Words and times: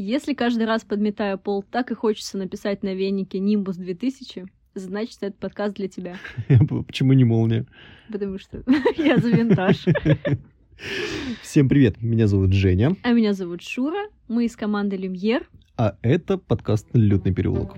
Если 0.00 0.32
каждый 0.32 0.64
раз 0.64 0.84
подметаю 0.84 1.40
пол, 1.40 1.64
так 1.64 1.90
и 1.90 1.94
хочется 1.96 2.38
написать 2.38 2.84
на 2.84 2.94
венике 2.94 3.38
Nimbus 3.38 3.78
2000, 3.78 4.46
значит, 4.76 5.16
этот 5.22 5.40
подкаст 5.40 5.74
для 5.74 5.88
тебя. 5.88 6.18
Почему 6.86 7.14
не 7.14 7.24
молния? 7.24 7.66
Потому 8.08 8.38
что 8.38 8.62
я 8.96 9.18
за 9.18 9.28
винтаж. 9.28 9.86
Всем 11.42 11.68
привет, 11.68 12.00
меня 12.00 12.28
зовут 12.28 12.52
Женя. 12.52 12.94
А 13.02 13.10
меня 13.10 13.32
зовут 13.32 13.60
Шура, 13.60 14.06
мы 14.28 14.44
из 14.44 14.54
команды 14.54 14.96
Люмьер. 14.96 15.48
А 15.76 15.96
это 16.02 16.38
подкаст 16.38 16.86
«Лютный 16.92 17.34
переулок». 17.34 17.76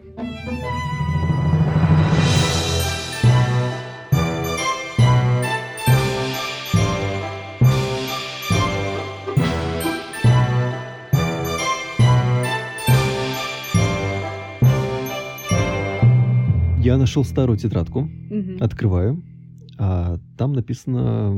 Я 16.91 16.99
нашел 16.99 17.25
старую 17.25 17.57
тетрадку, 17.57 18.01
Мгм. 18.31 18.57
открываю, 18.59 19.23
а 19.79 20.19
там 20.37 20.55
написано... 20.55 21.31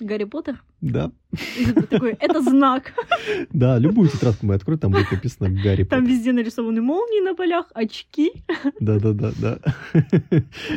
Гарри 0.00 0.24
Поттер? 0.24 0.60
Да, 0.80 1.12
такой, 1.90 2.14
это 2.18 2.42
знак. 2.42 2.92
да, 3.52 3.78
любую 3.78 4.08
тетрадку 4.08 4.44
мы 4.46 4.54
откроем, 4.54 4.80
там 4.80 4.90
будет 4.90 5.12
написано 5.12 5.48
Гарри 5.48 5.84
Там 5.84 6.00
Поттер. 6.00 6.12
везде 6.16 6.32
нарисованы 6.32 6.82
молнии 6.82 7.24
на 7.24 7.36
полях, 7.36 7.66
очки. 7.72 8.32
Да-да-да-да. 8.80 9.60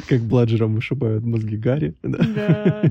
Как 0.10 0.22
бладжером 0.22 0.76
вышибают 0.76 1.24
мозги 1.26 1.58
Гарри. 1.58 1.96
да. 2.04 2.84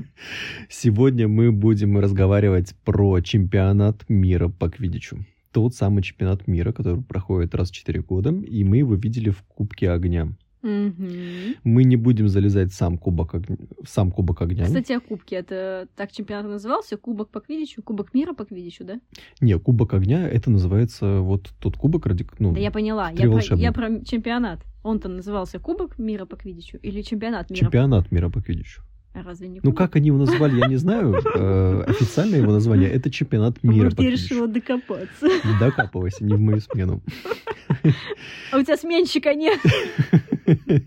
Сегодня 0.69 1.29
мы 1.29 1.53
будем 1.53 1.97
разговаривать 1.99 2.75
про 2.83 3.21
чемпионат 3.21 4.03
мира 4.09 4.49
по 4.49 4.69
квиддичу. 4.69 5.19
Тот 5.53 5.73
самый 5.73 6.03
чемпионат 6.03 6.47
мира, 6.47 6.73
который 6.73 7.01
проходит 7.01 7.55
раз 7.55 7.69
в 7.71 7.73
4 7.73 8.01
года, 8.01 8.31
и 8.33 8.65
мы 8.65 8.75
его 8.79 8.95
видели 8.95 9.29
в 9.29 9.41
Кубке 9.43 9.89
огня. 9.89 10.35
Мгм. 10.61 11.55
Мы 11.63 11.83
не 11.83 11.95
будем 11.95 12.27
залезать 12.27 12.71
в 12.71 12.75
сам 12.75 12.97
кубок, 12.97 13.35
огня- 13.35 13.57
в 13.83 13.87
сам 13.89 14.11
кубок 14.11 14.41
огня. 14.41 14.65
Кстати, 14.65 14.93
о 14.93 14.99
кубке. 14.99 15.35
Это 15.35 15.87
так 15.95 16.11
чемпионат 16.11 16.51
назывался? 16.51 16.97
Кубок 16.97 17.29
по 17.29 17.39
квиддичу? 17.39 17.83
Кубок 17.83 18.13
мира 18.13 18.33
по 18.33 18.45
квиддичу, 18.45 18.83
да? 18.83 18.99
Не, 19.41 19.59
кубок 19.59 19.93
огня 19.93 20.27
это 20.27 20.49
называется 20.49 21.19
вот 21.21 21.51
тот 21.59 21.77
кубок, 21.77 22.05
ради... 22.05 22.25
Ну, 22.39 22.53
Да 22.53 22.59
я 22.59 22.71
поняла. 22.71 23.11
Я 23.11 23.29
про, 23.29 23.55
я 23.55 23.71
про 23.71 24.03
чемпионат. 24.03 24.59
Он-то 24.83 25.09
назывался 25.09 25.59
Кубок 25.59 25.97
мира 25.97 26.25
по 26.25 26.35
квиддичу 26.35 26.77
или 26.77 27.01
чемпионат 27.01 27.49
мира? 27.49 27.59
чемпионат 27.61 28.11
мира 28.11 28.29
по 28.29 28.41
квиддичу. 28.41 28.81
А 29.15 29.23
Разве 29.23 29.47
не 29.47 29.61
Ну, 29.63 29.71
как 29.71 29.95
они 29.95 30.07
его 30.07 30.17
назвали, 30.17 30.59
я 30.59 30.67
не 30.67 30.75
знаю. 30.75 31.15
Э, 31.35 31.83
Официальное 31.87 32.39
его 32.39 32.51
название 32.51 32.89
это 32.89 33.09
чемпионат 33.09 33.63
мира 33.63 33.89
по 33.89 34.01
я 34.01 34.11
решила 34.11 34.47
докопаться. 34.47 35.27
Докапывайся, 35.59 36.25
не 36.25 36.33
в 36.33 36.39
мою 36.39 36.59
смену. 36.59 37.01
А 38.51 38.57
у 38.57 38.63
тебя 38.63 38.77
сменщика 38.77 39.33
нет. 39.33 39.59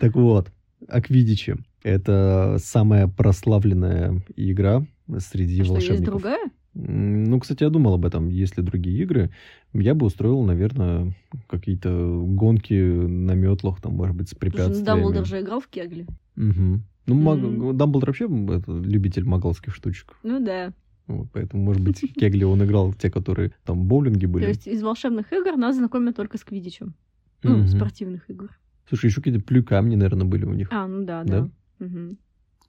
Так 0.00 0.14
вот, 0.14 0.50
о 0.88 1.00
Квиддиче. 1.00 1.56
Это 1.82 2.56
самая 2.58 3.08
прославленная 3.08 4.22
игра 4.36 4.86
среди 5.18 5.60
А 5.60 5.64
Что, 5.64 5.74
есть 5.74 5.88
волшебников. 5.88 6.14
другая? 6.14 6.50
Ну, 6.74 7.40
кстати, 7.40 7.64
я 7.64 7.70
думал 7.70 7.94
об 7.94 8.04
этом. 8.04 8.28
Есть 8.28 8.56
ли 8.56 8.62
другие 8.62 9.02
игры, 9.02 9.30
я 9.72 9.94
бы 9.94 10.06
устроил, 10.06 10.42
наверное, 10.42 11.14
какие-то 11.48 11.90
гонки 12.26 12.74
на 12.74 13.32
метлах, 13.32 13.80
там, 13.80 13.94
может 13.94 14.16
быть, 14.16 14.28
с 14.30 14.34
препятствиями. 14.34 14.84
Дамблдор 14.84 15.26
же 15.26 15.40
играл 15.40 15.60
в 15.60 15.68
Кегли. 15.68 16.06
Мгм. 16.36 16.84
Ну, 17.06 17.14
маг- 17.14 17.38
Мгм. 17.40 17.76
Дамблдор 17.76 18.10
вообще 18.10 18.24
это, 18.26 18.72
любитель 18.72 19.24
магалских 19.24 19.74
штучек. 19.74 20.14
Ну 20.22 20.38
да. 20.44 20.72
Вот, 21.08 21.26
поэтому, 21.32 21.64
может 21.64 21.82
быть, 21.82 22.00
в 22.00 22.12
Кегли 22.14 22.44
он 22.44 22.62
играл 22.64 22.92
те, 22.94 23.10
которые 23.10 23.52
там 23.64 23.82
в 23.82 23.84
боулинге 23.86 24.26
То 24.26 24.32
были. 24.32 24.46
есть 24.46 24.66
из 24.68 24.82
волшебных 24.82 25.32
игр 25.32 25.56
нас 25.56 25.76
знакомят 25.76 26.16
только 26.16 26.38
с 26.38 26.44
Квиддичем. 26.44 26.94
Ну, 27.42 27.58
Мгм. 27.58 27.66
спортивных 27.68 28.30
игр. 28.30 28.50
Слушай, 28.88 29.06
еще 29.06 29.16
какие-то 29.20 29.44
плю 29.44 29.64
камни, 29.64 29.96
наверное, 29.96 30.26
были 30.26 30.44
у 30.44 30.52
них. 30.54 30.68
А, 30.70 30.86
ну 30.86 31.04
да, 31.04 31.24
Да? 31.24 31.40
да. 31.40 31.84
Мгм. 31.84 32.18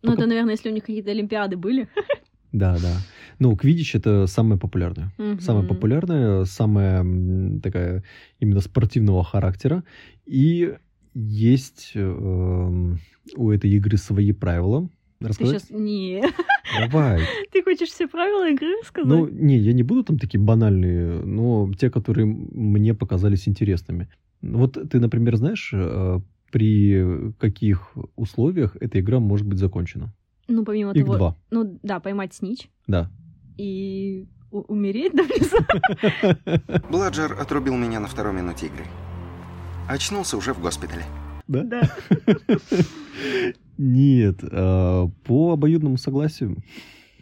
Ну, 0.02 0.12
это, 0.14 0.26
наверное, 0.26 0.52
если 0.54 0.70
у 0.70 0.74
них 0.74 0.84
какие-то 0.84 1.12
олимпиады 1.12 1.56
были. 1.58 1.88
Да, 2.52 2.76
да. 2.80 2.98
Ну, 3.40 3.56
Квидич 3.56 3.96
это 3.96 4.28
самое 4.28 4.60
популярное. 4.60 5.12
Самая 5.40 5.64
Мгм. 5.64 5.68
популярная, 5.76 6.46
самая 6.46 7.06
такая 7.62 8.04
именно 8.40 8.60
спортивного 8.62 9.24
характера. 9.24 9.84
И 10.26 10.76
есть 11.14 11.92
эм, 11.96 13.00
у 13.36 13.52
этой 13.52 13.70
игры 13.72 13.98
свои 13.98 14.32
правила. 14.32 14.90
Ты 15.20 15.28
Рассказать? 15.28 15.64
сейчас... 15.64 15.80
Не. 15.80 16.24
Давай. 16.78 17.22
Ты 17.52 17.64
хочешь 17.64 17.90
все 17.90 18.08
правила 18.08 18.50
игры 18.50 18.74
сказать? 18.84 19.08
Ну, 19.08 19.28
не, 19.28 19.58
я 19.58 19.74
не 19.74 19.84
буду 19.84 20.04
там 20.04 20.18
такие 20.20 20.40
банальные, 20.42 21.24
но 21.24 21.72
те, 21.78 21.90
которые 21.90 22.26
мне 22.26 22.94
показались 22.94 23.48
интересными. 23.48 24.10
Вот 24.42 24.78
ты, 24.90 25.00
например, 25.00 25.38
знаешь, 25.38 25.72
э, 25.74 26.20
при 26.52 27.32
каких 27.40 27.94
условиях 28.18 28.76
эта 28.82 29.00
игра 29.00 29.20
может 29.20 29.48
быть 29.48 29.58
закончена? 29.58 30.14
Ну, 30.50 30.66
помимо 30.66 30.92
Их 30.92 31.06
того... 31.06 31.18
два. 31.18 31.38
Ну, 31.50 31.80
да, 31.84 32.02
поймать 32.02 32.34
снич 32.34 32.70
Да. 32.86 33.10
и 33.58 34.28
умереть, 34.52 35.14
да, 35.16 35.24
внизу. 35.24 35.58
Бладжер 36.92 37.34
отрубил 37.40 37.78
меня 37.78 38.02
на 38.02 38.08
второй 38.08 38.34
минуте 38.34 38.68
игры. 38.68 38.84
Очнулся 39.88 40.38
уже 40.38 40.54
в 40.54 40.62
госпитале. 40.62 41.04
Да? 41.48 41.64
Да. 41.64 41.82
Нет, 43.78 44.40
э, 44.42 45.08
по 45.26 45.54
обоюдному 45.54 45.98
согласию. 45.98 46.58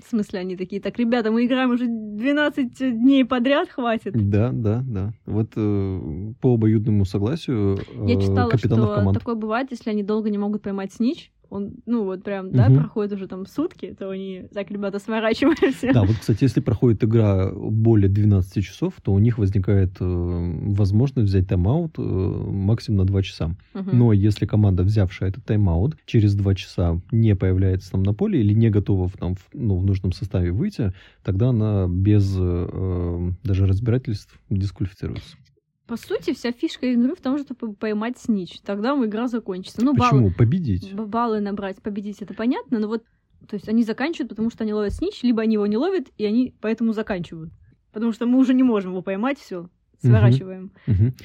В 0.05 0.09
смысле, 0.09 0.39
они 0.39 0.57
такие, 0.57 0.81
так, 0.81 0.97
ребята, 0.99 1.31
мы 1.31 1.45
играем 1.45 1.71
уже 1.71 1.85
12 1.87 2.77
дней 2.99 3.23
подряд, 3.23 3.69
хватит. 3.69 4.13
Да, 4.29 4.51
да, 4.51 4.83
да. 4.85 5.13
Вот 5.25 5.53
э, 5.55 6.33
по 6.41 6.55
обоюдному 6.55 7.05
согласию 7.05 7.79
э, 7.93 8.07
Я 8.09 8.19
читала, 8.19 8.49
капитанов 8.49 8.85
что 8.87 8.95
команд. 8.95 9.17
такое 9.17 9.35
бывает, 9.35 9.67
если 9.71 9.89
они 9.89 10.03
долго 10.03 10.29
не 10.29 10.37
могут 10.37 10.61
поймать 10.61 10.91
снич, 10.93 11.31
он, 11.51 11.73
ну, 11.85 12.05
вот 12.05 12.23
прям, 12.23 12.51
да, 12.51 12.69
Мгм. 12.69 12.79
проходит 12.79 13.11
уже 13.13 13.27
там 13.27 13.45
сутки, 13.45 13.93
то 13.97 14.09
они, 14.09 14.45
так, 14.53 14.71
ребята, 14.71 14.99
сворачиваемся. 14.99 15.91
Да, 15.93 16.03
вот, 16.03 16.15
кстати, 16.17 16.45
если 16.45 16.61
проходит 16.61 17.03
игра 17.03 17.51
более 17.51 18.09
12 18.09 18.63
часов, 18.63 18.93
то 19.03 19.11
у 19.11 19.19
них 19.19 19.37
возникает 19.37 19.97
э, 19.99 20.03
возможность 20.05 21.27
взять 21.27 21.47
тайм-аут 21.49 21.95
э, 21.97 22.01
максимум 22.01 22.99
на 22.99 23.05
2 23.05 23.21
часа. 23.23 23.55
Мгм. 23.73 23.97
Но 23.97 24.13
если 24.13 24.45
команда, 24.45 24.83
взявшая 24.83 25.29
этот 25.29 25.43
тайм-аут, 25.43 25.97
через 26.05 26.35
2 26.35 26.55
часа 26.55 27.01
не 27.11 27.35
появляется 27.35 27.91
там 27.91 28.03
на 28.03 28.13
поле 28.13 28.39
или 28.39 28.53
не 28.53 28.69
готова 28.69 29.09
в, 29.09 29.17
там, 29.17 29.35
в, 29.35 29.49
ну, 29.51 29.75
в 29.75 29.85
нужном 29.85 30.13
составе 30.13 30.51
выйти, 30.51 30.93
тогда 31.21 31.49
она 31.49 31.87
без 31.89 32.33
э, 32.39 33.31
даже 33.43 33.65
разбирательств 33.65 34.39
дисквалифицируется. 34.49 35.35
По 35.91 35.97
сути, 35.97 36.33
вся 36.33 36.53
фишка 36.53 36.85
игры 36.85 37.15
в 37.15 37.19
том, 37.19 37.37
чтобы 37.37 37.73
поймать 37.73 38.17
снич. 38.17 38.61
Тогда 38.61 38.91
игра 38.93 39.27
закончится. 39.27 39.83
Ну, 39.83 39.93
баллы, 39.93 40.11
Почему? 40.11 40.31
Победить. 40.31 40.93
б- 40.93 41.05
баллы 41.05 41.41
набрать, 41.41 41.81
победить, 41.81 42.21
это 42.21 42.33
понятно, 42.33 42.79
но 42.79 42.87
вот, 42.87 43.03
то 43.45 43.55
есть 43.57 43.67
они 43.67 43.83
заканчивают, 43.83 44.29
потому 44.29 44.49
что 44.51 44.63
они 44.63 44.73
ловят 44.73 44.93
снич, 44.93 45.21
либо 45.21 45.41
они 45.41 45.55
его 45.55 45.65
не 45.65 45.75
ловят, 45.75 46.07
и 46.17 46.23
они 46.23 46.53
поэтому 46.61 46.93
заканчивают. 46.93 47.51
Потому 47.91 48.13
что 48.13 48.25
мы 48.25 48.37
уже 48.37 48.53
не 48.53 48.63
можем 48.63 48.91
его 48.91 49.01
поймать, 49.01 49.37
все, 49.37 49.69
сворачиваем 50.01 50.71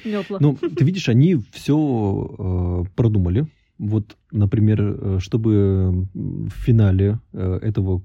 метла. 0.03 0.37
Ну, 0.41 0.57
ты 0.57 0.83
видишь, 0.83 1.07
они 1.07 1.37
все 1.53 2.85
продумали. 2.97 3.47
Вот, 3.79 4.17
например, 4.31 4.81
э, 4.81 5.17
чтобы 5.19 6.07
в 6.13 6.49
финале 6.49 7.19
э, 7.33 7.59
этого 7.61 8.01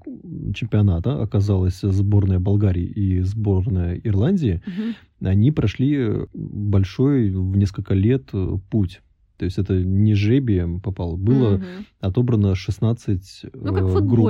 чемпионата 0.53 1.21
оказалась 1.21 1.79
сборная 1.81 2.39
Болгарии 2.39 2.85
и 2.85 3.21
сборная 3.21 3.95
Ирландии, 4.03 4.61
Мгм. 4.67 4.93
они 5.31 5.51
прошли 5.51 6.27
большой 6.33 7.31
в 7.31 7.57
несколько 7.57 7.93
лет 7.95 8.29
э, 8.33 8.57
путь. 8.69 9.01
То 9.37 9.45
есть 9.45 9.57
это 9.57 9.73
не 9.83 10.13
жребием 10.13 10.79
попало. 10.79 11.15
Было 11.15 11.55
Мгм. 11.57 11.65
отобрано 11.99 12.55
16 12.55 13.45
Ну, 13.53 13.73
как 13.73 13.83
в 13.85 13.97
э, 13.97 14.01
групп. 14.01 14.25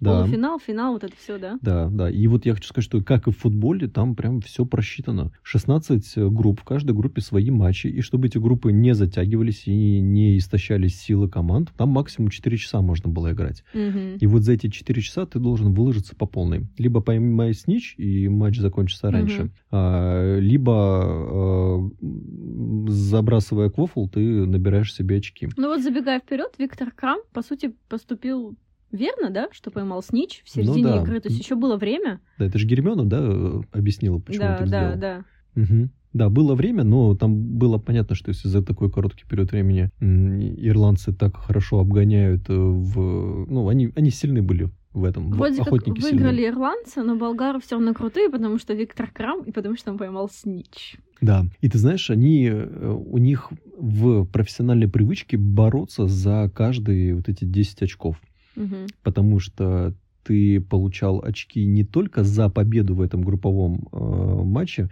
Да. 0.00 0.20
Полуфинал, 0.22 0.58
финал, 0.58 0.92
вот 0.92 1.04
это 1.04 1.14
все, 1.16 1.38
да? 1.38 1.58
Да, 1.62 1.88
да. 1.90 2.10
И 2.10 2.26
вот 2.26 2.44
я 2.44 2.54
хочу 2.54 2.68
сказать, 2.68 2.84
что 2.84 3.02
как 3.02 3.28
и 3.28 3.30
в 3.30 3.38
футболе, 3.38 3.88
там 3.88 4.14
прям 4.14 4.40
все 4.40 4.66
просчитано. 4.66 5.32
16 5.42 6.18
групп, 6.30 6.60
в 6.60 6.64
каждой 6.64 6.94
группе 6.94 7.20
свои 7.22 7.50
матчи. 7.50 7.86
И 7.86 8.00
чтобы 8.02 8.26
эти 8.26 8.38
группы 8.38 8.72
не 8.72 8.94
затягивались 8.94 9.66
и 9.66 10.00
не 10.00 10.36
истощались 10.38 11.00
силы 11.00 11.28
команд, 11.28 11.72
там 11.76 11.90
максимум 11.90 12.30
4 12.30 12.56
часа 12.58 12.82
можно 12.82 13.08
было 13.10 13.32
играть. 13.32 13.64
Мгм. 13.72 14.16
И 14.16 14.26
вот 14.26 14.42
за 14.42 14.52
эти 14.52 14.68
4 14.68 15.00
часа 15.00 15.24
ты 15.26 15.38
должен 15.38 15.72
выложиться 15.72 16.14
по 16.14 16.26
полной. 16.26 16.66
Либо 16.76 17.00
поймай 17.00 17.54
снич, 17.54 17.94
и 17.96 18.28
матч 18.28 18.58
закончится 18.58 19.10
раньше. 19.10 19.44
Мгм. 19.44 19.52
а, 19.70 20.38
либо 20.38 21.90
э, 22.02 22.90
забрасывая 22.90 23.70
квофл, 23.70 24.08
ты 24.08 24.20
набираешь 24.20 24.94
себе 24.94 25.18
очки. 25.18 25.48
Ну 25.56 25.68
вот 25.68 25.82
забегая 25.82 26.20
вперед, 26.20 26.52
Виктор 26.58 26.90
Крам, 26.90 27.20
по 27.32 27.42
сути, 27.42 27.74
поступил 27.88 28.56
верно, 28.92 29.30
да, 29.30 29.48
что 29.52 29.70
поймал 29.70 30.02
снич 30.02 30.42
в 30.44 30.50
середине 30.50 30.82
Ну 30.82 30.88
да. 30.88 31.02
игры. 31.02 31.20
То 31.20 31.28
есть 31.28 31.40
еще 31.40 31.54
было 31.54 31.76
время. 31.76 32.20
Да, 32.38 32.46
это 32.46 32.58
же 32.58 32.66
Гермиона, 32.66 33.04
да, 33.04 33.18
э, 33.20 33.60
объяснила, 33.72 34.18
почему 34.18 34.44
он 34.46 34.52
да, 34.52 34.58
так 34.58 34.68
да, 34.68 34.80
сделал. 34.86 35.00
да. 35.00 35.24
Мгм. 35.54 35.90
Да, 36.12 36.30
было 36.30 36.54
время, 36.54 36.82
но 36.82 37.14
там 37.14 37.36
было 37.58 37.76
понятно, 37.76 38.14
что 38.14 38.30
если 38.30 38.48
за 38.48 38.62
такой 38.62 38.90
короткий 38.90 39.24
период 39.28 39.52
времени 39.52 39.90
ирландцы 40.00 41.12
так 41.12 41.36
хорошо 41.36 41.78
обгоняют 41.78 42.48
э, 42.48 42.54
в... 42.54 43.46
Ну, 43.50 43.68
они, 43.68 43.92
они 43.96 44.10
сильны 44.10 44.40
были 44.42 44.70
в 44.94 45.04
этом. 45.04 45.30
Вроде 45.30 45.58
как 45.58 45.66
Охотники 45.68 46.00
выиграли 46.00 46.36
сильные. 46.36 46.48
ирландцы, 46.50 47.02
но 47.02 47.16
болгары 47.16 47.60
все 47.60 47.74
равно 47.76 47.92
крутые, 47.92 48.30
потому 48.30 48.58
что 48.58 48.72
Виктор 48.72 49.10
Крам 49.12 49.42
и 49.42 49.52
потому 49.52 49.76
что 49.76 49.90
он 49.90 49.98
поймал 49.98 50.30
снич. 50.30 50.96
Да. 51.20 51.44
И 51.60 51.68
ты 51.68 51.76
знаешь, 51.78 52.08
они, 52.10 52.48
э, 52.50 52.90
у 52.90 53.18
них 53.18 53.50
в 53.78 54.24
профессиональной 54.24 54.88
привычке 54.88 55.36
бороться 55.36 56.06
за 56.06 56.50
каждые 56.54 57.14
вот 57.14 57.28
эти 57.28 57.44
10 57.44 57.82
очков. 57.82 58.16
Мгм. 58.56 58.86
Потому 59.02 59.38
что 59.38 59.94
ты 60.24 60.60
получал 60.60 61.22
очки 61.22 61.64
не 61.64 61.84
только 61.84 62.24
за 62.24 62.48
победу 62.48 62.94
в 62.94 63.00
этом 63.00 63.22
групповом 63.22 63.88
э, 63.92 64.42
матче, 64.44 64.90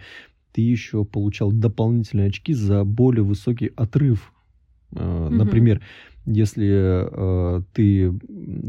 ты 0.52 0.60
еще 0.60 1.04
получал 1.04 1.50
дополнительные 1.50 2.28
очки 2.28 2.54
за 2.54 2.84
более 2.84 3.24
высокий 3.24 3.72
отрыв. 3.74 4.32
Э, 4.92 5.26
Мгм. 5.26 5.36
Например, 5.38 5.80
если 6.26 6.68
э, 6.70 7.62
ты 7.72 8.12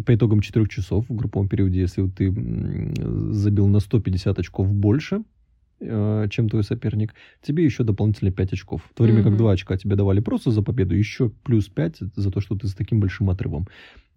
по 0.06 0.15
итогам 0.15 0.42
4 0.42 0.68
часов 0.68 1.06
в 1.07 1.15
групповом 1.15 1.47
периоде, 1.47 1.81
если 1.81 2.07
ты 2.07 2.33
забил 3.31 3.68
на 3.68 3.80
150 3.80 4.39
очков 4.39 4.74
больше, 4.74 5.21
чем 5.80 6.50
твой 6.50 6.63
соперник, 6.63 7.13
тебе 7.42 7.63
еще 7.66 7.83
дополнительно 7.83 8.31
5 8.31 8.54
очков. 8.54 8.81
В 8.89 8.94
то 8.94 9.04
время 9.04 9.24
как 9.24 9.31
Мгм. 9.33 9.38
2 9.38 9.51
очка 9.51 9.77
тебе 9.77 9.95
давали 9.95 10.22
просто 10.22 10.51
за 10.51 10.62
победу, 10.62 10.95
еще 10.95 11.30
плюс 11.44 11.68
5 11.68 11.98
за 12.16 12.31
то, 12.31 12.39
что 12.42 12.56
ты 12.56 12.68
с 12.68 12.74
таким 12.74 13.00
большим 13.00 13.30
отрывом. 13.30 13.68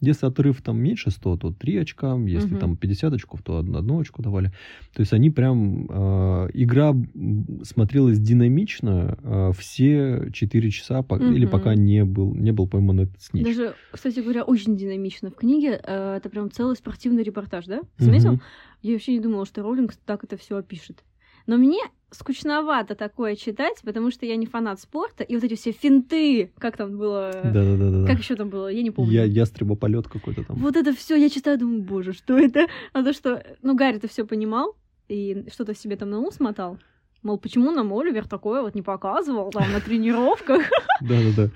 Если 0.00 0.26
отрыв 0.26 0.62
там 0.62 0.78
меньше 0.81 1.10
100, 1.10 1.37
то 1.38 1.50
3 1.52 1.76
очка. 1.78 2.16
Если 2.16 2.50
Мгм. 2.50 2.58
там 2.58 2.76
50 2.76 3.12
очков, 3.14 3.43
то 3.43 3.58
одно, 3.58 3.78
одно 3.78 3.99
очко 3.99 4.22
давали. 4.22 4.52
То 4.94 5.00
есть 5.00 5.12
они 5.12 5.31
прям... 5.31 5.87
э, 5.90 6.50
игра 6.55 6.94
смотрелась 7.64 8.20
динамично 8.20 9.19
э, 9.22 9.50
все 9.58 10.28
4 10.32 10.70
часа, 10.70 11.02
по- 11.02 11.16
или 11.16 11.44
Мгм. 11.44 11.50
пока 11.50 11.75
не 11.75 12.04
был, 12.04 12.32
не 12.34 12.52
был 12.52 12.69
пойман 12.69 13.00
этот 13.00 13.20
снич. 13.20 13.44
Даже, 13.44 13.75
кстати 13.90 14.20
говоря, 14.20 14.44
очень 14.44 14.76
динамично. 14.76 15.31
В 15.31 15.34
книге 15.34 15.81
э, 15.82 16.16
это 16.19 16.28
прям 16.31 16.50
целый 16.52 16.76
спортивный 16.76 17.25
репортаж, 17.25 17.66
да? 17.66 17.81
Заметил? 17.99 18.34
Мгм. 18.34 18.43
Я 18.82 18.93
вообще 18.93 19.12
не 19.14 19.20
думала, 19.20 19.46
что 19.46 19.62
Роллинг 19.62 19.94
так 20.06 20.22
это 20.22 20.37
все 20.37 20.56
опишет. 20.56 21.02
Но 21.49 21.56
мне 21.56 21.81
скучновато 22.11 22.95
такое 22.95 23.35
читать, 23.35 23.81
потому 23.83 24.11
что 24.11 24.27
я 24.27 24.37
не 24.37 24.45
фанат 24.45 24.81
спорта, 24.81 25.25
и 25.25 25.35
вот 25.35 25.45
эти 25.45 25.56
все 25.56 25.73
финты, 25.73 26.53
как 26.59 26.77
там 26.77 26.99
было, 26.99 27.31
Да-да-да. 27.43 28.06
как 28.06 28.19
еще 28.19 28.37
там 28.37 28.50
было, 28.50 28.69
я 28.69 28.83
не 28.83 28.91
помню. 28.91 29.11
Я, 29.12 29.25
ястребополет 29.25 30.09
какой-то 30.09 30.45
там. 30.45 30.56
Вот 30.56 30.77
это 30.77 30.95
все 30.95 31.17
я 31.17 31.31
читаю, 31.31 31.59
думаю, 31.59 31.83
боже, 31.83 32.12
что 32.12 32.39
это? 32.39 32.67
А 32.93 33.03
то, 33.03 33.15
что, 33.15 33.43
ну, 33.62 33.75
Гарри-то 33.75 34.09
все 34.09 34.27
понимал 34.27 34.77
и 35.09 35.47
что-то 35.50 35.75
себе 35.75 35.97
там 35.97 36.11
на 36.11 36.21
ус 36.21 36.35
смотал. 36.35 36.79
Мол, 37.23 37.39
почему 37.39 37.71
нам 37.71 37.95
Оливер 37.95 38.29
такое 38.29 38.61
вот 38.61 38.75
не 38.75 38.83
показывал 38.83 39.50
там 39.50 39.73
на 39.73 39.81
тренировках? 39.81 40.62
Да-да-да. 41.00 41.50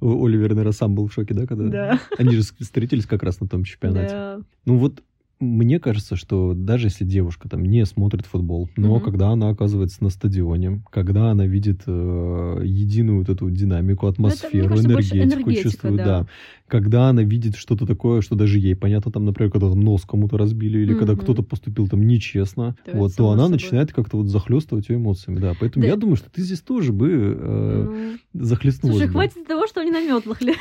Оливер, 0.00 0.50
наверное, 0.50 0.72
сам 0.72 0.94
был 0.94 1.06
в 1.06 1.12
шоке, 1.12 1.34
да, 1.34 1.46
когда... 1.46 1.64
Да. 1.68 2.00
Они 2.16 2.34
же 2.34 2.42
встретились 2.42 3.04
как 3.04 3.22
раз 3.22 3.40
на 3.40 3.46
том 3.46 3.64
чемпионате. 3.64 4.08
Да. 4.08 4.40
Ну 4.64 4.78
вот 4.78 5.02
мне 5.40 5.78
кажется, 5.80 6.16
что 6.16 6.54
даже 6.54 6.86
если 6.86 7.04
девушка 7.04 7.48
там 7.48 7.64
не 7.64 7.84
смотрит 7.84 8.24
футбол, 8.24 8.70
но 8.76 8.94
Мгм. 8.96 9.04
когда 9.04 9.28
она 9.28 9.48
оказывается 9.50 10.02
на 10.02 10.10
стадионе, 10.10 10.82
когда 10.90 11.30
она 11.30 11.46
видит 11.46 11.82
э, 11.86 12.60
единую 12.64 13.18
вот 13.18 13.28
эту 13.28 13.50
динамику, 13.50 14.06
атмосферу, 14.06 14.68
кажется, 14.68 14.88
больше 14.88 15.16
энергетику, 15.22 15.62
чувствует, 15.62 15.96
да. 15.96 16.04
да. 16.04 16.26
Когда 16.68 17.08
она 17.08 17.22
видит 17.22 17.56
что-то 17.56 17.84
такое, 17.86 18.20
что 18.22 18.36
даже 18.36 18.58
ей 18.58 18.74
понятно, 18.74 19.12
там, 19.12 19.24
например, 19.24 19.50
когда 19.52 19.68
там 19.68 19.80
нос 19.80 20.02
кому-то 20.06 20.38
разбили, 20.38 20.78
или 20.78 20.94
когда 20.94 21.12
Мгм. 21.12 21.22
кто-то 21.22 21.42
поступил 21.42 21.88
там 21.88 22.06
нечестно, 22.06 22.74
Да, 22.86 22.92
вот, 22.98 23.08
это 23.08 23.16
то 23.18 23.30
она 23.30 23.42
собой. 23.44 23.52
начинает 23.56 23.92
как-то 23.92 24.16
вот 24.18 24.28
захлестывать 24.28 24.88
ее 24.88 24.96
эмоциями, 24.96 25.40
да. 25.40 25.54
Поэтому 25.58 25.82
Да. 25.84 25.88
я 25.90 25.96
думаю, 25.96 26.16
что 26.16 26.30
ты 26.30 26.42
здесь 26.42 26.60
тоже 26.60 26.92
бы 26.92 27.10
э, 27.38 27.84
Ну, 28.32 28.44
захлестнулась 28.44 28.96
Слушай, 28.98 29.06
бы. 29.08 29.12
хватит 29.12 29.46
того, 29.46 29.66
что 29.66 29.80
они 29.80 29.90
на 29.90 30.00
метлах. 30.00 30.40
ли- 30.40 30.54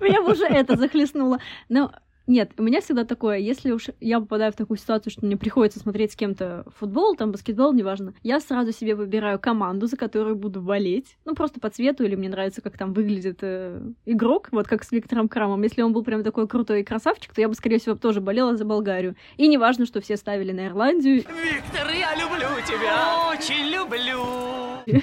Меня 0.00 0.20
уже 0.30 0.44
это 0.44 0.76
захлестнуло. 0.76 1.38
Но 1.68 1.90
нет, 2.26 2.52
у 2.56 2.62
меня 2.62 2.80
всегда 2.80 3.04
такое, 3.04 3.38
если 3.38 3.70
уж 3.70 3.88
я 4.00 4.18
попадаю 4.18 4.50
в 4.52 4.56
такую 4.56 4.78
ситуацию, 4.78 5.12
что 5.12 5.26
мне 5.26 5.36
приходится 5.36 5.78
смотреть 5.78 6.12
с 6.12 6.16
кем-то 6.16 6.64
футбол, 6.78 7.16
там 7.16 7.32
баскетбол, 7.32 7.74
неважно, 7.74 8.14
я 8.22 8.40
сразу 8.40 8.72
себе 8.72 8.94
выбираю 8.94 9.38
команду, 9.38 9.86
за 9.86 9.96
которую 9.96 10.36
буду 10.36 10.62
болеть. 10.62 11.18
Ну, 11.26 11.34
просто 11.34 11.60
по 11.60 11.68
цвету, 11.68 12.02
или 12.04 12.14
мне 12.14 12.30
нравится, 12.30 12.62
как 12.62 12.78
там 12.78 12.94
выглядит 12.94 13.38
э, 13.42 13.80
игрок, 14.06 14.48
вот 14.52 14.66
как 14.66 14.84
с 14.84 14.92
Виктором 14.92 15.28
Крамом. 15.28 15.62
Если 15.62 15.82
он 15.82 15.92
был 15.92 16.02
прям 16.02 16.22
такой 16.22 16.48
крутой 16.48 16.82
красавчик, 16.82 17.34
то 17.34 17.40
я 17.42 17.48
бы, 17.48 17.54
скорее 17.54 17.78
всего, 17.78 17.94
тоже 17.94 18.22
болела 18.22 18.56
за 18.56 18.64
Болгарию. 18.64 19.16
И 19.36 19.46
неважно, 19.46 19.84
что 19.84 20.00
все 20.00 20.16
ставили 20.16 20.52
на 20.52 20.66
Ирландию. 20.66 21.16
Виктор, 21.16 21.90
я 21.92 22.14
люблю 22.14 22.48
тебя, 22.66 23.30
очень 23.30 23.70
люблю. 23.70 25.02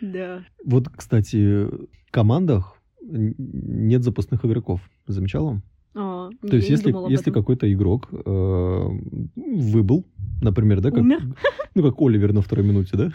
Да. 0.00 0.44
Вот, 0.64 0.88
кстати, 0.96 1.64
в 1.64 2.12
командах 2.12 2.80
нет 3.00 4.04
запасных 4.04 4.44
игроков. 4.44 4.80
Замечала? 5.08 5.60
А, 5.94 6.30
То 6.42 6.56
есть, 6.56 6.68
если, 6.68 6.94
если 7.10 7.30
какой-то 7.30 7.72
игрок 7.72 8.08
э, 8.12 8.88
выбыл, 9.36 10.06
например, 10.40 10.80
да, 10.80 10.90
как, 10.90 11.00
Умер. 11.00 11.34
ну, 11.74 11.82
как 11.82 12.00
Оливер 12.00 12.32
на 12.32 12.42
второй 12.42 12.66
минуте, 12.66 12.96
да? 12.96 13.12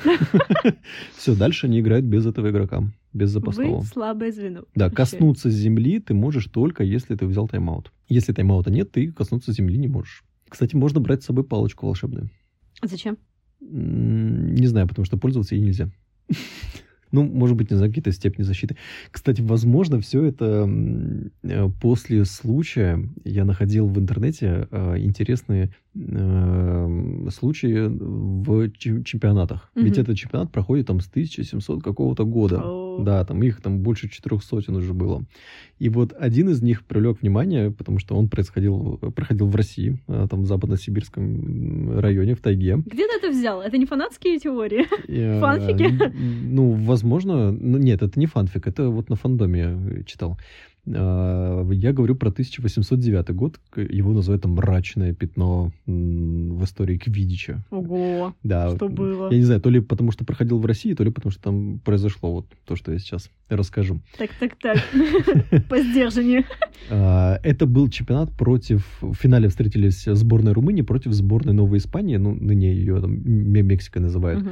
Все, 1.16 1.36
дальше 1.36 1.68
они 1.68 1.80
играют 1.80 2.06
без 2.06 2.26
этого 2.26 2.50
игрока, 2.50 2.84
без 3.14 3.30
запасного. 3.30 3.80
Вы 3.80 3.86
слабое 3.86 4.32
звено. 4.32 4.64
Да, 4.76 4.90
коснуться 4.90 5.50
земли 5.50 6.00
ты 6.00 6.14
можешь 6.14 6.46
только, 6.48 6.84
если 6.84 7.16
ты 7.16 7.26
взял 7.26 7.48
тайм-аут. 7.48 7.92
Если 8.10 8.34
тайм-аута 8.34 8.72
нет, 8.72 8.92
ты 8.92 9.12
коснуться 9.12 9.54
земли 9.54 9.78
не 9.78 9.88
можешь. 9.88 10.24
Кстати, 10.50 10.76
можно 10.76 11.00
брать 11.00 11.24
с 11.24 11.26
собой 11.26 11.44
палочку 11.44 11.86
волшебную. 11.86 12.30
А 12.82 12.88
Зачем? 12.88 13.18
Не 13.62 14.68
знаю, 14.68 14.88
потому 14.88 15.06
что 15.06 15.18
пользоваться 15.18 15.56
ей 15.56 15.62
нельзя. 15.62 15.90
Ну, 17.14 17.24
может 17.24 17.56
быть, 17.56 17.70
не 17.72 17.78
знаю, 17.78 17.92
какие-то 17.92 18.12
степени 18.12 18.44
защиты. 18.44 18.76
Кстати, 19.12 19.40
возможно, 19.42 20.00
все 20.02 20.24
это 20.26 20.68
э, 21.44 21.70
после 21.80 22.26
случая 22.26 23.08
я 23.24 23.46
находил 23.46 23.88
в 23.88 23.98
интернете 24.00 24.68
э, 24.72 24.98
интересные 24.98 25.70
э, 25.96 27.28
случаи 27.32 27.88
в 27.88 28.72
чем- 28.78 29.04
чемпионатах. 29.04 29.70
Ведь 29.76 29.94
Мгм. 29.94 30.02
этот 30.02 30.18
чемпионат 30.18 30.52
проходит 30.52 30.88
там 30.88 31.00
с 31.00 31.08
1700 31.08 31.84
какого-то 31.84 32.26
года. 32.26 32.62
О. 32.64 32.83
Да, 33.02 33.24
там 33.26 33.42
их 33.44 33.62
там 33.62 33.80
больше 33.80 34.10
четырех 34.10 34.44
сотен 34.44 34.76
уже 34.76 34.94
было. 34.94 35.24
И 35.80 35.90
вот 35.90 36.14
один 36.18 36.50
из 36.50 36.62
них 36.62 36.86
привлек 36.86 37.22
внимание, 37.22 37.72
потому 37.72 38.00
что 38.00 38.16
он 38.16 38.30
происходил, 38.30 38.98
проходил 39.16 39.48
в 39.48 39.56
России, 39.56 40.00
э, 40.08 40.28
там 40.30 40.44
в 40.44 40.46
западно-сибирском 40.46 42.00
районе, 42.00 42.36
в 42.36 42.42
тайге. 42.42 42.78
Где 42.86 43.08
ты 43.08 43.18
это 43.18 43.30
взял? 43.30 43.62
Это 43.62 43.78
не 43.78 43.86
фанатские 43.86 44.40
теории? 44.40 44.86
Э, 45.08 45.40
Фанфики? 45.42 46.14
Ну, 46.14 46.72
возможно, 46.72 47.52
ну 47.52 47.78
нет, 47.78 48.02
это 48.02 48.20
не 48.20 48.26
фанфик, 48.26 48.68
это 48.68 48.90
вот 48.90 49.10
на 49.10 49.16
фандоме 49.16 50.04
читал. 50.06 50.38
А, 50.86 51.66
Я 51.72 51.94
говорю 51.94 52.16
про 52.16 52.30
1809 52.30 53.30
год, 53.36 53.60
его 53.76 54.12
называют 54.12 54.44
там 54.44 54.52
мрачное 54.54 55.14
пятно 55.14 55.72
в 55.86 56.64
истории 56.64 56.98
Квидича. 56.98 57.64
Ого, 57.72 58.34
Да, 58.44 58.76
что 58.76 58.90
было? 58.90 59.32
я 59.32 59.38
не 59.38 59.44
знаю, 59.44 59.62
то 59.62 59.70
ли 59.70 59.80
потому 59.80 60.12
что 60.12 60.26
проходил 60.26 60.60
в 60.60 60.66
России, 60.66 60.94
то 60.94 61.04
ли 61.04 61.12
потому 61.12 61.32
что 61.32 61.42
там 61.42 61.80
произошло 61.80 62.32
вот 62.34 62.48
то, 62.66 62.76
что 62.76 62.92
я 62.92 63.00
сейчас 63.00 63.30
расскажу. 63.50 64.02
Так, 64.18 64.32
так, 64.40 64.56
так. 64.62 64.78
По 65.70 65.80
сдержанию. 65.80 66.44
А, 66.90 67.40
Это 67.44 67.66
был 67.66 67.90
чемпионат 67.90 68.32
против... 68.34 68.86
В 69.02 69.14
финале 69.14 69.48
встретились 69.48 70.04
сборная 70.06 70.54
Румынии 70.54 70.82
против 70.82 71.14
сборной 71.14 71.54
Новой 71.54 71.78
Испании, 71.78 72.18
ну, 72.18 72.34
ныне 72.36 72.74
ее 72.74 73.00
там 73.00 73.14
М- 73.14 73.66
Мексикой 73.68 74.02
называют. 74.02 74.44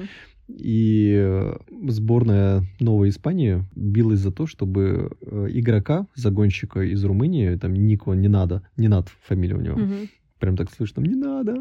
И 0.58 1.14
э, 1.18 1.58
сборная 1.88 2.64
Новой 2.80 3.10
Испании 3.10 3.66
билась 3.76 4.20
за 4.20 4.32
то, 4.32 4.46
чтобы 4.46 5.12
э, 5.22 5.48
игрока, 5.52 6.08
загонщика 6.16 6.82
из 6.82 7.04
Румынии, 7.04 7.56
там 7.56 7.74
Нико 7.74 8.14
не 8.14 8.28
надо, 8.28 8.64
не 8.78 8.88
над 8.88 9.10
фамилия 9.24 9.56
у 9.56 9.62
него, 9.62 9.78
Мгм. 9.78 10.10
прям 10.40 10.58
так 10.58 10.72
слышно, 10.72 11.02
не 11.02 11.16
надо. 11.16 11.58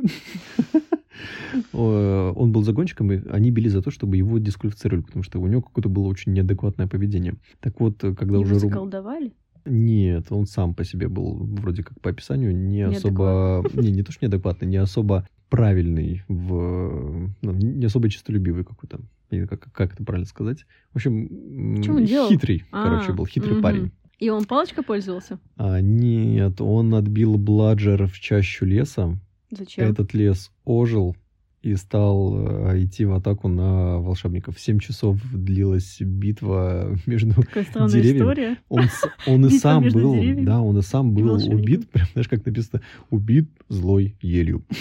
Он 1.72 2.52
был 2.52 2.62
загонщиком, 2.62 3.12
и 3.12 3.28
они 3.28 3.50
били 3.50 3.68
за 3.68 3.82
то, 3.82 3.90
чтобы 3.90 4.16
его 4.16 4.38
дисквалифицировали, 4.38 5.02
потому 5.02 5.22
что 5.22 5.40
у 5.40 5.46
него 5.46 5.60
какое-то 5.60 5.88
было 5.88 6.06
очень 6.06 6.32
неадекватное 6.32 6.86
поведение. 6.86 7.34
Так 7.60 7.80
вот, 7.80 7.98
когда 7.98 8.34
Его 8.34 8.42
уже... 8.42 8.54
Заколдовали? 8.54 9.32
Нет, 9.66 10.26
он 10.30 10.46
сам 10.46 10.74
по 10.74 10.84
себе 10.84 11.08
был, 11.08 11.34
вроде 11.34 11.82
как 11.82 12.00
по 12.00 12.10
описанию, 12.10 12.56
не 12.56 12.82
особо... 12.82 13.64
Не, 13.74 13.90
не 13.90 14.02
то, 14.02 14.12
что 14.12 14.24
неадекватный, 14.24 14.68
не 14.68 14.78
особо 14.78 15.26
правильный, 15.50 16.22
в... 16.28 17.30
ну, 17.42 17.52
не 17.52 17.84
особо 17.84 18.08
честолюбивый 18.08 18.64
какой-то. 18.64 19.00
Как, 19.48 19.72
как 19.72 19.92
это 19.92 20.04
правильно 20.04 20.26
сказать? 20.26 20.64
В 20.92 20.96
общем, 20.96 21.82
хитрый, 22.28 22.64
А, 22.72 22.84
короче, 22.84 23.12
был, 23.12 23.26
хитрый 23.26 23.54
мгм. 23.54 23.62
парень. 23.62 23.90
И 24.18 24.28
он 24.28 24.44
палочкой 24.44 24.84
пользовался? 24.84 25.38
А, 25.56 25.80
нет, 25.80 26.60
он 26.60 26.94
отбил 26.94 27.36
Бладжер 27.36 28.06
в 28.06 28.18
чащу 28.18 28.64
леса. 28.64 29.18
Зачем? 29.50 29.88
Этот 29.88 30.14
лес 30.14 30.52
ожил 30.64 31.16
и 31.62 31.74
стал 31.76 32.70
э, 32.72 32.82
идти 32.84 33.04
в 33.04 33.12
атаку 33.12 33.48
на 33.48 33.98
волшебников. 33.98 34.58
Семь 34.58 34.78
часов 34.78 35.18
длилась 35.32 35.98
битва 36.00 36.96
между 37.06 37.34
деревьями. 37.34 38.18
история. 38.18 38.56
Он, 38.68 38.84
он 39.26 39.46
и 39.46 39.50
сам 39.50 39.82
был, 39.88 40.14
деревьями 40.14 40.44
да, 40.46 40.60
он 40.60 40.78
и 40.78 40.82
сам 40.82 41.10
и 41.10 41.14
был 41.22 41.30
волшебником. 41.32 41.60
убит, 41.60 41.90
прям, 41.92 42.06
знаешь, 42.12 42.28
как 42.28 42.46
написано, 42.46 42.80
убит 43.10 43.50
злой 43.68 44.16
елью. 44.20 44.64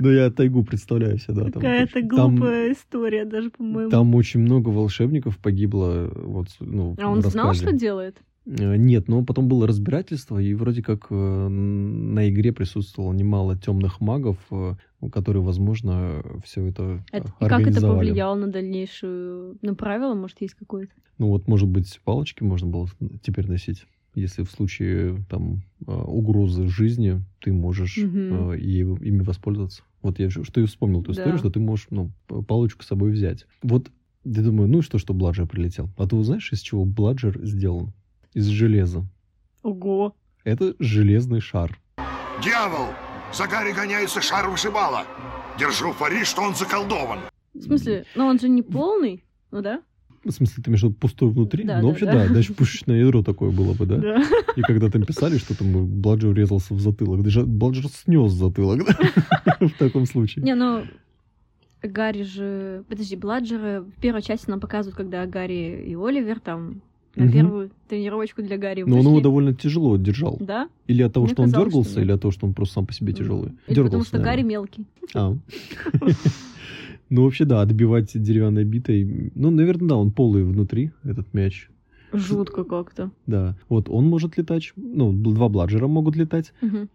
Ну, 0.00 0.10
я 0.10 0.30
тайгу 0.30 0.62
представляю 0.64 1.18
себе, 1.18 1.34
да. 1.34 1.44
Какая-то 1.50 2.00
там- 2.00 2.36
глупая 2.36 2.72
история 2.72 3.24
даже, 3.24 3.50
по-моему. 3.50 3.90
Там 3.90 4.14
очень 4.14 4.40
много 4.40 4.68
волшебников 4.68 5.38
погибло, 5.38 6.10
вот, 6.14 6.48
ну, 6.60 6.96
А 7.00 7.08
он 7.08 7.22
знал, 7.22 7.54
что 7.54 7.72
делает? 7.72 8.16
Э, 8.44 8.76
Нет, 8.76 9.08
но 9.08 9.24
потом 9.24 9.48
было 9.48 9.66
разбирательство, 9.66 10.38
и 10.38 10.54
вроде 10.54 10.82
как 10.82 11.06
э, 11.10 11.48
на 11.48 12.28
игре 12.28 12.52
присутствовало 12.52 13.12
немало 13.12 13.56
темных 13.56 14.00
магов, 14.00 14.38
э, 14.50 14.74
которые, 15.12 15.42
возможно, 15.42 16.22
все 16.44 16.66
это, 16.66 17.04
Это- 17.12 17.32
и 17.40 17.46
как 17.46 17.66
это 17.66 17.80
повлияло 17.80 18.34
на 18.34 18.48
дальнейшую... 18.48 19.58
Ну, 19.62 19.74
правило, 19.76 20.14
может, 20.14 20.40
есть 20.40 20.54
какое-то? 20.54 20.92
Ну 21.18 21.28
вот, 21.28 21.46
может 21.46 21.68
быть, 21.68 22.00
палочки 22.04 22.42
можно 22.42 22.68
было 22.68 22.88
теперь 23.22 23.48
носить, 23.48 23.84
если 24.14 24.42
в 24.42 24.50
случае 24.50 25.24
там 25.30 25.62
угрозы 25.86 26.66
жизни 26.68 27.22
ты 27.40 27.52
можешь 27.52 27.96
э, 27.98 28.58
и 28.58 28.80
ими 28.80 29.22
воспользоваться. 29.22 29.82
Вот 30.02 30.18
я 30.18 30.30
что 30.30 30.60
и 30.60 30.64
вспомнил 30.66 31.02
ту 31.02 31.12
Да. 31.12 31.20
историю, 31.20 31.38
что 31.38 31.50
ты 31.50 31.60
можешь 31.60 31.86
ну, 31.90 32.10
палочку 32.26 32.82
с 32.82 32.88
собой 32.88 33.12
взять. 33.12 33.46
Вот 33.62 33.90
я 34.24 34.42
думаю, 34.42 34.68
ну 34.68 34.78
и 34.78 34.82
что, 34.82 34.98
что 34.98 35.14
Бладжер 35.14 35.46
прилетел. 35.46 35.90
А 35.96 36.08
ты 36.08 36.20
знаешь, 36.24 36.52
из 36.52 36.60
чего 36.60 36.84
Бладжер 36.84 37.38
сделан? 37.44 37.92
Из 38.34 38.46
железа. 38.46 39.04
Ого! 39.62 40.16
Это 40.44 40.74
железный 40.78 41.40
шар. 41.40 41.78
Дьявол! 42.42 42.86
За 43.32 43.46
Гарри 43.46 43.72
гоняется 43.72 44.20
шар 44.20 44.48
вышибала. 44.48 45.04
Держу 45.58 45.92
пари, 45.92 46.24
что 46.24 46.42
он 46.42 46.54
заколдован. 46.54 47.20
В 47.54 47.60
смысле, 47.60 48.06
ну 48.14 48.26
он 48.26 48.38
же 48.38 48.48
не 48.48 48.62
полный, 48.62 49.24
ну 49.50 49.60
да? 49.60 49.82
В 50.24 50.30
смысле, 50.30 50.62
ты 50.62 50.70
имеешь 50.70 50.80
в 50.80 50.84
виду 50.84 50.94
пустой 50.94 51.30
внутри? 51.30 51.64
Да, 51.64 51.76
ну, 51.76 51.82
да, 51.82 51.88
вообще, 51.88 52.06
да. 52.06 52.12
да, 52.12 52.26
значит, 52.28 52.56
пушечное 52.56 53.00
ядро 53.00 53.22
такое 53.22 53.50
было 53.50 53.74
бы, 53.74 53.86
да? 53.86 53.96
Да. 53.96 54.22
И 54.56 54.62
когда 54.62 54.88
там 54.88 55.04
писали, 55.04 55.36
что 55.36 55.56
там 55.56 55.86
Бладжер 55.86 56.30
врезался 56.30 56.74
в 56.74 56.80
затылок, 56.80 57.22
даже 57.22 57.44
Бладжер 57.44 57.88
снес 57.88 58.32
затылок, 58.32 58.86
да? 58.86 59.56
В 59.66 59.72
таком 59.78 60.06
случае. 60.06 60.44
Не, 60.44 60.54
ну 60.54 60.84
Гарри 61.82 62.22
же... 62.22 62.84
Подожди, 62.88 63.16
Бладжеры 63.16 63.80
в 63.80 64.00
первой 64.00 64.22
части 64.22 64.48
нам 64.48 64.60
показывают, 64.60 64.96
когда 64.96 65.26
Гарри 65.26 65.84
и 65.86 65.94
Оливер 65.96 66.40
там 66.40 66.82
на 67.16 67.24
Мгм. 67.24 67.32
первую 67.32 67.70
тренировочку 67.88 68.42
для 68.42 68.56
Гарри 68.58 68.84
Но 68.84 68.98
он 68.98 69.06
его 69.06 69.20
довольно 69.20 69.54
тяжело 69.54 69.96
держал. 69.96 70.36
Да? 70.40 70.68
Или 70.86 71.02
от 71.02 71.12
того, 71.12 71.26
Мне 71.26 71.34
что 71.34 71.42
он 71.42 71.48
казалось, 71.48 71.66
дергался, 71.68 71.90
что 71.90 72.00
или 72.00 72.12
от 72.12 72.20
того, 72.22 72.32
что 72.32 72.46
он 72.46 72.54
просто 72.54 72.74
сам 72.74 72.86
по 72.86 72.92
себе 72.92 73.12
тяжелый. 73.12 73.52
Или 73.66 73.74
Дергался, 73.74 73.84
потому 73.84 74.04
что 74.04 74.18
Гарри 74.18 74.42
наверное. 74.42 74.50
мелкий. 74.50 74.86
А. 75.14 75.36
Ну, 77.10 77.24
вообще, 77.24 77.44
да, 77.44 77.60
отбивать 77.60 78.10
деревянной 78.14 78.64
битой. 78.64 79.30
Ну, 79.34 79.50
наверное, 79.50 79.88
да, 79.90 79.96
он 79.96 80.12
полый 80.12 80.44
внутри, 80.44 80.92
этот 81.04 81.34
мяч. 81.34 81.68
Жутко 82.10 82.64
как-то. 82.64 83.10
Да. 83.26 83.54
Вот 83.68 83.90
он 83.90 84.06
может 84.08 84.38
летать. 84.38 84.72
Ну, 84.76 85.12
два 85.12 85.50
бладжера 85.50 85.88
могут 85.88 86.16
летать. 86.16 86.54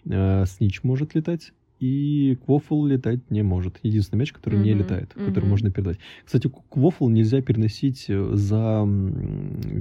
Э, 0.10 0.46
Снич 0.48 0.82
может 0.84 1.14
летать. 1.14 1.54
И 1.80 2.38
Квофл 2.46 2.86
летать 2.86 3.30
не 3.30 3.44
может. 3.44 3.80
Единственный 3.84 4.20
мяч, 4.20 4.34
который 4.34 4.60
не 4.60 4.72
Мгм, 4.72 4.80
летает, 4.80 5.14
который 5.14 5.42
мгм. 5.42 5.50
можно 5.50 5.72
передать. 5.72 5.98
Кстати, 6.26 6.50
Квофл 6.70 7.08
нельзя 7.10 7.42
переносить 7.42 8.06
э, 8.10 8.30
за 8.34 8.88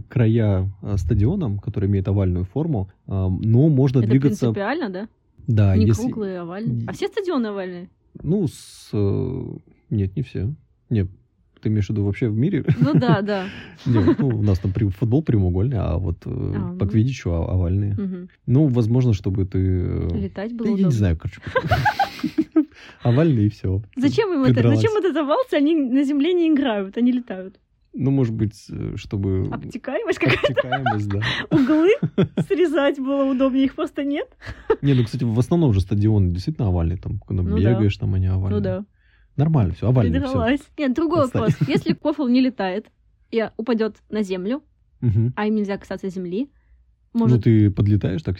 края 0.09 0.71
э, 0.83 0.97
стадиона, 0.99 1.59
который 1.59 1.88
имеет 1.88 2.07
овальную 2.09 2.45
форму, 2.45 2.91
а, 3.07 3.29
но 3.29 3.69
можно 3.69 4.00
Это 4.00 4.09
двигаться... 4.09 4.47
принципиально, 4.47 4.91
да? 4.91 5.09
Да, 5.47 5.76
не 5.76 5.87
если... 5.87 6.03
круглые, 6.03 6.41
а 6.41 6.43
овальные. 6.43 6.87
А 6.87 6.93
все 6.93 7.09
стадионы 7.09 7.47
овальные? 7.47 7.88
Ну, 8.23 8.47
с... 8.49 8.91
э, 8.93 9.43
Нет, 9.91 10.17
не 10.17 10.23
все. 10.23 10.53
Нет, 10.91 11.09
ты 11.60 11.68
имеешь 11.68 11.86
в 11.86 11.90
виду 11.90 12.04
вообще 12.04 12.28
в 12.28 12.36
мире? 12.36 12.64
Ну 12.80 12.94
да, 12.94 13.22
да. 13.22 13.44
Нет, 13.86 14.18
ну, 14.18 14.28
у 14.28 14.42
нас 14.42 14.58
там 14.58 14.72
футбол 14.72 15.22
прямоугольный, 15.22 15.78
а 15.78 15.96
вот 15.98 16.18
э, 16.26 16.30
А, 16.56 16.76
по 16.78 16.84
ну. 16.84 16.90
квиддичу 16.90 17.30
о- 17.30 17.50
овальные. 17.52 17.94
Мгм. 17.94 18.28
Ну, 18.46 18.66
возможно, 18.66 19.12
чтобы 19.12 19.44
ты... 19.46 19.58
э, 19.58 20.08
Летать 20.14 20.50
да 20.56 20.56
было 20.56 20.66
я 20.68 20.72
удобно. 20.75 20.86
не 20.86 20.92
знаю, 20.94 21.18
короче. 21.18 21.40
Овальные 23.02 23.46
и 23.46 23.50
все. 23.50 23.82
Зачем 23.96 24.32
им 24.34 24.42
это? 24.44 24.62
Зачем 24.75 24.92
это 24.96 25.12
завалцы? 25.12 25.54
Они 25.54 25.75
на 25.75 26.02
земле 26.04 26.32
не 26.34 26.48
играют, 26.52 26.96
они 26.96 27.12
летают. 27.12 27.58
Ну, 27.98 28.10
может 28.10 28.34
быть, 28.34 28.52
э, 28.70 28.92
чтобы... 28.96 29.48
Обтекаемость 29.50 30.18
какая 30.18 30.36
Обтекаемость, 30.36 31.08
да. 31.08 31.20
углы 31.50 31.92
срезать 32.46 32.98
было 32.98 33.25
удобнее, 33.25 33.64
их 33.64 33.75
просто 33.75 34.04
нет. 34.04 34.28
Не, 34.82 34.92
ну, 34.92 35.04
кстати, 35.04 35.25
в 35.25 35.38
основном 35.38 35.72
же 35.72 35.80
стадион 35.80 36.30
действительно 36.30 36.68
овальный, 36.68 36.98
там, 36.98 37.18
когда 37.26 37.42
Ну 37.42 37.58
да. 37.58 37.72
бегаешь, 37.72 37.96
там 37.96 38.12
они 38.12 38.26
овальные. 38.26 38.58
Ну 38.58 38.62
да, 38.62 38.84
Нормально, 39.37 39.75
все, 39.75 39.88
овальный, 39.88 40.19
все. 40.21 40.57
Нет, 40.78 40.95
другой 40.95 41.25
Отстань. 41.25 41.43
вопрос. 41.43 41.69
Если 41.69 41.93
Кофл 41.95 42.26
не 42.26 42.40
летает 42.40 42.87
и 43.31 43.45
упадет 43.57 43.97
на 44.11 44.23
землю, 44.23 44.62
а 45.37 45.47
им 45.47 45.55
нельзя 45.55 45.76
касаться 45.76 46.09
земли, 46.09 46.49
Ну, 47.14 47.21
может, 47.21 47.45
ты 47.45 47.71
подлетаешь 47.71 48.23
так... 48.23 48.37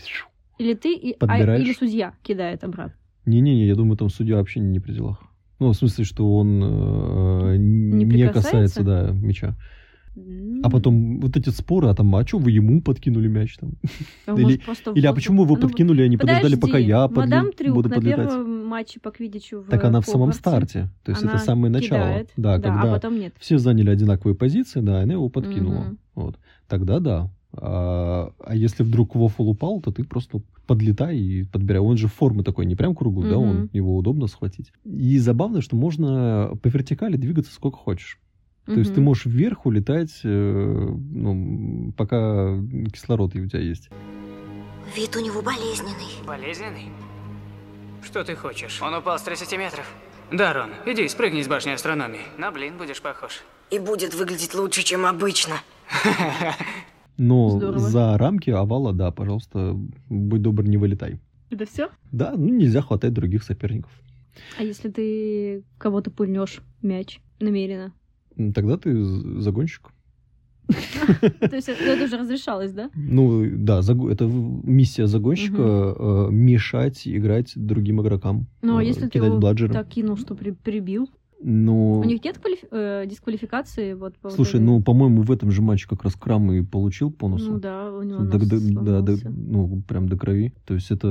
или 0.59 0.75
ты, 0.75 0.95
и- 0.95 1.17
а- 1.21 1.57
или 1.59 1.73
судья 1.73 2.15
кидает 2.23 2.65
обратно. 2.65 2.95
Не-не-не, 3.26 3.67
я 3.67 3.75
думаю, 3.75 3.97
там 3.97 4.09
судья 4.09 4.37
вообще 4.37 4.61
не 4.61 4.79
при 4.81 4.93
делах. 4.93 5.23
Ну, 5.59 5.71
в 5.71 5.75
смысле, 5.75 6.05
что 6.05 6.37
он 6.37 6.62
э, 6.62 7.57
Не 7.57 8.05
не, 8.05 8.29
касается, 8.29 8.83
да, 8.83 9.11
мяча. 9.12 9.57
А 10.62 10.71
потом 10.71 11.21
вот 11.21 11.37
эти 11.37 11.50
споры, 11.50 11.88
а 11.88 11.95
там, 11.95 12.15
а 12.17 12.26
что 12.26 12.38
вы 12.38 12.50
ему 12.50 12.81
подкинули 12.81 13.29
мяч 13.29 13.57
там? 13.59 13.73
А 14.26 14.35
или- 14.35 14.61
Или 14.95 15.07
а 15.07 15.12
почему 15.12 15.45
вы 15.45 15.57
Ну, 15.57 15.61
подкинули, 15.61 16.03
а 16.03 16.09
не 16.09 16.17
подождали, 16.17 16.57
пока 16.57 16.79
я 16.79 17.05
подли- 17.07 17.73
буду 17.73 17.88
на 17.91 17.95
подлетать? 17.97 18.31
Матче 18.66 19.00
по 19.00 19.11
квиддичу 19.11 19.61
в 19.61 19.68
Так 19.68 19.85
она 19.85 20.00
в 20.00 20.06
самом 20.06 20.32
старте. 20.32 20.88
То 21.04 21.12
есть 21.12 21.23
это 21.23 21.32
она 21.32 21.40
самое 21.40 21.73
начало. 21.73 22.00
кидает, 22.00 22.30
Да, 22.37 22.58
да, 22.58 22.70
а 22.70 22.73
когда 22.73 22.92
потом 22.92 23.18
нет. 23.18 23.35
все 23.38 23.58
заняли 23.58 23.90
одинаковые 23.90 24.35
позиции, 24.35 24.80
да, 24.80 25.00
она 25.00 25.14
его 25.14 25.28
подкинула. 25.28 25.85
Мгм. 25.85 25.99
Вот. 26.14 26.37
Тогда 26.68 27.00
да. 27.00 27.30
А, 27.58 28.32
а 28.38 28.54
если 28.54 28.82
вдруг 28.82 29.14
Вофл 29.14 29.49
упал, 29.49 29.80
то 29.80 29.90
ты 29.90 30.04
просто 30.04 30.42
подлетай 30.66 31.16
и 31.16 31.44
подбирай. 31.44 31.80
Он 31.80 31.96
же 31.96 32.08
формы 32.08 32.42
такой, 32.42 32.66
не 32.66 32.75
прям 32.76 32.94
круглый, 32.94 33.30
да, 33.30 33.38
он 33.38 33.70
его 33.73 33.96
удобно 33.96 34.26
схватить. 34.26 34.73
И 34.85 35.18
забавно, 35.18 35.62
что 35.62 35.76
можно 35.76 36.52
по 36.62 36.68
вертикали 36.68 37.16
двигаться 37.16 37.52
сколько 37.52 37.78
хочешь. 37.78 38.18
То 38.66 38.73
есть 38.75 38.94
ты 38.94 39.00
можешь 39.00 39.26
вверх 39.26 39.64
улетать, 39.64 40.20
э, 40.25 40.88
ну, 41.12 41.92
пока 41.96 42.61
кислород 42.92 43.35
у 43.37 43.46
тебя 43.46 43.61
есть. 43.61 43.88
Вид 44.96 45.14
у 45.16 45.20
него 45.20 45.40
болезненный. 45.40 46.26
Болезненный? 46.26 46.90
Что 48.03 48.25
ты 48.25 48.35
хочешь? 48.35 48.81
Он 48.83 48.95
упал 48.95 49.19
с 49.19 49.23
30 49.23 49.59
метров. 49.59 49.87
Да, 50.33 50.53
Рон, 50.53 50.71
иди, 50.87 51.07
спрыгни 51.09 51.43
с 51.43 51.49
башни 51.49 51.71
астрономии. 51.71 52.21
На 52.38 52.50
блин 52.50 52.76
будешь 52.79 53.00
похож. 53.00 53.43
И 53.71 53.79
будет 53.79 54.15
выглядеть 54.15 54.55
лучше, 54.55 54.83
чем 54.83 55.07
обычно. 55.07 55.55
Но 57.17 57.50
Здорово. 57.50 57.79
за 57.79 58.19
рамки 58.19 58.50
овала, 58.50 58.93
да, 58.93 59.11
пожалуйста, 59.11 59.75
будь 60.09 60.43
добр, 60.43 60.65
не 60.65 60.76
вылетай. 60.76 61.19
Это 61.50 61.65
все? 61.65 61.91
Да, 62.12 62.33
ну 62.37 62.49
нельзя 62.49 62.83
хватать 62.83 63.12
других 63.12 63.43
соперников. 63.43 63.91
А 64.59 64.62
если 64.62 64.91
ты 64.91 65.62
кого-то 65.79 66.11
пульнешь 66.11 66.61
мяч 66.83 67.21
намеренно? 67.41 67.93
Тогда 68.55 68.76
ты 68.76 69.03
загонщик. 69.41 69.91
То 70.66 71.56
есть 71.56 71.68
это 71.68 71.82
это 71.85 72.04
уже 72.04 72.16
разрешалось, 72.18 72.73
да? 72.73 72.90
Ну, 72.94 73.44
да, 73.52 73.80
это 73.80 74.26
миссия 74.26 75.06
загонщика 75.06 75.62
э, 75.99 76.28
мешать 76.30 77.02
играть 77.06 77.52
другим 77.56 78.00
игрокам. 78.02 78.46
Ну, 78.62 78.76
а 78.78 78.82
э, 78.82 78.87
если 78.87 79.08
ты 79.08 79.18
его 79.18 79.40
так 79.40 79.88
кинул, 79.88 80.16
что 80.16 80.35
при- 80.35 80.50
прибил? 80.52 81.08
Ну, 81.42 82.00
У 82.00 82.04
них 82.04 82.25
нет 82.25 82.38
квалифи- 82.38 82.66
э, 82.70 83.04
дисквалификации? 83.06 83.92
Вот, 83.92 84.14
по 84.16 84.30
вот 84.30 84.37
слушай, 84.37 84.56
этой- 84.56 84.64
ну, 84.64 84.82
по-моему, 84.82 85.20
в 85.23 85.30
этом 85.30 85.50
же 85.50 85.61
матче 85.61 85.87
как 85.87 86.02
раз 86.02 86.14
Крам 86.14 86.50
и 86.50 86.62
получил 86.62 87.11
по 87.12 87.28
носу. 87.28 87.52
Ну 87.52 87.61
да, 87.61 87.92
у 87.92 88.02
него 88.02 88.20
До- 88.25 88.38
до- 88.38 88.82
да, 88.82 89.00
до- 89.02 89.18
ну, 89.30 89.82
прям 89.87 90.08
до 90.08 90.16
крови. 90.16 90.54
То 90.64 90.73
есть 90.75 90.90
это, 90.90 91.06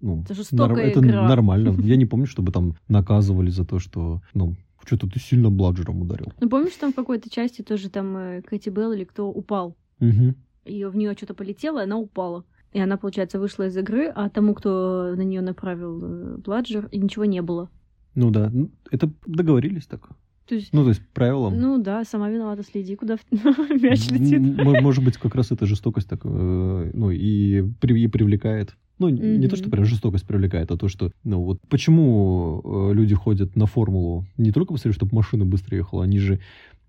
ну, 0.00 0.22
Это 0.22 0.34
жестокая 0.34 0.86
это 0.86 1.00
игра. 1.00 1.26
нормально. 1.28 1.74
Я 1.84 1.96
не 1.96 2.06
помню, 2.06 2.26
чтобы 2.26 2.52
там 2.52 2.74
наказывали 2.88 3.50
за 3.50 3.64
то, 3.64 3.80
что, 3.80 4.22
ну, 4.34 4.54
что-то 4.84 5.08
ты 5.08 5.18
сильно 5.20 5.50
бладжером 5.50 6.02
ударил. 6.02 6.32
Ну, 6.40 6.48
помнишь, 6.48 6.74
там 6.74 6.92
в 6.92 6.96
какой-то 6.96 7.30
части 7.30 7.62
тоже 7.62 7.90
там 7.90 8.16
э, 8.16 8.42
Кэти 8.42 8.70
Белл 8.70 8.92
или 8.92 9.04
кто 9.04 9.28
упал? 9.28 9.76
Мгм. 9.98 10.36
И 10.64 10.84
в 10.84 10.96
нее 10.96 11.14
что-то 11.14 11.34
полетело, 11.34 11.80
и 11.80 11.84
она 11.84 11.98
упала. 11.98 12.44
И 12.72 12.80
она, 12.80 12.96
получается, 12.96 13.38
вышла 13.40 13.66
из 13.66 13.76
игры, 13.76 14.06
а 14.14 14.28
тому, 14.28 14.54
кто 14.54 15.14
на 15.16 15.22
нее 15.22 15.40
направил 15.40 16.00
э, 16.02 16.36
бладжер, 16.38 16.88
ничего 16.92 17.24
не 17.24 17.42
было. 17.42 17.68
Ну 18.14 18.30
да, 18.30 18.52
это 18.90 19.10
договорились 19.26 19.86
так. 19.86 20.08
То 20.46 20.56
есть, 20.56 20.72
Ну, 20.72 20.82
то 20.82 20.88
есть 20.88 21.00
правилам. 21.14 21.60
ну 21.60 21.80
да, 21.80 22.04
сама 22.04 22.28
виновата, 22.28 22.64
следи, 22.64 22.96
куда 22.96 23.18
мяч 23.30 24.10
летит. 24.10 24.40
Может 24.64 25.04
быть, 25.04 25.16
как 25.16 25.34
раз 25.36 25.52
эта 25.52 25.64
жестокость 25.66 26.08
так, 26.08 26.20
э, 26.24 26.90
ну, 26.92 27.10
и, 27.10 27.60
и 27.60 28.08
привлекает. 28.08 28.76
Ну, 29.00 29.08
не 29.08 29.48
то, 29.48 29.56
что 29.56 29.70
прям 29.70 29.86
жестокость 29.86 30.26
привлекает, 30.26 30.70
а 30.70 30.76
то, 30.76 30.88
что, 30.88 31.10
ну, 31.24 31.42
вот 31.42 31.58
почему 31.70 32.60
э, 32.62 32.94
люди 32.94 33.14
ходят 33.14 33.56
на 33.56 33.64
формулу 33.64 34.26
не 34.36 34.52
только 34.52 34.74
посмотреть, 34.74 34.96
чтобы 34.96 35.16
машина 35.16 35.46
быстро 35.46 35.74
ехала, 35.74 36.04
они 36.04 36.18
же 36.18 36.38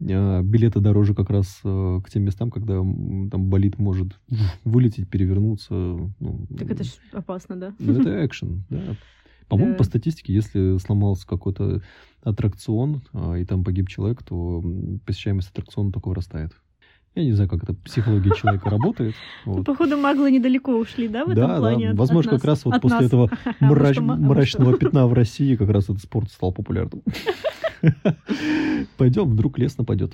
э, 0.01 0.41
билеты 0.43 0.81
дороже 0.81 1.15
как 1.15 1.29
раз 1.29 1.61
э, 1.63 1.99
к 2.03 2.09
тем 2.09 2.23
местам, 2.23 2.51
когда 2.51 2.73
там 2.73 3.49
болит 3.49 3.79
может 3.79 4.19
вылететь, 4.65 5.09
перевернуться. 5.09 5.73
Ну, 5.73 6.47
Так 6.59 6.69
это 6.69 6.83
ж 6.83 6.89
опасно, 7.13 7.55
да? 7.55 7.73
ну, 7.79 8.01
это 8.01 8.25
экшен, 8.25 8.65
да. 8.69 8.97
По-моему, 9.47 9.75
по 9.75 9.83
статистике, 9.83 10.33
если 10.33 10.77
сломался 10.77 11.27
какой-то 11.27 11.81
аттракцион, 12.23 13.01
а, 13.11 13.33
и 13.33 13.43
там 13.43 13.65
погиб 13.65 13.89
человек, 13.89 14.23
то 14.23 14.63
посещаемость 15.05 15.49
аттракциона 15.49 15.91
только 15.91 16.07
вырастает. 16.07 16.53
Я 17.13 17.25
не 17.25 17.33
знаю, 17.33 17.49
как 17.49 17.63
это 17.63 17.73
психология 17.73 18.31
человека 18.35 18.69
работает. 18.69 19.15
вот. 19.45 19.65
Походу, 19.65 19.97
маглы 19.97 20.31
недалеко 20.31 20.77
ушли, 20.77 21.07
да, 21.09 21.25
в 21.25 21.33
Да, 21.33 21.43
этом 21.45 21.57
плане? 21.57 21.85
да. 21.87 21.91
от- 21.91 21.97
Возможно, 21.97 22.31
от 22.33 22.37
как 22.41 22.47
раз 22.47 22.63
вот 22.65 22.75
От 22.75 22.81
после 22.81 22.97
нас. 22.99 23.05
этого 23.07 23.29
А 23.59 23.65
мрач- 23.71 23.97
а 23.99 24.01
мрачного 24.15 24.77
пятна 24.77 25.07
в 25.07 25.13
России 25.13 25.55
как 25.55 25.69
раз 25.69 25.85
этот 25.85 25.99
спорт 26.01 26.31
стал 26.31 26.53
популярным. 26.53 27.01
Пойдем, 28.97 29.29
вдруг 29.29 29.57
лес 29.59 29.77
нападет. 29.77 30.13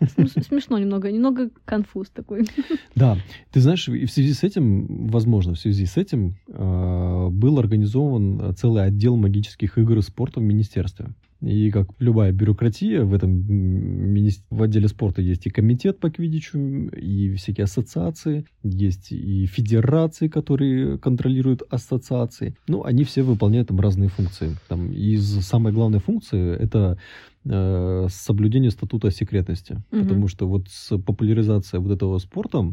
Смеш- 0.00 0.42
Смешно 0.44 0.78
немного, 0.78 1.10
немного 1.10 1.50
конфуз 1.64 2.08
такой. 2.10 2.46
Да, 2.94 3.16
ты 3.52 3.60
знаешь, 3.60 3.88
и 3.88 4.06
в 4.06 4.10
связи 4.10 4.32
с 4.32 4.42
этим, 4.42 5.08
возможно, 5.08 5.54
в 5.54 5.58
связи 5.58 5.86
с 5.86 5.96
этим 5.96 6.36
э, 6.48 7.28
был 7.30 7.58
организован 7.58 8.54
целый 8.56 8.84
отдел 8.84 9.16
магических 9.16 9.76
игр 9.78 9.98
и 9.98 10.02
спорта 10.02 10.40
в 10.40 10.42
министерстве. 10.42 11.08
И 11.40 11.70
как 11.70 11.88
любая 12.00 12.32
бюрократия, 12.32 13.04
в 13.04 13.14
этом 13.14 13.30
м, 13.30 14.12
мини- 14.12 14.42
в 14.50 14.62
отделе 14.62 14.88
спорта 14.88 15.22
есть 15.22 15.46
и 15.46 15.50
комитет 15.50 16.00
по 16.00 16.10
квиддичу, 16.10 16.58
и 16.58 17.34
всякие 17.34 17.64
ассоциации, 17.64 18.44
есть 18.64 19.12
и 19.12 19.46
федерации, 19.46 20.26
которые 20.28 20.98
контролируют 20.98 21.62
ассоциации. 21.70 22.56
Ну, 22.66 22.82
они 22.82 23.04
все 23.04 23.22
выполняют 23.22 23.68
там 23.68 23.78
разные 23.78 24.08
функции. 24.08 24.56
Там, 24.68 24.90
из 24.90 25.22
самой 25.46 25.72
главной 25.72 26.00
функции 26.00 26.56
это 26.56 26.98
э, 27.44 28.06
соблюдение 28.10 28.72
статута 28.72 29.10
секретности. 29.10 29.82
Мгм. 29.92 30.02
Потому 30.02 30.28
что 30.28 30.48
вот 30.48 30.68
с 30.68 30.98
популяризацией 30.98 31.80
вот 31.80 31.92
этого 31.92 32.18
спорта, 32.18 32.72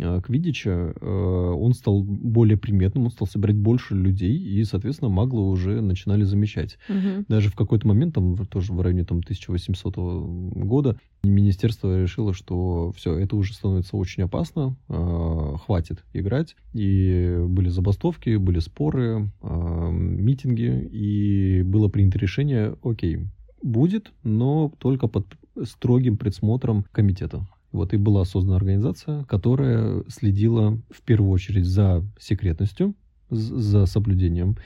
э, 0.00 0.20
квиддича, 0.22 0.94
э, 1.00 1.06
он 1.06 1.74
стал 1.74 2.02
более 2.02 2.56
приметным, 2.56 3.04
он 3.04 3.10
стал 3.10 3.26
собирать 3.26 3.56
больше 3.56 3.94
людей, 3.94 4.36
и, 4.36 4.64
соответственно, 4.64 5.10
маглы 5.10 5.48
уже 5.48 5.80
начинали 5.80 6.24
замечать. 6.24 6.78
Мгм. 6.88 7.26
Даже 7.28 7.50
в 7.50 7.54
какой-то 7.54 7.86
момент, 7.86 8.14
там, 8.14 8.36
тоже 8.46 8.72
в 8.72 8.80
районе 8.80 9.04
там, 9.04 9.18
1800 9.18 9.94
года, 9.96 10.98
министерство 11.22 12.02
решило, 12.02 12.34
что 12.34 12.92
все, 12.96 13.16
это 13.16 13.36
уже 13.36 13.54
становится 13.54 13.96
очень 13.96 14.22
опасно, 14.24 14.76
э, 14.88 15.54
хватит 15.64 16.04
играть. 16.12 16.56
И 16.72 17.44
были 17.46 17.68
забастовки, 17.68 18.36
были 18.36 18.58
споры, 18.58 19.30
митинги, 19.42 20.88
и 20.90 21.62
было 21.62 21.88
принято 21.88 22.18
решение, 22.18 22.76
окей, 22.82 23.26
будет, 23.62 24.12
но 24.22 24.72
только 24.78 25.06
под 25.06 25.26
строгим 25.64 26.16
присмотром 26.16 26.84
комитета. 26.92 27.46
Вот 27.72 27.94
и 27.94 27.96
была 27.96 28.24
создана 28.24 28.56
организация, 28.56 29.24
которая 29.24 30.04
следила 30.08 30.78
в 30.90 31.02
первую 31.02 31.30
очередь 31.30 31.64
за 31.64 32.04
секретностью, 32.20 32.94
за 33.30 33.86
соблюдением 33.86 34.56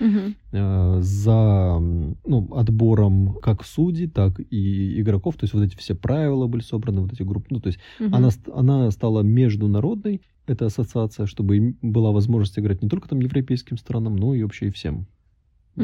э, 0.53 0.99
за 1.01 1.79
ну, 1.79 2.49
отбором 2.55 3.39
как 3.41 3.65
судей, 3.65 4.09
так 4.09 4.41
и 4.51 5.01
игроков. 5.01 5.37
То 5.37 5.45
есть 5.45 5.55
вот 5.55 5.63
эти 5.63 5.77
все 5.77 5.95
правила 5.95 6.49
были 6.49 6.63
собраны, 6.63 7.01
вот 7.03 7.13
эти 7.13 7.23
группы. 7.23 7.47
Ну, 7.51 7.61
то 7.61 7.69
есть 7.69 7.79
Мгм. 8.01 8.15
она, 8.15 8.31
она 8.53 8.91
стала 8.91 9.23
международной, 9.23 10.21
эта 10.47 10.67
ассоциация, 10.67 11.27
чтобы 11.27 11.77
была 11.83 12.11
возможность 12.11 12.59
играть 12.59 12.83
не 12.83 12.89
только 12.89 13.09
там 13.09 13.21
европейским 13.21 13.77
странам, 13.79 14.17
но 14.17 14.35
и 14.35 14.43
вообще 14.43 14.69
и 14.69 14.71
всем 14.71 15.07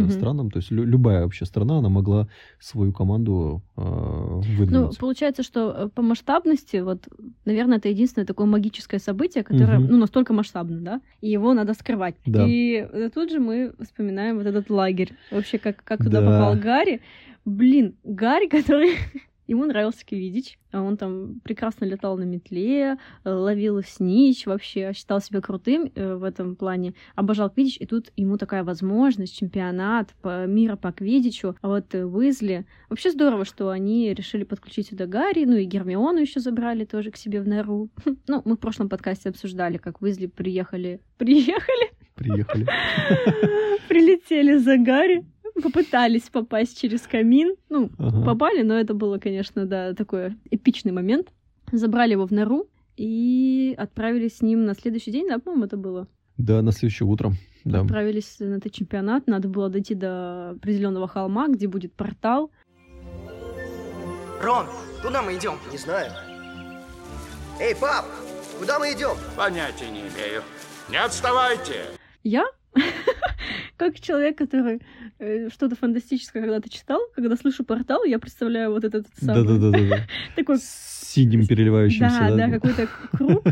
Мгм. 0.01 0.11
странам. 0.11 0.51
То 0.51 0.59
есть 0.59 0.71
лю- 0.73 0.85
любая 0.85 1.23
вообще 1.23 1.45
страна, 1.45 1.79
она 1.79 1.89
могла 1.89 2.27
свою 2.61 2.93
команду 2.93 3.63
э, 3.77 3.81
Ну, 3.83 4.41
выдвинуть. 4.59 4.99
получается, 4.99 5.43
что 5.43 5.71
э, 5.77 5.89
по 5.95 6.03
масштабности, 6.03 6.79
вот, 6.83 7.09
наверное, 7.45 7.79
это 7.79 7.89
единственное 7.89 8.27
такое 8.27 8.47
магическое 8.47 8.99
событие, 8.99 9.45
которое, 9.45 9.79
Мгм. 9.79 9.89
ну, 9.91 9.99
настолько 9.99 10.33
масштабно, 10.33 10.81
да, 10.81 11.01
и 11.21 11.29
его 11.31 11.55
надо 11.55 11.75
скрывать. 11.75 12.15
Да. 12.27 12.47
И 12.49 12.75
э, 12.93 13.11
тут 13.15 13.31
же 13.31 13.39
мы 13.41 13.73
вспоминаем 13.81 14.37
вот 14.39 14.47
этот 14.47 14.71
лагерь. 14.71 15.13
Вообще, 15.31 15.59
как, 15.59 15.83
как 15.85 15.99
туда 16.03 16.21
Да. 16.21 16.27
попал 16.27 16.57
Гарри. 16.57 17.01
Блин, 17.45 17.95
Гарри, 18.05 18.47
который... 18.63 18.91
Ему 19.53 19.67
нравился 19.67 20.07
Квидич, 20.07 20.59
а 20.71 20.81
он 20.81 20.97
там 20.97 21.41
прекрасно 21.45 21.85
летал 21.85 22.17
на 22.17 22.23
метле, 22.23 22.97
э, 23.23 23.31
ловил 23.31 23.83
снич, 23.83 24.47
вообще 24.47 24.95
считал 24.95 25.21
себя 25.21 25.43
крутым 25.43 25.93
э, 25.95 26.15
в 26.15 26.25
этом 26.25 26.57
плане, 26.57 26.95
обожал 27.17 27.51
Квидич, 27.51 27.77
и 27.79 27.85
тут 27.85 28.13
ему 28.17 28.39
такая 28.39 28.65
возможность, 28.65 29.37
чемпионат 29.37 30.15
мира 30.25 30.77
по 30.77 30.91
Квидичу, 30.91 31.55
а 31.61 31.69
вот 31.69 31.95
э, 31.95 32.03
Уизли. 32.03 32.65
Вообще 32.89 33.11
здорово, 33.11 33.45
что 33.45 33.69
они 33.69 34.15
решили 34.15 34.45
подключить 34.45 34.89
сюда 34.89 35.05
Гарри, 35.05 35.45
ну 35.45 35.57
и 35.57 35.67
Гермиону 35.67 36.21
еще 36.21 36.41
забрали 36.41 36.87
тоже 36.87 37.11
к 37.11 37.19
себе 37.19 37.43
в 37.43 37.47
нору. 37.47 37.91
Ну, 38.29 38.41
мы 38.47 38.55
в 38.55 38.59
прошлом 38.59 38.89
подкасте 38.89 39.29
обсуждали, 39.29 39.77
как 39.77 40.01
Уизли 40.01 40.29
приехали... 40.29 41.03
Приехали? 41.19 41.91
Приехали. 42.15 42.65
Прилетели 43.89 44.57
за 44.57 44.79
Гарри, 44.79 45.27
попытались 45.63 46.29
попасть 46.29 46.79
через 46.81 47.03
камин. 47.03 47.55
Ну, 47.71 47.91
Ага. 47.99 48.25
попали, 48.25 48.63
но 48.63 48.75
это 48.79 48.93
было, 48.95 49.19
конечно, 49.19 49.65
да, 49.67 49.95
такой 49.95 50.37
эпичный 50.51 50.93
момент. 50.93 51.29
Забрали 51.73 52.13
его 52.13 52.27
в 52.27 52.33
нору 52.33 52.67
и 52.97 53.75
отправились 53.79 54.37
с 54.39 54.43
ним 54.43 54.65
на 54.67 54.75
следующий 54.75 55.11
день, 55.11 55.29
да, 55.29 55.39
по-моему, 55.39 55.65
это 55.65 55.77
было. 55.77 56.07
Да, 56.37 56.61
на 56.63 56.73
следующее 56.73 57.07
утро. 57.09 57.33
Да. 57.65 57.81
Отправились 57.83 58.37
на 58.41 58.57
этот 58.57 58.73
чемпионат, 58.73 59.27
надо 59.27 59.49
было 59.49 59.69
дойти 59.71 59.95
до 59.95 60.51
определенного 60.51 61.07
холма, 61.09 61.49
где 61.49 61.69
будет 61.69 61.93
портал. 61.95 62.51
Рон, 64.43 64.67
куда 65.03 65.23
мы 65.23 65.37
идем? 65.37 65.55
Не 65.71 65.79
знаю. 65.79 66.11
Эй, 67.61 67.75
пап, 67.77 68.07
куда 68.59 68.79
мы 68.79 68.93
идем? 68.93 69.17
Понятия 69.37 69.89
не 69.91 70.01
имею. 70.01 70.43
Не 70.91 70.97
отставайте! 70.97 71.85
Я, 72.25 72.45
как 73.77 74.01
человек, 74.01 74.39
который 74.39 74.81
э, 75.19 75.49
что-то 75.51 75.77
фантастическое 75.77 76.41
когда-то 76.41 76.69
читал, 76.69 77.01
когда 77.15 77.37
слышу 77.37 77.65
портал, 77.65 78.05
я 78.05 78.19
представляю 78.19 78.71
вот 78.71 78.85
этот 78.85 79.07
самый 79.21 79.45
Да-да-да. 79.45 80.07
такой 80.37 80.59
синим 80.61 81.47
переливающимся. 81.47 82.29
Да, 82.29 82.37
да, 82.37 82.51
какой-то 82.51 82.89
круг. 83.13 83.45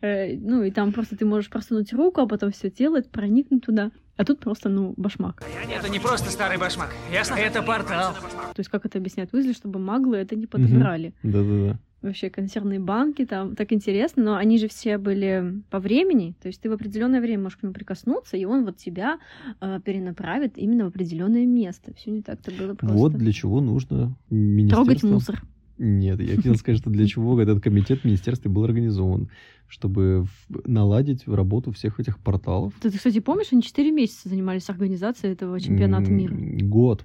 Э, 0.00 0.36
Ну, 0.36 0.62
и 0.62 0.70
там 0.70 0.92
просто 0.92 1.16
ты 1.16 1.24
можешь 1.24 1.50
просунуть 1.50 1.92
руку, 1.92 2.20
а 2.20 2.26
потом 2.26 2.50
все 2.52 2.70
тело 2.70 3.00
проникнуть 3.10 3.64
туда. 3.64 3.90
А 4.16 4.24
тут 4.24 4.40
просто, 4.40 4.68
ну, 4.68 4.94
башмак. 4.96 5.42
Это 5.70 5.90
не 5.90 5.98
просто 5.98 6.30
старый 6.30 6.58
башмак, 6.58 6.94
ясно? 7.12 7.34
Это 7.34 7.62
портал. 7.62 8.14
То 8.14 8.60
есть, 8.60 8.70
как 8.70 8.86
это 8.86 8.98
объясняет 8.98 9.32
Уизли, 9.34 9.52
чтобы 9.52 9.78
маглы 9.78 10.16
это 10.16 10.36
не 10.36 10.46
подобрали. 10.46 11.12
Да-да-да. 11.22 11.78
Вообще, 12.02 12.30
консервные 12.30 12.78
банки, 12.78 13.24
там 13.26 13.56
так 13.56 13.72
интересно, 13.72 14.22
но 14.22 14.36
они 14.36 14.58
же 14.58 14.68
все 14.68 14.96
были 14.96 15.60
по 15.70 15.80
времени, 15.80 16.36
то 16.40 16.46
есть 16.46 16.60
ты 16.60 16.70
в 16.70 16.72
определенное 16.72 17.20
время 17.20 17.44
можешь 17.44 17.58
к 17.58 17.62
нему 17.62 17.72
прикоснуться, 17.72 18.36
и 18.36 18.44
он 18.44 18.64
вот 18.64 18.76
тебя 18.76 19.18
э, 19.60 19.80
перенаправит 19.84 20.56
именно 20.56 20.84
в 20.84 20.88
определенное 20.88 21.46
место. 21.46 21.94
Все 21.94 22.10
не 22.10 22.22
так-то 22.22 22.52
было 22.52 22.74
просто. 22.74 22.96
Вот 22.96 23.12
для 23.14 23.32
чего 23.32 23.60
нужно 23.60 24.14
Трогать 24.28 25.02
министерство. 25.02 25.08
мусор. 25.08 25.42
Нет, 25.78 26.20
я 26.20 26.36
хотел 26.36 26.54
сказать, 26.56 26.80
что 26.80 26.90
для 26.90 27.06
чего 27.06 27.40
этот 27.40 27.62
комитет 27.62 28.00
в 28.00 28.04
министерстве 28.04 28.50
был 28.50 28.64
организован, 28.64 29.28
чтобы 29.68 30.26
наладить 30.64 31.26
работу 31.26 31.72
всех 31.72 32.00
этих 32.00 32.18
порталов. 32.18 32.74
Ты, 32.80 32.90
кстати, 32.90 33.20
помнишь, 33.20 33.48
они 33.52 33.62
4 33.62 33.90
месяца 33.90 34.28
занимались 34.28 34.68
организацией 34.70 35.32
этого 35.32 35.60
чемпионата 35.60 36.10
мира? 36.10 36.34
Год. 36.34 37.04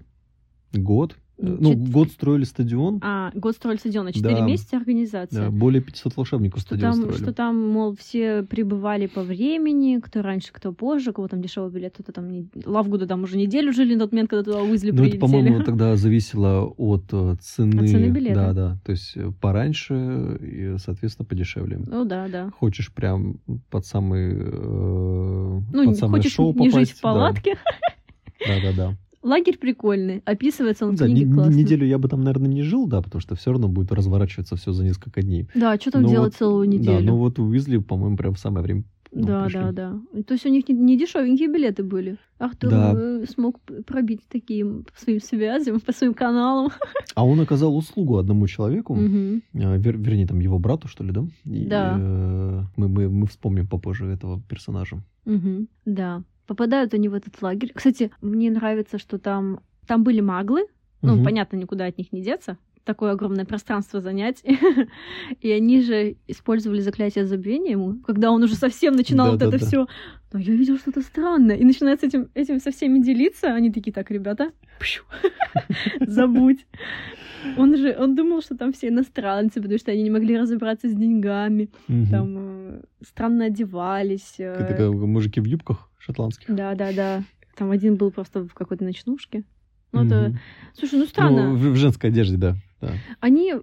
Год. 0.73 1.17
Э, 1.41 1.57
Ну, 1.59 1.71
чет- 1.73 1.91
год 1.91 2.09
строили 2.11 2.43
стадион. 2.43 2.99
А, 3.03 3.31
год 3.33 3.55
строили 3.55 3.79
стадион, 3.79 4.11
4 4.11 4.35
Да. 4.35 4.41
месяца 4.45 4.77
организация. 4.77 5.45
Да, 5.45 5.49
более 5.51 5.81
500 5.81 6.15
волшебников 6.15 6.59
Что 6.61 6.75
стадион 6.75 6.91
там, 6.93 7.01
строили. 7.01 7.23
что 7.23 7.33
там, 7.33 7.69
мол, 7.71 7.95
все 7.95 8.43
прибывали 8.43 9.07
по 9.07 9.23
времени, 9.23 9.99
кто 9.99 10.21
раньше, 10.21 10.49
кто 10.53 10.71
позже, 10.71 11.13
кого 11.13 11.27
там 11.27 11.41
дешевый 11.41 11.71
билет, 11.71 11.93
кто-то 11.95 12.11
там 12.11 12.31
не... 12.31 12.47
Лавгуда 12.65 13.07
там 13.07 13.23
уже 13.23 13.37
неделю 13.37 13.73
жили 13.73 13.95
на 13.95 14.01
тот 14.01 14.11
момент, 14.11 14.29
когда 14.29 14.43
туда 14.43 14.61
Уизли 14.61 14.91
Ну, 14.91 15.03
это, 15.03 15.17
по-моему, 15.17 15.63
тогда 15.63 15.95
зависело 15.95 16.71
от 16.77 17.05
э, 17.11 17.35
цены. 17.41 17.81
От 17.83 17.89
цены 17.89 18.09
билета. 18.11 18.35
Да, 18.35 18.53
да. 18.53 18.77
То 18.85 18.91
есть 18.91 19.13
э, 19.15 19.31
пораньше 19.41 20.37
и, 20.41 20.75
соответственно, 20.77 21.25
подешевле. 21.25 21.79
Ну 21.87 22.05
да, 22.05 22.27
да. 22.27 22.51
Хочешь 22.59 22.93
прям 22.93 23.39
под 23.71 23.85
самый 23.85 24.31
э, 24.35 25.59
Ну, 25.73 25.85
под 25.85 25.97
самое 25.97 26.21
хочешь 26.21 26.35
шоу 26.35 26.53
не 26.53 26.65
жить 26.69 26.73
попасть, 26.73 26.91
в 26.97 27.01
палатке. 27.01 27.57
Да, 28.47 28.59
да, 28.61 28.71
да. 28.75 28.97
Лагерь 29.23 29.57
прикольный, 29.59 30.23
описывается 30.25 30.85
он 30.87 30.95
в 30.95 30.99
Да, 30.99 31.05
книге 31.05 31.25
не- 31.25 31.33
классно. 31.33 31.51
неделю 31.53 31.85
я 31.85 31.99
бы 31.99 32.07
там, 32.09 32.21
наверное, 32.23 32.47
не 32.49 32.63
жил, 32.63 32.87
да, 32.87 33.01
потому 33.01 33.21
что 33.21 33.35
все 33.35 33.51
равно 33.51 33.67
будет 33.67 33.91
разворачиваться 33.91 34.55
все 34.55 34.71
за 34.71 34.83
несколько 34.83 35.21
дней. 35.21 35.47
Да, 35.53 35.75
что 35.77 35.91
там 35.91 36.01
Но 36.03 36.09
делать 36.09 36.33
вот- 36.33 36.37
целую 36.39 36.67
Да, 36.67 36.73
неделю? 36.73 37.05
ну 37.05 37.17
вот 37.17 37.37
Уизли, 37.37 37.77
по-моему, 37.77 38.17
прям 38.17 38.33
в 38.33 38.39
самое 38.39 38.63
время. 38.63 38.83
Ну, 39.13 39.25
да, 39.27 39.43
пришли. 39.43 39.59
да, 39.59 39.71
да. 39.71 40.23
То 40.23 40.33
есть 40.33 40.45
у 40.45 40.49
них 40.49 40.67
не, 40.69 40.75
не 40.75 40.97
дешевенькие 40.97 41.47
билеты 41.49 41.83
были. 41.83 42.17
Артур 42.37 42.69
Да. 42.71 42.93
э, 42.95 43.25
смог 43.29 43.59
пробить 43.85 44.21
такие 44.29 44.65
по 44.65 44.99
своим 44.99 45.19
связям, 45.19 45.79
по 45.79 45.91
своим 45.93 46.13
каналам. 46.13 46.71
А 47.15 47.25
он 47.25 47.39
оказал 47.41 47.75
услугу 47.75 48.17
одному 48.17 48.47
человеку, 48.47 48.95
а, 48.95 48.97
вер- 49.77 49.97
вернее, 49.97 50.27
там 50.27 50.39
его 50.39 50.59
брату, 50.59 50.87
что 50.87 51.03
ли, 51.03 51.11
да? 51.11 51.25
И, 51.45 51.65
Да. 51.65 51.97
э, 51.99 52.61
мы, 52.77 52.87
мы, 52.87 53.09
мы 53.09 53.27
вспомним 53.27 53.67
попозже 53.67 54.05
этого 54.07 54.41
персонажа. 54.49 55.03
Мгм. 55.25 55.67
Да. 55.85 56.23
Попадают 56.47 56.93
они 56.93 57.09
в 57.09 57.13
этот 57.13 57.41
лагерь. 57.41 57.71
Кстати, 57.75 58.11
мне 58.21 58.49
нравится, 58.49 58.97
что 58.97 59.17
там, 59.19 59.59
там 59.87 60.03
были 60.03 60.21
маглы. 60.21 60.61
Ну, 61.01 61.15
Мгм. 61.15 61.23
понятно, 61.25 61.57
никуда 61.57 61.85
от 61.85 61.97
них 61.97 62.11
не 62.13 62.21
деться. 62.21 62.57
Такое 62.83 63.11
огромное 63.11 63.45
пространство 63.45 64.01
занять. 64.01 64.43
И 65.41 65.51
они 65.51 65.81
же 65.81 66.15
использовали 66.27 66.81
заклятие 66.81 67.25
забвения 67.25 67.71
ему, 67.71 67.99
когда 67.99 68.31
он 68.31 68.41
уже 68.43 68.55
совсем 68.55 68.95
начинал 68.95 69.27
вот 69.31 69.41
это 69.41 69.51
Да-да-да. 69.51 69.65
все. 69.65 69.87
Но 70.33 70.39
я 70.39 70.55
видел 70.55 70.77
что-то 70.77 71.01
странное. 71.01 71.57
И 71.57 71.63
начинает 71.63 71.99
с 72.01 72.03
этим, 72.03 72.29
этим 72.33 72.59
со 72.59 72.71
всеми 72.71 72.99
делиться. 72.99 73.53
Они 73.53 73.71
такие, 73.71 73.91
так, 73.93 74.09
ребята, 74.11 74.51
забудь. 75.99 76.65
Он 77.57 77.75
же, 77.75 77.95
он 77.97 78.15
думал, 78.15 78.41
что 78.41 78.55
там 78.55 78.71
все 78.71 78.89
иностранцы, 78.89 79.61
потому 79.61 79.77
что 79.79 79.91
они 79.91 80.03
не 80.03 80.09
могли 80.11 80.37
разобраться 80.37 80.87
с 80.87 80.93
деньгами, 80.93 81.69
там 82.11 82.35
э, 82.37 82.81
странно 83.03 83.45
одевались. 83.45 84.35
э, 84.37 84.53
Это 84.53 84.91
мужики 84.91 85.39
в 85.41 85.45
юбках 85.45 85.89
шотландских. 85.97 86.53
да, 86.53 86.75
да, 86.75 86.91
да. 86.93 87.23
Там 87.55 87.71
один 87.71 87.95
был 87.95 88.11
просто 88.11 88.43
в 88.47 88.53
какой-то 88.53 88.83
ночнушке. 88.83 89.43
Ну, 89.91 90.05
это... 90.05 90.35
Слушай, 90.73 90.99
ну 90.99 91.05
странно. 91.05 91.49
Ну, 91.51 91.55
в 91.55 91.75
женской 91.75 92.09
одежде, 92.11 92.37
да. 92.37 92.55
Да. 92.81 92.89
Они, 93.19 93.53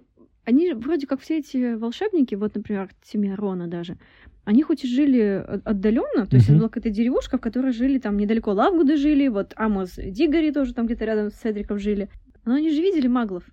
они 0.45 0.73
вроде 0.73 1.07
как 1.07 1.21
все 1.21 1.39
эти 1.39 1.75
волшебники, 1.75 2.35
вот, 2.35 2.55
например, 2.55 2.89
семья 3.03 3.35
Рона 3.35 3.67
даже, 3.67 3.97
они 4.45 4.63
хоть 4.63 4.83
и 4.83 4.87
жили 4.87 5.45
отдаленно, 5.63 6.25
то 6.25 6.35
есть 6.35 6.49
это 6.49 6.57
была 6.57 6.69
какая-то 6.69 6.89
деревушка, 6.89 7.37
в 7.37 7.41
которой 7.41 7.71
жили 7.71 7.99
там 7.99 8.17
недалеко 8.17 8.51
Лавгуды 8.51 8.97
жили, 8.97 9.27
вот 9.27 9.53
Амос 9.55 9.95
Дигори 9.95 10.51
тоже 10.51 10.73
там 10.73 10.87
где-то 10.87 11.05
рядом 11.05 11.29
с 11.29 11.35
Седриком 11.35 11.77
жили. 11.77 12.09
Но 12.45 12.55
они 12.55 12.71
же 12.71 12.81
видели 12.81 13.07
маглов. 13.07 13.43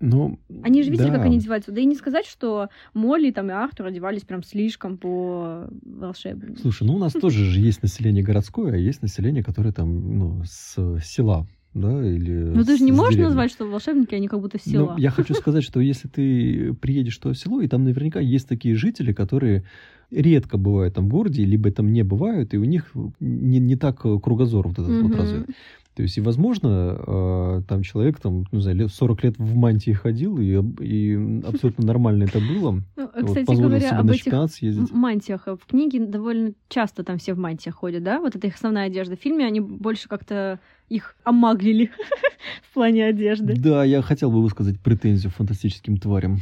Ну, 0.00 0.38
Они 0.62 0.82
же 0.82 0.90
видели, 0.90 1.06
да. 1.08 1.14
как 1.14 1.24
они 1.24 1.38
одеваются. 1.38 1.72
Да 1.72 1.80
и 1.80 1.86
не 1.86 1.94
сказать, 1.94 2.26
что 2.26 2.68
Молли 2.92 3.30
там 3.30 3.48
и 3.48 3.54
Артур 3.54 3.86
одевались 3.86 4.22
прям 4.22 4.42
слишком 4.42 4.98
по 4.98 5.68
волшебному. 5.82 6.56
Слушай, 6.56 6.86
ну 6.86 6.96
у 6.96 6.98
нас 6.98 7.12
тоже 7.12 7.44
же 7.44 7.58
есть 7.58 7.82
население 7.82 8.22
городское, 8.22 8.74
а 8.74 8.76
есть 8.76 9.00
население, 9.00 9.42
которое 9.42 9.72
там, 9.72 10.18
ну, 10.18 10.42
с 10.44 10.98
села, 11.02 11.46
да, 11.74 12.06
или... 12.08 12.32
Ну 12.54 12.64
ты 12.64 12.76
же 12.76 12.84
не 12.84 12.92
можешь 12.92 13.14
деревни. 13.14 13.28
назвать, 13.28 13.50
что 13.50 13.66
волшебники, 13.66 14.14
они 14.14 14.28
как 14.28 14.40
будто 14.40 14.58
Ну, 14.64 14.70
села. 14.72 14.96
я 14.98 15.10
хочу 15.10 15.34
сказать, 15.34 15.64
что 15.64 15.80
если 15.80 16.08
ты 16.08 16.72
приедешь 16.74 17.18
в 17.18 17.20
то 17.20 17.34
село, 17.34 17.60
и 17.60 17.68
там 17.68 17.84
наверняка 17.84 18.20
есть 18.20 18.48
такие 18.48 18.74
жители, 18.76 19.12
которые 19.12 19.64
редко 20.10 20.56
бывают 20.58 20.94
там 20.94 21.06
в 21.06 21.08
городе, 21.08 21.44
либо 21.44 21.70
там 21.72 21.92
не 21.92 22.02
бывают, 22.04 22.54
и 22.54 22.58
у 22.58 22.64
них 22.64 22.92
не, 23.20 23.58
не 23.58 23.76
так 23.76 24.00
кругозор 24.00 24.68
вот 24.68 24.78
этот 24.78 25.00
вот 25.00 25.10
Мгм. 25.10 25.18
развит. 25.18 25.46
То 25.94 26.02
есть, 26.02 26.18
и, 26.18 26.20
возможно, 26.20 26.98
э, 27.06 27.62
там 27.68 27.82
человек, 27.82 28.18
там, 28.18 28.46
не 28.50 28.60
знаю, 28.60 28.78
лет 28.78 28.92
40 28.92 29.22
лет 29.22 29.38
в 29.38 29.54
мантии 29.54 29.92
ходил, 29.92 30.38
и, 30.38 30.60
и 30.80 31.40
абсолютно 31.46 31.86
нормально 31.86 32.24
это 32.24 32.40
было. 32.40 32.82
Ну, 32.96 33.10
Вот 33.14 33.26
кстати 33.26 33.46
позволил 33.46 33.68
говоря, 33.70 33.90
об 33.90 34.10
этих 34.10 34.50
съездить. 34.50 34.90
мантиях. 34.90 35.46
В 35.46 35.66
книге 35.66 36.04
довольно 36.06 36.52
часто 36.68 37.04
там 37.04 37.18
все 37.18 37.34
в 37.34 37.38
мантиях 37.38 37.76
ходят, 37.76 38.02
да? 38.02 38.20
Вот 38.20 38.34
это 38.34 38.46
их 38.46 38.56
основная 38.56 38.86
одежда. 38.86 39.16
В 39.16 39.20
фильме 39.20 39.46
они 39.46 39.60
больше 39.60 40.08
как-то 40.08 40.58
их 40.88 41.16
омаглили 41.22 41.90
в 42.70 42.74
плане 42.74 43.06
одежды. 43.06 43.54
Да, 43.56 43.84
я 43.84 44.02
хотел 44.02 44.30
бы 44.30 44.42
высказать 44.42 44.80
претензию 44.80 45.30
фантастическим 45.30 45.98
тварям. 45.98 46.38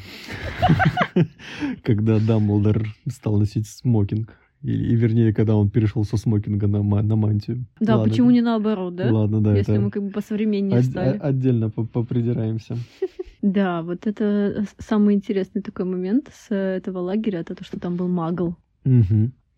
Когда 1.83 2.19
Дамблдор 2.19 2.87
стал 3.09 3.39
носить 3.39 3.69
смокинг. 3.69 4.37
И, 4.63 4.71
и 4.73 4.95
вернее, 4.95 5.35
когда 5.35 5.57
он 5.57 5.71
перешел 5.71 6.05
со 6.05 6.17
смокинга 6.17 6.67
на, 6.69 6.83
на 7.03 7.17
мантию. 7.17 7.65
Да, 7.81 7.97
Ладно. 7.97 8.11
почему 8.11 8.31
не 8.31 8.41
наоборот, 8.43 8.95
да? 8.95 9.13
Ладно, 9.13 9.41
да, 9.41 9.57
Если 9.57 9.75
это 9.75 9.83
мы 9.83 9.91
как 9.91 10.03
бы 10.05 10.11
посовременнее 10.11 10.79
от- 10.79 10.85
стали. 10.85 11.19
о- 11.19 11.23
отдельно 11.23 11.71
по- 11.71 11.85
попридираемся. 11.85 12.77
Да, 13.43 13.83
вот 13.83 14.07
это 14.07 14.65
самый 14.79 15.17
интересный 15.17 15.63
такой 15.63 15.85
момент 15.85 16.31
с 16.33 16.55
этого 16.55 17.01
лагеря, 17.01 17.41
это 17.41 17.57
то, 17.57 17.65
что 17.65 17.81
там 17.81 17.97
был 17.97 18.07
магл. 18.07 18.55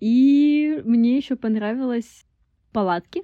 И 0.00 0.82
мне 0.84 1.16
еще 1.18 1.36
понравилось 1.36 2.24
палатки. 2.72 3.22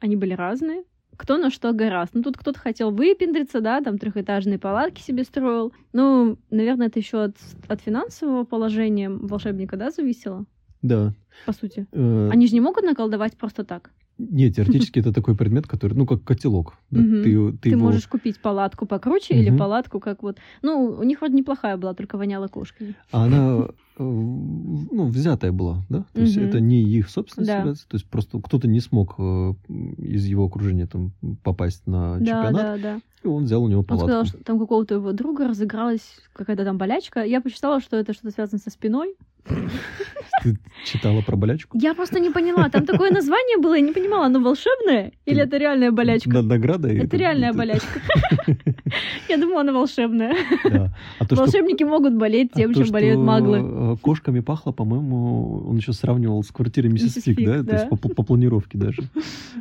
Они 0.00 0.16
были 0.16 0.34
разные. 0.34 0.82
Кто 1.16 1.36
на 1.38 1.50
что 1.50 1.72
гораст. 1.72 2.12
Ну, 2.14 2.22
тут 2.22 2.36
кто-то 2.36 2.58
хотел 2.58 2.90
выпендриться, 2.90 3.60
да, 3.60 3.80
там 3.80 3.98
трехэтажные 3.98 4.58
палатки 4.58 5.00
себе 5.00 5.24
строил. 5.24 5.72
Ну, 5.92 6.38
наверное, 6.50 6.88
это 6.88 6.98
еще 6.98 7.24
от, 7.24 7.36
от 7.68 7.80
финансового 7.80 8.44
положения 8.44 9.08
волшебника, 9.10 9.76
да, 9.76 9.90
зависело, 9.90 10.46
Да. 10.82 11.12
по 11.46 11.52
сути. 11.52 11.86
Э, 11.92 12.28
Они 12.32 12.46
же 12.46 12.54
не 12.54 12.60
могут 12.60 12.84
наколдовать 12.84 13.36
просто 13.36 13.64
так. 13.64 13.90
Нет, 14.18 14.54
теоретически 14.56 14.98
это 15.00 15.12
такой 15.12 15.34
предмет, 15.34 15.66
который, 15.66 15.94
ну, 15.94 16.06
как 16.06 16.22
котелок. 16.22 16.74
да. 16.90 17.00
Ты, 17.00 17.52
Ты, 17.52 17.68
его- 17.70 17.80
можешь 17.86 18.06
купить 18.06 18.38
палатку 18.40 18.86
покруче 18.86 19.34
или 19.34 19.56
палатку 19.56 20.00
как 20.00 20.22
вот... 20.22 20.36
Ну, 20.62 20.96
у 20.98 21.02
них 21.02 21.20
вроде 21.20 21.34
неплохая 21.34 21.76
была, 21.76 21.94
только 21.94 22.18
воняла 22.18 22.48
кошками. 22.48 22.94
А 23.10 23.24
она, 23.24 23.68
э, 23.98 24.02
ну, 24.02 25.06
взятая 25.06 25.50
была, 25.52 25.82
да? 25.88 26.04
То 26.12 26.20
есть 26.20 26.36
это 26.36 26.60
не 26.60 26.82
их 26.82 27.08
собственность 27.08 27.50
Да. 27.50 27.58
является, 27.58 27.88
то 27.88 27.96
есть 27.96 28.06
просто 28.08 28.38
кто-то 28.40 28.68
не 28.68 28.80
смог 28.80 29.14
э, 29.18 29.54
из 29.98 30.26
его 30.26 30.44
окружения 30.44 30.86
там 30.86 31.12
попасть 31.42 31.86
на 31.86 32.18
Да, 32.18 32.24
чемпионат, 32.24 32.52
да, 32.54 32.76
да. 32.78 33.00
и 33.24 33.26
он 33.28 33.44
взял 33.44 33.64
у 33.64 33.68
него 33.68 33.80
Он 33.80 33.86
палатку. 33.86 34.08
сказал, 34.08 34.24
что 34.26 34.44
там 34.44 34.58
какого-то 34.58 34.96
его 34.96 35.12
друга 35.12 35.48
разыгралась 35.48 36.20
какая-то 36.34 36.64
там 36.64 36.76
болячка. 36.76 37.22
Я 37.24 37.40
посчитала, 37.40 37.80
что 37.80 37.96
это 37.96 38.12
что-то 38.12 38.30
связано 38.30 38.58
со 38.58 38.70
спиной. 38.70 39.14
Ты 40.42 40.58
читала 40.84 41.20
про 41.22 41.36
болячку? 41.36 41.78
Я 41.80 41.94
просто 41.94 42.18
не 42.20 42.30
поняла. 42.30 42.68
Там 42.68 42.84
такое 42.86 43.10
название 43.10 43.58
было, 43.58 43.74
я 43.74 43.80
не 43.80 43.92
понимала, 43.92 44.26
оно 44.26 44.40
волшебное 44.40 45.12
или 45.26 45.42
это 45.42 45.56
реальная 45.56 45.90
болячка? 45.92 46.30
На- 46.30 46.42
Награда? 46.42 46.88
Это 46.88 47.16
реальная 47.16 47.52
болячка. 47.52 48.00
Я 49.28 49.36
думала, 49.38 49.60
она 49.60 49.72
волшебная. 49.72 50.34
А 50.64 51.24
Волшебники 51.30 51.84
могут 51.84 52.14
болеть 52.14 52.50
а 52.54 52.56
тем, 52.58 52.74
чем 52.74 52.88
болеют 52.90 53.20
маглы. 53.20 53.60
э, 53.62 53.96
Кошками 54.00 54.40
пахло, 54.40 54.72
по-моему, 54.72 55.64
он 55.68 55.76
еще 55.76 55.92
сравнивал 55.92 56.42
с 56.42 56.50
квартирой 56.50 56.90
миссис 56.90 57.22
Фиг, 57.22 57.38
да? 57.44 57.62
То 57.64 57.74
есть 57.74 57.88
по 57.88 58.22
планировке 58.22 58.78
даже. 58.78 59.02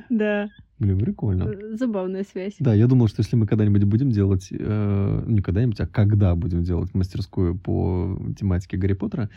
Да, 0.10 0.50
Блин, 0.80 1.00
прикольно. 1.00 1.44
э, 1.44 1.76
забавная 1.78 2.24
связь. 2.24 2.56
Да, 2.60 2.74
я 2.74 2.88
думал, 2.88 3.08
что 3.08 3.22
если 3.22 3.36
мы 3.36 3.46
когда-нибудь 3.46 3.84
будем 3.84 4.10
делать, 4.10 4.48
э, 4.52 5.24
не 5.28 5.42
когда-нибудь, 5.42 5.80
а 5.80 5.86
когда 5.88 6.34
будем 6.36 6.64
делать 6.64 6.94
мастерскую 6.96 7.56
по 7.56 8.20
тематике 8.38 8.78
Гарри 8.78 8.94
Поттера, 8.94 9.30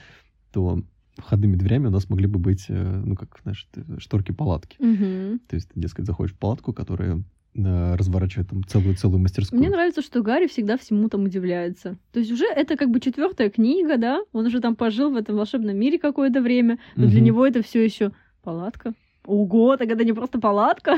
то 0.55 0.81
входными 1.19 1.57
дверями 1.57 1.88
у 1.88 1.90
нас 1.90 2.09
могли 2.09 2.27
бы 2.27 2.38
быть, 2.38 2.67
э, 2.69 3.03
ну, 3.05 3.14
как, 3.17 3.38
знаешь, 3.43 3.67
т- 3.73 3.83
шторки-палатки. 3.99 4.77
Мгм. 4.81 5.40
То 5.49 5.57
есть 5.57 5.69
ты, 5.69 5.81
дескать, 5.81 6.07
заходишь 6.07 6.33
в 6.35 6.38
палатку, 6.38 6.73
которая 6.73 7.23
э, 7.57 7.95
разворачивает 7.95 8.49
там 8.51 8.64
целую-целую 8.64 9.21
мастерскую. 9.21 9.61
Мне 9.61 9.71
нравится, 9.71 10.03
что 10.03 10.23
Гарри 10.23 10.47
всегда 10.49 10.77
всему 10.77 11.09
там 11.09 11.25
удивляется. 11.25 11.97
То 12.12 12.19
есть 12.21 12.33
уже 12.33 12.47
это 12.47 12.77
как 12.77 12.90
бы 12.90 12.99
четвертая 13.01 13.49
книга, 13.51 13.97
да? 13.97 14.21
Он 14.33 14.47
уже 14.47 14.61
там 14.61 14.75
пожил 14.75 15.11
в 15.12 15.17
этом 15.17 15.37
волшебном 15.37 15.77
мире 15.77 15.99
какое-то 15.99 16.40
время, 16.43 16.79
но 16.97 17.07
для 17.07 17.19
Мгм. 17.19 17.27
него 17.27 17.47
это 17.47 17.62
все 17.62 17.85
еще 17.85 18.11
палатка. 18.43 18.93
Ого, 19.27 19.77
так 19.77 19.88
это 19.88 20.05
не 20.05 20.12
просто 20.12 20.38
палатка. 20.40 20.97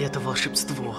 Это 0.00 0.20
волшебство. 0.20 0.96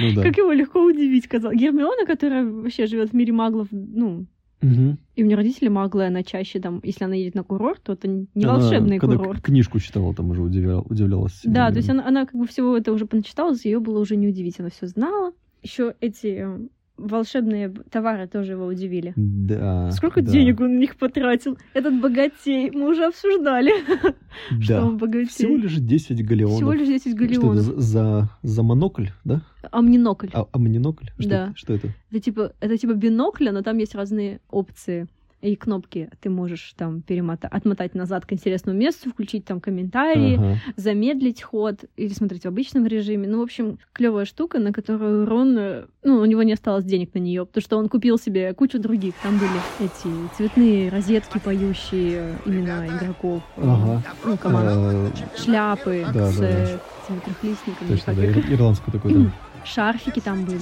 Ну 0.00 0.14
да. 0.14 0.22
Как 0.22 0.38
его 0.38 0.52
легко 0.52 0.82
удивить, 0.82 1.28
казалось. 1.28 1.58
Гермиона, 1.58 2.06
которая 2.06 2.44
вообще 2.44 2.86
живет 2.86 3.10
в 3.10 3.14
мире 3.14 3.32
маглов, 3.32 3.68
ну, 3.70 4.26
Мгм. 4.62 4.98
и 5.16 5.22
у 5.22 5.26
нее 5.26 5.36
родители 5.36 5.68
маглы, 5.68 6.06
она 6.06 6.22
чаще 6.22 6.60
там, 6.60 6.80
если 6.82 7.04
она 7.04 7.14
едет 7.14 7.34
на 7.34 7.42
курорт, 7.44 7.82
то 7.82 7.92
это 7.94 8.08
не 8.08 8.26
Она, 8.44 8.58
волшебный 8.58 8.98
когда 8.98 9.16
курорт. 9.16 9.40
книжку 9.42 9.78
читала, 9.80 10.14
там 10.14 10.30
уже 10.30 10.42
удивлял- 10.42 10.84
удивлялась. 10.88 11.40
Да, 11.44 11.70
то 11.70 11.78
есть 11.78 11.88
она, 11.88 12.06
она 12.06 12.26
как 12.26 12.34
бы 12.34 12.46
всего 12.46 12.76
это 12.76 12.92
уже 12.92 13.06
поначиталась, 13.06 13.64
ее 13.64 13.80
было 13.80 13.98
уже 13.98 14.16
не 14.16 14.28
удивить, 14.28 14.60
она 14.60 14.68
все 14.70 14.86
знала. 14.86 15.32
Еще 15.62 15.94
эти 16.00 16.26
э, 16.44 16.58
волшебные 17.00 17.70
товары 17.90 18.28
тоже 18.28 18.52
его 18.52 18.66
удивили. 18.66 19.12
Да. 19.16 19.90
Сколько 19.92 20.22
да, 20.22 20.30
денег 20.30 20.60
он 20.60 20.74
на 20.74 20.78
них 20.78 20.96
потратил? 20.96 21.58
Этот 21.74 22.00
богатей, 22.00 22.70
мы 22.70 22.90
уже 22.90 23.06
обсуждали, 23.06 23.72
что 24.60 24.68
Да. 24.74 24.86
он 24.86 24.98
богатей. 24.98 25.28
Всего 25.28 25.56
лишь 25.56 25.76
10 25.76 26.24
галеонов. 26.26 26.56
Всего 26.56 26.72
лишь 26.72 26.88
10 26.88 27.00
Что 27.00 27.10
это 27.10 27.18
галеонов. 27.18 27.64
за, 27.64 28.28
за, 28.42 28.62
монокль, 28.62 29.06
да? 29.24 29.42
Амнинокль. 29.70 30.28
А, 30.32 30.46
а 30.50 30.58
монокль? 30.58 31.06
Что, 31.18 31.28
Да. 31.28 31.44
это? 31.48 31.56
что 31.56 31.74
это? 31.74 31.88
Это 32.10 32.20
типа, 32.20 32.52
это 32.60 32.76
типа 32.76 32.92
бинокля, 32.94 33.52
но 33.52 33.62
там 33.62 33.78
есть 33.78 33.94
разные 33.94 34.40
опции 34.50 35.06
и 35.42 35.56
кнопки. 35.56 36.10
Ты 36.20 36.30
можешь 36.30 36.74
там 36.76 37.02
перемотать, 37.02 37.50
отмотать 37.52 37.94
назад 37.94 38.26
к 38.26 38.32
интересному 38.32 38.78
месту, 38.78 39.10
включить 39.10 39.44
там 39.44 39.60
комментарии, 39.60 40.36
Ага. 40.36 40.56
замедлить 40.76 41.42
ход 41.42 41.84
или 41.96 42.12
смотреть 42.12 42.42
в 42.44 42.48
обычном 42.48 42.86
режиме. 42.86 43.26
Ну, 43.28 43.38
в 43.38 43.42
общем, 43.42 43.78
клевая 43.92 44.24
штука, 44.24 44.58
на 44.58 44.72
которую 44.72 45.26
Рон, 45.26 45.56
э, 45.58 45.84
ну, 46.04 46.16
у 46.20 46.24
него 46.24 46.42
не 46.42 46.52
осталось 46.52 46.84
денег 46.84 47.14
на 47.14 47.18
нее, 47.20 47.46
потому 47.46 47.62
что 47.62 47.78
он 47.78 47.88
купил 47.88 48.18
себе 48.18 48.52
кучу 48.54 48.78
других. 48.78 49.14
Там 49.22 49.38
были 49.38 49.50
эти 49.78 50.36
цветные 50.36 50.90
розетки, 50.90 51.38
поющие 51.38 52.36
имена 52.44 52.86
игроков, 52.86 53.42
Ага. 53.56 54.02
ну, 54.24 54.36
команд, 54.36 54.70
Э, 54.70 55.38
шляпы 55.38 56.04
да, 56.12 56.30
с 56.30 56.38
да, 56.38 56.46
э, 56.48 56.78
этими 57.10 57.20
трехлистниками. 57.20 57.88
Точно, 57.88 58.14
да, 58.14 58.24
их. 58.24 58.36
ир- 58.36 58.54
ирландский 58.54 58.90
такой, 58.92 59.14
да. 59.14 59.30
Шарфики 59.64 60.20
там 60.20 60.46
были, 60.46 60.58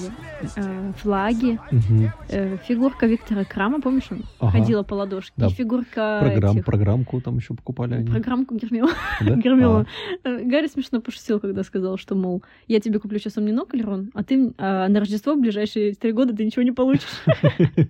э, 0.56 0.92
флаги, 0.96 1.60
Мгм. 1.70 2.10
э, 2.28 2.56
фигурка 2.66 3.06
Виктора 3.06 3.44
Крама, 3.44 3.80
помнишь, 3.80 4.08
он 4.10 4.22
Ага. 4.40 4.58
ходила 4.58 4.82
по 4.82 4.94
ладошке, 4.94 5.32
Да. 5.36 5.46
и 5.46 5.50
фигурка 5.50 6.18
Программ, 6.20 6.56
этих- 6.56 6.64
программку 6.64 7.20
там 7.20 7.36
еще 7.36 7.54
покупали 7.54 7.94
они. 7.94 8.06
программку 8.10 8.56
Гермиона. 8.56 8.90
да? 9.20 9.36
Гермиона. 9.36 9.86
Э, 10.24 10.42
Гарри 10.44 10.66
смешно 10.66 11.00
пошутил, 11.00 11.38
когда 11.38 11.62
сказал, 11.62 11.96
что, 11.96 12.16
мол, 12.16 12.42
я 12.66 12.80
тебе 12.80 12.98
куплю 12.98 13.20
сейчас 13.20 13.36
Омнинокль, 13.38 13.82
Рон, 13.82 14.10
а 14.14 14.24
ты 14.24 14.52
а 14.58 14.88
на 14.88 14.98
Рождество 14.98 15.34
в 15.34 15.40
ближайшие 15.40 15.94
три 15.94 16.10
года 16.10 16.34
ты 16.34 16.44
ничего 16.44 16.62
не 16.62 16.72
получишь. 16.72 17.22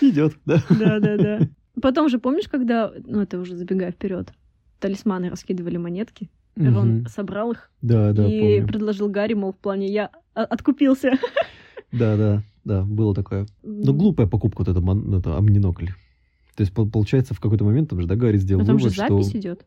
Идет, 0.00 0.34
да. 0.46 0.62
Да-да-да. 0.70 1.40
Потом 1.82 2.08
же, 2.08 2.18
помнишь, 2.18 2.48
когда, 2.48 2.92
ну, 3.04 3.20
это 3.22 3.38
уже 3.38 3.56
забегая 3.56 3.90
вперед, 3.90 4.32
талисманы 4.78 5.28
раскидывали 5.30 5.76
монетки, 5.76 6.30
Рон 6.56 6.88
Мгм. 6.98 7.06
собрал 7.06 7.52
их 7.52 7.70
Да, 7.80 8.12
да, 8.12 8.26
и 8.26 8.40
помню. 8.40 8.66
предложил 8.66 9.08
Гарри, 9.08 9.34
мол, 9.34 9.52
в 9.52 9.56
плане, 9.56 9.86
я 9.90 10.10
о- 10.34 10.42
откупился. 10.44 11.12
Да, 11.92 12.16
да, 12.16 12.42
да, 12.64 12.82
было 12.84 13.14
такое. 13.14 13.46
Но 13.64 13.92
глупая 13.92 14.28
покупка 14.28 14.60
вот 14.60 14.68
это, 14.68 14.80
мон- 14.80 15.12
это 15.12 15.36
амнинокль. 15.36 15.86
То 16.54 16.60
есть, 16.62 16.72
пол- 16.72 16.88
получается, 16.88 17.34
в 17.34 17.40
какой-то 17.40 17.64
момент 17.64 17.90
там 17.90 18.00
же, 18.00 18.06
да, 18.06 18.14
Гарри 18.14 18.36
сделал 18.36 18.60
Но 18.60 18.66
там 18.66 18.78
же 18.78 18.84
вывод, 18.90 18.94
что... 18.94 19.08
запись 19.22 19.34
идет. 19.34 19.64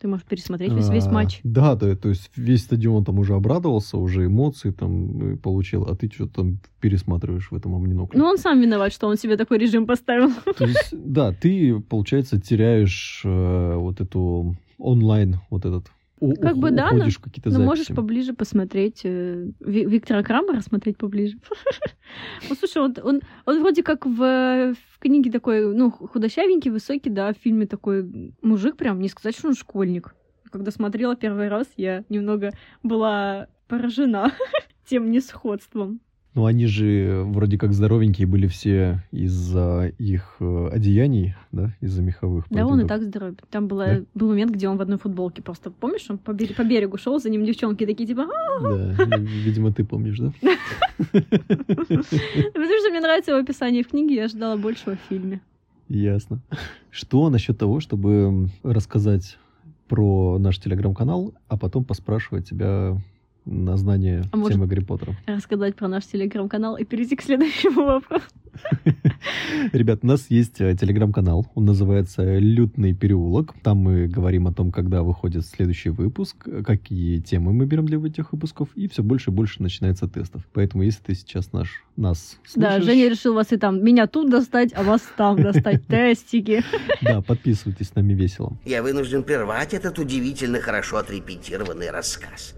Ты 0.00 0.06
можешь 0.08 0.24
пересмотреть 0.24 0.72
весь, 0.72 0.88
весь 0.88 1.06
А, 1.06 1.10
матч. 1.10 1.40
Да, 1.42 1.74
да, 1.74 1.96
то 1.96 2.08
есть 2.08 2.30
весь 2.36 2.62
стадион 2.62 3.04
там 3.04 3.18
уже 3.18 3.34
обрадовался, 3.34 3.98
уже 3.98 4.26
эмоции 4.26 4.70
там 4.70 5.32
э, 5.32 5.36
получил, 5.36 5.82
а 5.84 5.96
ты 5.96 6.08
что-то 6.08 6.34
там 6.42 6.60
пересматриваешь 6.80 7.50
в 7.50 7.54
этом 7.56 7.74
амнинокле. 7.74 8.18
Ну, 8.18 8.26
он 8.26 8.38
сам 8.38 8.60
виноват, 8.60 8.92
что 8.92 9.08
он 9.08 9.16
себе 9.18 9.36
такой 9.36 9.58
режим 9.58 9.86
поставил. 9.86 10.30
То 10.56 10.64
есть, 10.66 10.90
да, 10.92 11.32
ты, 11.32 11.80
получается, 11.80 12.40
теряешь 12.40 13.22
э, 13.24 13.74
вот 13.74 14.00
эту 14.00 14.56
онлайн, 14.78 15.40
вот 15.50 15.66
этот 15.66 15.88
Как 16.20 16.56
у- 16.56 16.60
бы 16.60 16.70
да, 16.70 16.88
какие-то 16.90 17.50
Ну, 17.50 17.60
можешь 17.64 17.88
поближе 17.88 18.32
посмотреть 18.32 19.02
э, 19.04 19.50
Ви- 19.60 19.84
Виктора 19.86 20.22
Крамера, 20.22 20.60
смотреть 20.60 20.96
поближе. 20.98 21.38
Ну, 22.48 22.54
слушай, 22.56 22.82
он, 22.82 22.94
он, 23.02 23.20
он 23.44 23.60
вроде 23.60 23.82
как 23.82 24.06
в, 24.06 24.74
в 24.74 24.98
книге 24.98 25.30
такой, 25.30 25.74
ну, 25.74 25.90
худощавенький, 25.90 26.70
высокий, 26.70 27.10
да, 27.10 27.32
в 27.32 27.36
фильме 27.36 27.66
такой 27.66 28.34
мужик 28.42 28.76
прям, 28.76 28.98
не 29.00 29.08
сказать, 29.08 29.36
что 29.36 29.48
он 29.48 29.54
школьник. 29.54 30.14
Когда 30.50 30.70
смотрела 30.70 31.14
первый 31.16 31.48
раз, 31.48 31.66
я 31.76 32.04
немного 32.08 32.52
была 32.82 33.48
поражена 33.68 34.32
тем 34.88 35.10
несходством. 35.10 36.00
Ну, 36.38 36.44
они 36.46 36.66
же 36.66 37.24
вроде 37.26 37.58
как 37.58 37.72
здоровенькие 37.72 38.28
были 38.28 38.46
все 38.46 39.02
из-за 39.10 39.90
их 39.98 40.36
э, 40.38 40.68
одеяний, 40.72 41.34
да, 41.50 41.74
из-за 41.80 42.00
меховых. 42.00 42.44
Да, 42.48 42.64
он 42.64 42.80
и 42.80 42.86
так 42.86 43.02
здоровый. 43.02 43.36
Там 43.50 43.66
была, 43.66 43.86
Да? 43.86 44.02
был 44.14 44.28
момент, 44.28 44.52
где 44.52 44.68
он 44.68 44.76
в 44.76 44.80
одной 44.80 44.98
футболке 44.98 45.42
просто, 45.42 45.72
помнишь, 45.72 46.06
он 46.08 46.18
по, 46.18 46.30
бере- 46.30 46.54
по 46.54 46.62
берегу 46.62 46.96
шел, 46.96 47.18
за 47.18 47.28
ним 47.28 47.44
девчонки 47.44 47.84
такие, 47.84 48.06
типа! 48.06 48.26
Да, 48.62 48.94
ну, 49.08 49.16
видимо, 49.24 49.72
ты 49.72 49.84
помнишь, 49.84 50.18
да? 50.20 50.32
потому 51.12 52.04
что 52.04 52.90
мне 52.90 53.00
нравится 53.00 53.32
его 53.32 53.40
описание 53.40 53.82
в 53.82 53.88
книге, 53.88 54.14
я 54.14 54.24
ожидала 54.26 54.56
большего 54.56 54.94
в 54.94 55.08
фильме. 55.08 55.40
Ясно. 55.88 56.40
Что 56.92 57.30
насчет 57.30 57.58
того, 57.58 57.80
чтобы 57.80 58.48
рассказать 58.62 59.38
про 59.88 60.38
наш 60.38 60.60
телеграм-канал, 60.60 61.34
а 61.48 61.56
потом 61.56 61.84
поспрашивать 61.84 62.48
тебя 62.48 62.96
на 63.50 63.76
знание 63.76 64.22
А 64.32 64.36
может- 64.36 64.54
темы 64.54 64.66
Гарри 64.66 64.80
Поттера? 64.84 65.16
Рассказать 65.26 65.74
про 65.76 65.88
наш 65.88 66.04
телеграм-канал 66.06 66.76
и 66.76 66.84
перейти 66.84 67.16
к 67.16 67.22
следующему 67.22 67.84
вопросу. 67.84 68.24
Ребят, 69.72 70.00
у 70.02 70.06
нас 70.06 70.26
есть 70.30 70.60
э, 70.60 70.74
телеграм-канал, 70.74 71.46
он 71.54 71.64
называется 71.64 72.38
«Лютный 72.38 72.92
переулок». 72.94 73.54
Там 73.62 73.78
мы 73.78 74.08
говорим 74.08 74.46
о 74.48 74.52
том, 74.52 74.72
когда 74.72 75.02
выходит 75.02 75.46
следующий 75.46 75.90
выпуск, 75.90 76.36
какие 76.64 77.20
темы 77.20 77.52
мы 77.52 77.66
берем 77.66 77.86
для 77.86 77.98
этих 78.04 78.32
выпусков, 78.32 78.68
и 78.74 78.88
все 78.88 79.02
больше 79.02 79.30
и 79.30 79.34
больше 79.34 79.62
начинается 79.62 80.08
тестов. 80.08 80.42
Поэтому, 80.52 80.82
если 80.82 81.02
ты 81.02 81.14
сейчас 81.14 81.52
наш, 81.52 81.84
нас 81.96 82.36
Да, 82.56 82.70
слушаешь, 82.72 82.84
Женя 82.84 83.08
решил 83.08 83.34
вас 83.34 83.52
и 83.52 83.56
там, 83.56 83.82
меня 83.84 84.06
тут 84.06 84.30
достать, 84.30 84.72
а 84.74 84.82
вас 84.82 85.02
там 85.16 85.40
достать, 85.40 85.86
тестики. 85.88 86.62
да, 87.02 87.20
подписывайтесь, 87.22 87.88
с 87.88 87.94
нами 87.94 88.12
весело. 88.14 88.56
Я 88.64 88.82
вынужден 88.82 89.22
прервать 89.22 89.72
этот 89.74 89.98
удивительно 89.98 90.60
хорошо 90.60 90.96
отрепетированный 90.96 91.90
рассказ. 91.90 92.54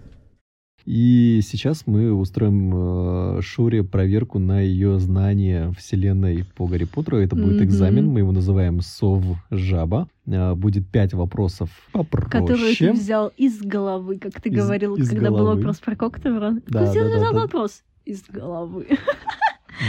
И 0.85 1.41
сейчас 1.43 1.85
мы 1.85 2.11
устроим 2.13 3.37
э, 3.37 3.41
Шуре 3.41 3.83
проверку 3.83 4.39
на 4.39 4.59
ее 4.61 4.99
знание 4.99 5.71
вселенной 5.77 6.43
по 6.55 6.65
Гарри 6.67 6.85
Поттеру. 6.85 7.17
Это 7.17 7.35
будет 7.35 7.55
Мгм. 7.57 7.63
экзамен, 7.65 8.07
мы 8.07 8.19
его 8.19 8.31
называем 8.31 8.81
Сов-Жаба. 8.81 10.07
Э, 10.27 10.55
будет 10.55 10.87
пять 10.87 11.13
вопросов 11.13 11.69
попроще. 11.91 12.29
Которые 12.47 12.75
ты 12.75 12.93
взял 12.93 13.31
из 13.37 13.59
головы, 13.61 14.17
как 14.17 14.41
ты 14.41 14.49
Из- 14.49 14.55
говорил, 14.55 14.95
из 14.95 15.09
когда 15.09 15.29
был 15.29 15.37
головы. 15.37 15.55
вопрос 15.57 15.77
про 15.79 15.95
Коктевра. 15.95 16.51
Да, 16.67 16.91
Ты 16.91 16.99
да, 16.99 17.09
да, 17.09 17.17
взял 17.17 17.33
да. 17.33 17.39
вопрос 17.41 17.83
из 18.05 18.23
головы. 18.29 18.87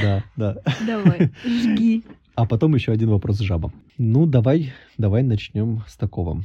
Да, 0.03 0.25
да. 0.37 0.57
Давай, 0.87 1.31
жги. 1.45 2.03
А 2.35 2.47
потом 2.47 2.75
еще 2.75 2.93
один 2.93 3.11
вопрос 3.11 3.39
жаба. 3.41 3.73
Ну, 3.99 4.27
давай, 4.27 4.73
давай 4.99 5.23
начнем 5.23 5.83
с 5.87 5.97
такого. 5.97 6.43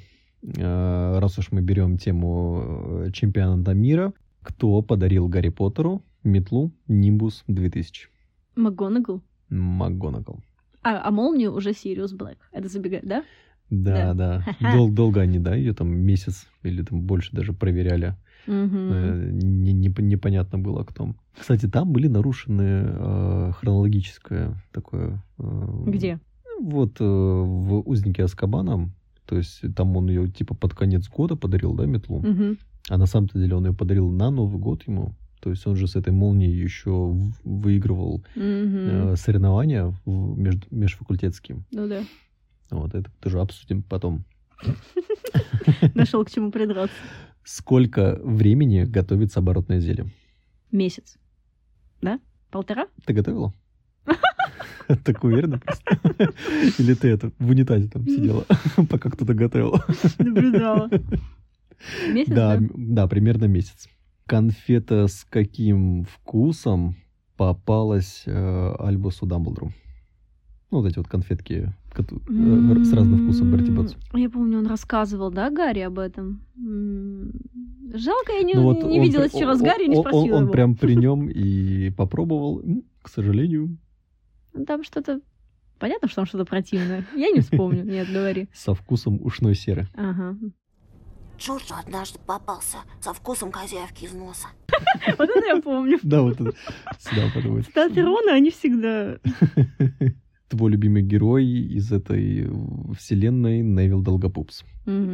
Э, 0.57 1.19
Раз 1.19 1.37
уж 1.39 1.51
мы 1.51 1.61
берем 1.61 1.97
тему 1.97 2.61
э, 3.05 3.11
чемпионата 3.13 3.73
мира, 3.73 4.13
кто 4.47 4.81
подарил 4.81 5.27
Гарри 5.27 5.49
Поттеру 5.49 6.01
метлу 6.23 6.71
Нимбус 6.87 7.43
2000? 7.47 8.07
МакГонагал. 8.55 9.21
МакГонагал. 9.49 10.39
А, 10.83 11.01
а 11.07 11.11
молнию 11.11 11.53
уже 11.53 11.73
Сириус 11.73 12.13
Блэк. 12.13 12.37
Это 12.53 12.69
забегает, 12.69 13.05
да? 13.05 13.23
Да, 13.69 14.13
да. 14.13 14.39
Ха-ха. 14.39 14.73
Дол- 14.73 14.89
долго 14.89 15.19
они, 15.21 15.39
да, 15.39 15.53
ее 15.53 15.73
там 15.73 15.89
месяц 15.89 16.47
или 16.63 16.81
там 16.81 17.01
больше 17.01 17.35
даже 17.35 17.51
проверяли. 17.51 18.15
Э, 18.47 19.29
не- 19.33 19.73
не- 19.73 19.93
непонятно 20.01 20.57
было 20.57 20.83
кто. 20.85 21.13
Кстати, 21.37 21.67
там 21.67 21.91
были 21.91 22.07
нарушены 22.07 22.61
э, 22.85 23.51
хронологическое 23.57 24.63
такое... 24.71 25.21
э, 25.39 25.83
Где? 25.87 26.19
Вот 26.61 27.01
э, 27.01 27.03
в 27.03 27.81
«Узнике 27.85 28.23
Аскабана», 28.23 28.89
то 29.25 29.35
есть 29.37 29.61
там 29.75 29.97
он 29.97 30.07
ее 30.07 30.29
типа 30.29 30.55
под 30.55 30.73
конец 30.73 31.09
года 31.09 31.35
подарил, 31.35 31.73
да, 31.73 31.85
метлу? 31.85 32.19
Мгм. 32.21 32.57
А 32.89 32.97
на 32.97 33.05
самом-то 33.05 33.37
деле 33.37 33.55
он 33.55 33.65
ее 33.65 33.73
подарил 33.73 34.09
на 34.09 34.29
Новый 34.31 34.59
год 34.59 34.83
ему. 34.87 35.13
То 35.41 35.49
есть 35.51 35.65
он 35.67 35.75
же 35.75 35.87
с 35.87 35.95
этой 35.95 36.11
молнией 36.13 36.51
еще 36.57 37.13
выигрывал 37.43 38.23
Мгм. 38.35 38.43
э, 38.43 39.15
соревнования 39.17 39.93
в- 40.05 40.37
между, 40.37 40.65
межфакультетские. 40.71 41.63
Ну 41.71 41.87
да. 41.87 42.01
Вот 42.71 42.95
это 42.95 43.09
тоже 43.21 43.39
обсудим 43.39 43.81
потом. 43.83 44.23
Нашел 45.93 46.23
к 46.25 46.31
чему 46.31 46.51
придраться. 46.51 46.95
Сколько 47.43 48.19
времени 48.23 48.83
готовится 48.83 49.39
оборотное 49.39 49.79
зелье? 49.79 50.07
Месяц. 50.71 51.17
Да? 52.01 52.19
Полтора? 52.51 52.87
Ты 53.05 53.13
готовила? 53.13 53.53
Так 55.03 55.21
уверена 55.25 55.59
просто? 55.59 55.97
Или 56.79 56.93
ты 56.93 57.09
это 57.09 57.31
в 57.39 57.49
унитазе 57.49 57.89
там 57.89 58.05
сидела, 58.07 58.45
пока 58.89 59.09
кто-то 59.09 59.33
готовил? 59.33 59.75
Наблюдала. 60.17 60.89
Месяц, 62.11 62.33
Да, 62.33 62.57
да? 62.57 62.67
да, 62.75 63.07
примерно 63.07 63.45
месяц. 63.45 63.87
Конфета 64.25 65.07
с 65.07 65.23
каким 65.29 66.03
вкусом 66.05 66.95
попалась 67.37 68.23
э, 68.25 68.73
Альбусу 68.79 69.25
Дамблдору? 69.25 69.71
Ну, 70.69 70.81
вот 70.81 70.87
эти 70.87 70.97
вот 70.97 71.07
конфетки 71.07 71.71
э, 71.97 72.03
с 72.83 72.93
разным 72.93 73.23
вкусом 73.23 73.51
Берти 73.55 73.71
Ботс. 73.71 73.95
Я 74.13 74.29
помню, 74.29 74.57
он 74.59 74.67
рассказывал, 74.67 75.31
да, 75.31 75.49
Гарри 75.49 75.79
об 75.81 75.97
этом? 75.99 76.41
Жалко, 77.93 78.33
я 78.33 78.43
не, 78.43 78.53
Ну 78.55 78.63
вот 78.63 78.83
не 78.83 78.99
он 78.99 79.05
виделась 79.05 79.31
при- 79.31 79.37
вчера 79.37 79.55
с 79.55 79.61
он- 79.61 79.65
Гарри 79.65 79.85
и 79.85 79.87
не 79.87 79.95
он- 79.95 80.01
спросила 80.03 80.23
Он, 80.25 80.33
он 80.33 80.43
его. 80.43 80.51
прям 80.51 80.75
при 80.75 80.95
нем 80.97 81.29
и 81.29 81.89
попробовал. 81.91 82.61
К 83.01 83.09
сожалению, 83.09 83.77
Ну, 84.53 84.65
Там 84.65 84.83
что-то... 84.83 85.21
Понятно, 85.79 86.07
что 86.07 86.17
там 86.17 86.25
что-то 86.25 86.43
противное. 86.45 87.05
Я 87.15 87.29
не 87.29 87.39
вспомню. 87.39 87.83
Нет, 87.85 88.07
говори. 88.11 88.49
со 88.51 88.73
вкусом 88.73 89.19
ушной 89.21 89.53
серы. 89.55 89.87
Ага. 89.95 90.35
Джорджу 91.37 91.75
однажды 91.79 92.19
попался 92.25 92.77
со 92.99 93.13
вкусом 93.13 93.51
козявки 93.51 94.05
из 94.05 94.13
носа. 94.13 94.47
Вот 95.17 95.29
это 95.29 95.45
я 95.45 95.61
помню. 95.61 95.99
Да, 96.03 96.21
вот 96.21 96.39
это. 96.39 96.53
Сюда 96.99 97.29
подумать. 97.33 97.65
Статы 97.67 98.01
Рона, 98.01 98.33
они 98.33 98.51
всегда... 98.51 99.17
Твой 100.49 100.71
любимый 100.71 101.01
герой 101.03 101.45
из 101.45 101.91
этой 101.91 102.49
вселенной 102.97 103.59
Невил 103.59 104.01
Долгопупс. 104.01 104.63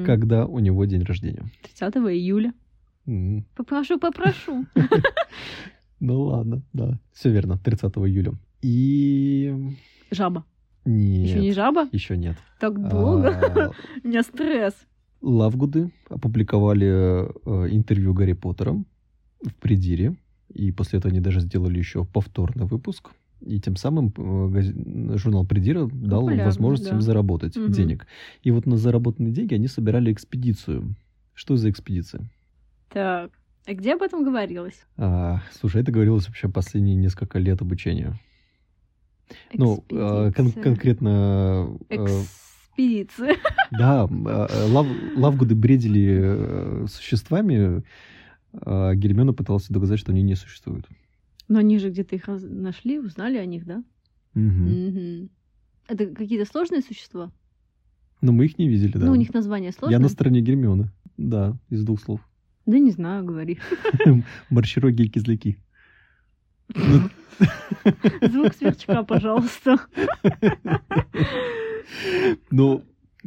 Когда 0.05 0.45
у 0.45 0.59
него 0.59 0.85
день 0.85 1.01
рождения? 1.03 1.45
30 1.63 1.95
июля. 1.95 2.53
Попрошу, 3.55 3.99
попрошу. 3.99 4.65
Ну 5.99 6.21
ладно, 6.21 6.61
да. 6.73 6.99
Все 7.13 7.31
верно, 7.31 7.57
30 7.57 7.91
июля. 7.97 8.33
И... 8.61 9.75
Жаба. 10.11 10.45
Нет. 10.85 11.29
Еще 11.29 11.39
не 11.39 11.51
жаба? 11.53 11.87
Еще 11.91 12.15
нет. 12.15 12.37
Так 12.59 12.77
долго. 12.89 13.29
А, 13.29 13.71
У 14.03 14.07
меня 14.07 14.21
стресс. 14.21 14.75
Лавгуды 15.23 15.89
опубликовали 16.09 16.87
э, 16.87 17.67
интервью 17.71 18.13
Гарри 18.13 18.33
Поттера 18.33 18.73
в 19.41 19.53
Придире. 19.59 20.15
И 20.53 20.71
после 20.71 20.99
этого 20.99 21.11
они 21.11 21.21
даже 21.21 21.39
сделали 21.39 21.79
еще 21.79 22.03
повторный 22.05 22.65
выпуск. 22.65 23.09
И 23.41 23.59
тем 23.59 23.75
самым 23.77 24.13
э, 24.15 25.17
журнал 25.17 25.45
Придира 25.45 25.85
дал 25.91 26.21
Популярно, 26.21 26.45
возможность 26.45 26.89
да. 26.89 26.95
им 26.95 27.01
заработать 27.01 27.55
Мгм. 27.55 27.71
денег. 27.71 28.05
И 28.43 28.51
вот 28.51 28.65
на 28.65 28.77
заработанные 28.77 29.33
деньги 29.33 29.53
они 29.55 29.67
собирали 29.67 30.11
экспедицию. 30.11 30.95
Что 31.33 31.55
за 31.55 31.69
экспедиция? 31.69 32.29
Так. 32.89 33.31
А 33.65 33.73
где 33.73 33.93
об 33.95 34.01
этом 34.01 34.25
говорилось? 34.25 34.85
А, 34.97 35.41
слушай, 35.53 35.81
это 35.81 35.91
говорилось 35.91 36.27
вообще 36.27 36.49
последние 36.49 36.95
несколько 36.97 37.39
лет 37.39 37.61
обучения. 37.61 38.19
Ну, 39.53 39.77
кон- 39.89 40.29
Экспедиция. 40.29 40.63
конкретно... 40.63 41.77
э, 41.89 42.21
Экспедиция. 42.75 43.37
Да, 43.71 44.07
э, 44.09 44.67
лав, 44.71 44.87
Лавгуды 45.15 45.55
бредили 45.55 46.19
э, 46.21 46.85
существами, 46.89 47.83
а 48.53 48.95
Гермиона 48.95 49.33
пыталась 49.33 49.67
доказать, 49.67 49.99
что 49.99 50.11
они 50.11 50.23
не 50.23 50.35
существуют. 50.35 50.87
Но 51.47 51.59
они 51.59 51.77
же 51.77 51.89
где-то 51.89 52.15
их 52.15 52.27
нашли, 52.27 52.99
узнали 52.99 53.37
о 53.37 53.45
них, 53.45 53.65
да? 53.65 53.83
Мгм. 54.33 55.29
Это 55.87 56.07
какие-то 56.07 56.49
сложные 56.49 56.81
существа? 56.81 57.31
Но 58.21 58.31
мы 58.31 58.45
их 58.45 58.57
не 58.57 58.67
видели, 58.69 58.93
да. 58.93 59.05
Ну, 59.05 59.11
у 59.11 59.15
них 59.15 59.33
название 59.33 59.71
сложное? 59.71 59.97
Я 59.97 60.01
на 60.01 60.09
стороне 60.09 60.41
Гермионы. 60.41 60.89
Да, 61.17 61.57
из 61.69 61.83
двух 61.83 62.01
слов. 62.01 62.21
Да 62.65 62.79
не 62.79 62.91
знаю, 62.91 63.25
говори. 63.25 63.59
Борщероги 64.49 65.03
и 65.03 65.09
кизляки. 65.09 65.57
Ну, 66.73 67.09
Звук 68.21 68.53
сверчка, 68.55 69.03
пожалуйста. 69.03 69.77
Ну, 72.51 72.83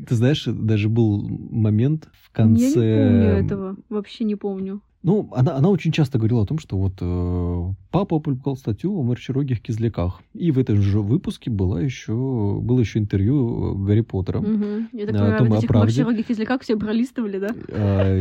ты 0.06 0.14
знаешь, 0.14 0.44
даже 0.46 0.88
был 0.88 1.26
момент 1.50 2.08
в 2.12 2.38
Я 2.38 2.44
не 2.44 2.54
конце... 2.60 2.74
помню 2.74 3.28
этого. 3.44 3.76
Вообще 3.88 4.24
не 4.24 4.34
помню. 4.36 4.80
Ну, 5.02 5.28
она, 5.32 5.54
она 5.56 5.68
очень 5.68 5.92
часто 5.92 6.18
говорила 6.18 6.42
о 6.42 6.46
том, 6.46 6.58
что 6.58 6.76
вот 6.76 6.94
э, 7.00 7.74
папа 7.92 8.16
опубликовал 8.16 8.56
статью 8.56 8.92
о 8.98 9.02
морчерогих 9.04 9.60
кизляках. 9.62 10.20
И 10.34 10.50
в 10.50 10.58
этом 10.58 10.82
же 10.82 11.00
выпуске 11.00 11.48
была 11.48 11.80
еще, 11.80 12.58
было 12.60 12.80
еще 12.80 12.98
интервью 12.98 13.74
э, 13.74 13.86
Гарри 13.86 14.00
Поттера. 14.00 14.40
Мгм. 14.40 14.88
Я 14.92 15.06
так 15.06 15.14
Да, 15.14 15.18
понимаю, 15.20 15.48
вот 15.50 15.58
этих 15.58 15.68
правде. 15.68 16.02
морщерогих 16.02 16.28
языках 16.30 16.62
все 16.62 16.76
пролистывали, 16.76 17.38
да? 17.38 17.48
А, 17.68 18.20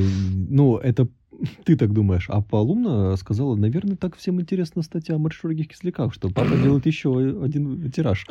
ну, 0.49 0.77
это 0.77 1.07
ты 1.63 1.75
так 1.75 1.91
думаешь. 1.91 2.27
А 2.29 2.41
Полумна 2.41 3.15
сказала, 3.15 3.55
наверное, 3.55 3.95
так 3.97 4.15
всем 4.15 4.39
интересна 4.39 4.83
статья 4.83 5.15
о 5.15 5.17
маршрутных 5.17 5.67
кисляках, 5.67 6.13
что 6.13 6.29
папа 6.29 6.55
делает 6.55 6.85
еще 6.85 7.41
один 7.43 7.89
тираж. 7.91 8.27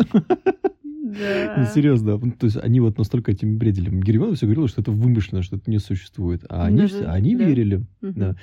Ну, 1.06 1.12
Да. 1.12 1.66
серьезно. 1.66 2.18
То 2.18 2.46
есть 2.46 2.56
они 2.56 2.80
вот 2.80 2.96
настолько 2.96 3.30
этим 3.32 3.58
бредили. 3.58 3.90
Гермиона 3.90 4.34
все 4.36 4.46
говорила, 4.46 4.68
что 4.68 4.80
это 4.80 4.90
вымышленно, 4.90 5.42
что 5.42 5.56
это 5.56 5.70
не 5.70 5.78
существует. 5.78 6.44
А 6.48 6.64
они, 6.64 6.78
Даже- 6.78 6.94
все- 6.94 7.04
они 7.06 7.36
да. 7.36 7.44
верили. 7.44 7.84
Да. 8.00 8.36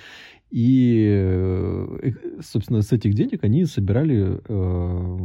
И, 0.51 1.07
э, 1.09 2.11
собственно, 2.41 2.81
с 2.83 2.91
этих 2.91 3.13
денег 3.15 3.43
они 3.43 3.65
собирали 3.65 4.39
э, 4.47 5.17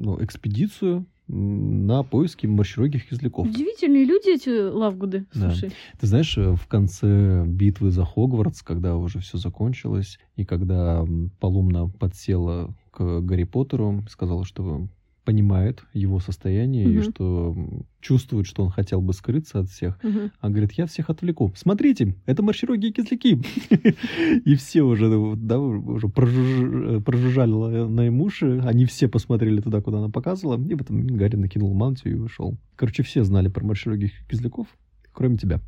ну, 0.00 0.16
экспедицию 0.22 1.04
на 1.26 2.04
поиски 2.04 2.46
маршрогих 2.46 3.06
кизляков. 3.08 3.48
Удивительные 3.48 4.04
люди 4.06 4.34
эти 4.34 4.48
лавгуды, 4.70 5.26
Да. 5.34 5.50
слушай. 5.50 5.72
Ты 6.00 6.06
знаешь, 6.06 6.38
э, 6.38 6.54
в 6.54 6.66
конце 6.68 7.44
битвы 7.46 7.90
за 7.90 8.04
Хогвартс, 8.06 8.62
когда 8.62 8.96
уже 8.96 9.18
все 9.18 9.36
закончилось, 9.36 10.18
и 10.36 10.44
когда 10.46 11.04
Полумна 11.38 11.88
подсела 11.88 12.74
к 12.92 13.20
Гарри 13.20 13.44
Поттеру, 13.44 14.04
сказала, 14.08 14.44
что 14.46 14.88
понимает 15.28 15.84
его 15.92 16.20
состояние 16.20 16.86
и 16.86 16.96
Мгм. 16.96 17.02
что 17.02 17.56
чувствует, 18.00 18.46
что 18.46 18.62
он 18.64 18.70
хотел 18.70 19.02
бы 19.02 19.12
скрыться 19.12 19.60
от 19.60 19.68
всех. 19.68 20.02
Мгм. 20.02 20.30
А 20.40 20.48
говорит, 20.48 20.72
я 20.72 20.86
всех 20.86 21.10
отвлеку. 21.10 21.52
Смотрите, 21.54 22.14
это 22.24 22.42
маршироги 22.42 22.86
и 22.86 22.92
кизляки. 22.92 23.38
И 24.46 24.54
все 24.54 24.80
уже, 24.82 25.08
ну, 25.08 25.36
да, 25.36 25.58
уже 25.58 26.06
прожуж- 26.08 27.02
прожужжали 27.02 27.86
на 27.88 28.06
им 28.06 28.22
уши. 28.22 28.58
Они 28.64 28.86
все 28.86 29.06
посмотрели 29.06 29.60
туда, 29.60 29.82
куда 29.82 29.98
она 29.98 30.08
показывала. 30.08 30.56
И 30.56 30.74
момент 30.74 31.10
Гарри 31.10 31.36
накинул 31.36 31.74
мантию 31.74 32.16
и 32.16 32.20
ушел. 32.20 32.56
Короче, 32.74 33.02
все 33.02 33.22
знали 33.22 33.48
про 33.48 33.66
марширогих 33.66 34.12
кизляков, 34.30 34.66
кроме 35.12 35.36
тебя. 35.36 35.60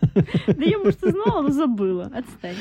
Да 0.46 0.64
я, 0.64 0.78
может, 0.78 1.02
и 1.02 1.10
знала, 1.10 1.42
но 1.42 1.50
забыла. 1.50 2.06
Отстань. 2.06 2.56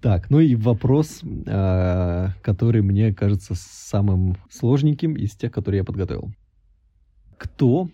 Так, 0.00 0.30
ну 0.30 0.40
и 0.40 0.54
вопрос, 0.54 1.22
а, 1.46 2.30
который 2.42 2.82
мне 2.82 3.14
кажется 3.14 3.54
самым 3.56 4.36
сложненьким 4.50 5.14
из 5.14 5.34
тех, 5.34 5.52
которые 5.52 5.78
я 5.78 5.84
подготовил. 5.84 6.32
Кто 7.36 7.88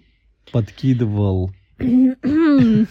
подкидывал 0.53 1.51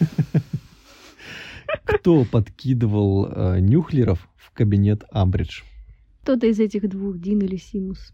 Кто 1.86 2.26
подкидывал 2.26 3.28
э, 3.28 3.60
нюхлеров 3.60 4.28
в 4.36 4.52
кабинет 4.52 5.04
Амбридж? 5.12 5.64
Кто-то 6.22 6.48
из 6.48 6.60
этих 6.60 6.88
двух, 6.90 7.18
Дин 7.20 7.40
или 7.40 7.56
Симус. 7.56 8.14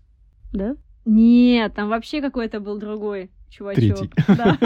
Да? 0.54 0.76
Нет, 1.06 1.74
там 1.74 1.90
вообще 1.90 2.22
какой-то 2.22 2.60
был 2.60 2.80
другой 2.80 3.32
чувачок. 3.50 3.98
Третий. 3.98 4.12
Да. 4.28 4.58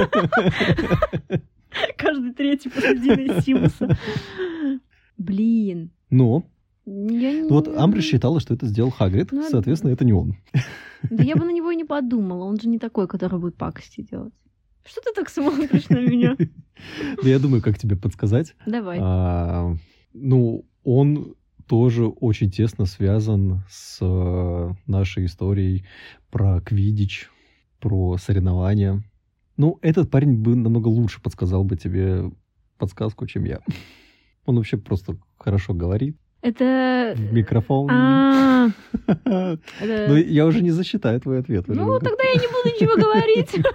Каждый 1.98 2.34
третий 2.34 2.70
и 2.70 3.42
Симуса. 3.42 3.98
Блин. 5.18 5.92
Но 6.10 6.46
Я 6.86 7.34
не... 7.34 7.50
вот 7.50 7.68
Амбридж 7.68 8.04
считала, 8.04 8.40
что 8.40 8.54
это 8.54 8.66
сделал 8.68 8.92
Хагрид, 8.92 9.32
Ну, 9.32 9.48
соответственно, 9.50 9.92
это 9.92 10.06
не 10.06 10.14
он. 10.14 10.36
Да 11.10 11.24
я 11.24 11.36
бы 11.36 11.46
на 11.46 11.52
него 11.52 11.72
и 11.72 11.76
не 11.76 11.86
подумала. 11.86 12.46
Он 12.46 12.60
же 12.60 12.70
не 12.70 12.80
такой, 12.80 13.08
который 13.08 13.40
будет 13.40 13.56
пакости 13.56 14.02
делать. 14.02 14.34
Что 14.86 15.02
ты 15.02 15.14
так 15.14 15.30
смотришь 15.30 15.90
на 15.90 16.00
меня? 16.00 16.38
Да 17.22 17.30
я 17.30 17.40
думаю, 17.40 17.62
как 17.62 17.78
тебе 17.78 17.96
подсказать. 17.96 18.56
Давай. 18.66 18.98
А, 19.02 19.76
Ну, 20.14 20.66
он 20.84 21.36
тоже 21.68 22.08
очень 22.08 22.52
тесно 22.52 22.86
связан 22.86 23.62
с 23.70 24.00
э, 24.02 24.74
нашей 24.86 25.26
историей 25.26 25.86
про 26.30 26.60
квидич, 26.62 27.30
про 27.80 28.18
соревнования. 28.18 29.04
Ну, 29.58 29.78
этот 29.82 30.10
парень 30.10 30.36
бы 30.36 30.56
намного 30.56 30.88
лучше 30.88 31.22
подсказал 31.22 31.64
бы 31.64 31.76
тебе 31.76 32.32
подсказку, 32.78 33.28
чем 33.28 33.46
я. 33.46 33.60
Он 34.46 34.58
вообще 34.58 34.78
просто 34.78 35.18
хорошо 35.38 35.74
говорит 35.74 36.18
Это... 36.42 37.14
в 37.16 37.34
микрофон. 37.34 37.90
А, 37.92 38.70
Ну, 39.76 40.16
я 40.16 40.46
уже 40.46 40.62
не 40.62 40.72
засчитаю 40.72 41.20
твой 41.22 41.40
ответ. 41.40 41.68
Ну, 41.68 42.00
тогда 42.00 42.24
я 42.24 42.34
не 42.34 42.48
буду 42.48 42.76
ничего 42.76 42.96
говорить. 42.96 43.56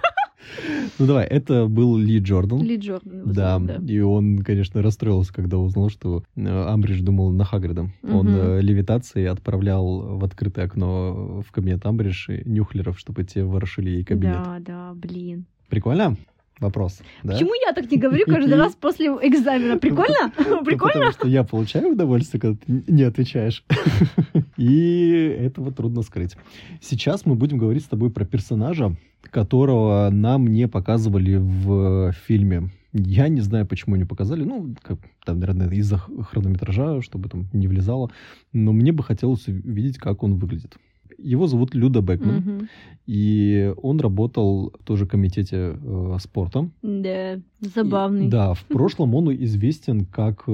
Ну, 0.97 1.05
давай, 1.05 1.25
это 1.25 1.67
был 1.67 1.95
Ли 1.97 2.17
Джордан. 2.19 2.63
Ли 2.63 2.77
Джордан. 2.77 3.21
Да, 3.31 3.59
зовут, 3.59 3.89
и 3.89 4.01
он, 4.01 4.39
конечно, 4.39 4.81
расстроился, 4.81 5.31
когда 5.31 5.57
узнал, 5.59 5.89
что 5.89 6.23
э, 6.35 6.41
Амбридж 6.47 7.01
думал 7.01 7.31
на 7.31 7.43
Хагрида. 7.43 7.91
Он 8.03 8.25
Мгм. 8.27 8.35
э, 8.35 8.61
левитацией 8.61 9.27
отправлял 9.27 10.17
в 10.17 10.23
открытое 10.23 10.65
окно 10.65 11.43
в 11.47 11.51
кабинет 11.51 11.85
Амбридж 11.85 12.29
нюхлеров, 12.45 12.97
чтобы 12.97 13.25
те 13.25 13.43
ворошили 13.43 13.91
ей 13.91 14.03
кабинет. 14.03 14.37
Да, 14.43 14.57
да, 14.59 14.93
блин. 14.95 15.45
Прикольно? 15.69 16.17
Вопрос. 16.59 16.99
Да? 17.23 17.33
Почему 17.33 17.51
я 17.65 17.71
так 17.73 17.89
не 17.89 17.97
говорю 17.97 18.25
каждый 18.25 18.55
раз 18.55 18.75
после 18.75 19.07
экзамена? 19.07 19.77
Прикольно? 19.77 20.31
Прикольно? 20.65 20.93
Потому 20.93 21.11
что 21.11 21.27
я 21.27 21.43
получаю 21.45 21.93
удовольствие, 21.93 22.41
когда 22.41 22.57
ты 22.57 22.83
не 22.91 23.03
отвечаешь. 23.03 23.63
И 24.57 25.37
этого 25.39 25.71
трудно 25.71 26.01
скрыть. 26.01 26.35
Сейчас 26.81 27.25
мы 27.25 27.35
будем 27.35 27.57
говорить 27.57 27.83
с 27.85 27.87
тобой 27.87 28.09
про 28.09 28.25
персонажа, 28.25 28.93
которого 29.21 30.09
нам 30.11 30.47
не 30.47 30.67
показывали 30.67 31.37
в 31.37 32.11
фильме. 32.27 32.69
Я 32.91 33.29
не 33.29 33.39
знаю, 33.39 33.65
почему 33.65 33.95
не 33.95 34.05
показали. 34.05 34.43
Ну, 34.43 34.75
как, 34.81 34.99
там, 35.23 35.39
наверное, 35.39 35.69
из-за 35.69 35.97
хронометража, 35.97 37.01
чтобы 37.01 37.29
там 37.29 37.47
не 37.53 37.67
влезало. 37.67 38.11
Но 38.51 38.73
мне 38.73 38.91
бы 38.91 39.03
хотелось 39.03 39.47
увидеть, 39.47 39.97
как 39.97 40.23
он 40.23 40.35
выглядит. 40.35 40.75
Его 41.21 41.47
зовут 41.47 41.75
Люда 41.75 42.01
Бекман, 42.01 42.35
Мгм. 42.37 42.69
и 43.07 43.73
он 43.81 43.99
работал 43.99 44.71
в 44.79 44.83
тоже 44.83 45.05
комитете 45.05 45.77
э, 45.81 46.17
спорта. 46.21 46.69
Да, 46.81 47.39
забавный. 47.61 48.27
И- 48.27 48.29
да, 48.29 48.53
в 48.53 48.63
прошлом 48.67 49.15
он 49.15 49.31
известен 49.33 50.05
как 50.05 50.43
э, 50.47 50.51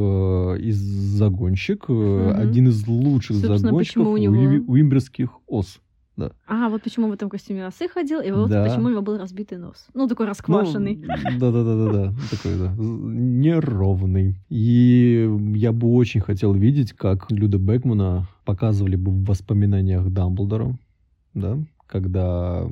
из 0.59 0.77
загонщик, 0.77 1.85
э, 1.89 1.93
Мгм. 1.93 2.49
один 2.49 2.67
из 2.69 2.87
лучших 2.87 3.37
Собственно, 3.37 3.57
загонщиков 3.57 4.07
у 4.07 4.17
него- 4.17 4.35
уи- 4.35 4.63
уимберских 4.67 5.29
ос. 5.47 5.79
А, 6.47 6.69
вот 6.69 6.81
почему 6.83 7.07
в 7.09 7.11
этом 7.11 7.29
костюме 7.29 7.65
осы 7.67 7.87
ходил, 7.89 8.21
и 8.21 8.31
вот 8.31 8.49
Да. 8.49 8.63
почему 8.63 8.87
у 8.87 8.89
него 8.89 9.01
был 9.01 9.17
разбитый 9.17 9.57
нос. 9.57 9.87
Ну, 9.93 10.07
такой 10.07 10.25
расквашенный. 10.27 10.95
Да, 11.39 11.51
да, 11.51 11.63
да, 11.63 11.75
да, 11.75 11.91
да, 11.91 12.13
такой 12.31 12.57
да, 12.57 12.73
неровный. 12.77 14.35
И 14.49 15.29
я 15.55 15.71
бы 15.71 15.87
очень 15.93 16.21
хотел 16.21 16.53
видеть, 16.53 16.93
как 16.93 17.31
Люда 17.31 17.57
Бекмана 17.57 18.27
показывали 18.45 18.95
бы 18.95 19.11
в 19.11 19.25
воспоминаниях 19.25 20.09
Дамблдора, 20.09 20.77
да, 21.33 21.57
когда 21.87 22.67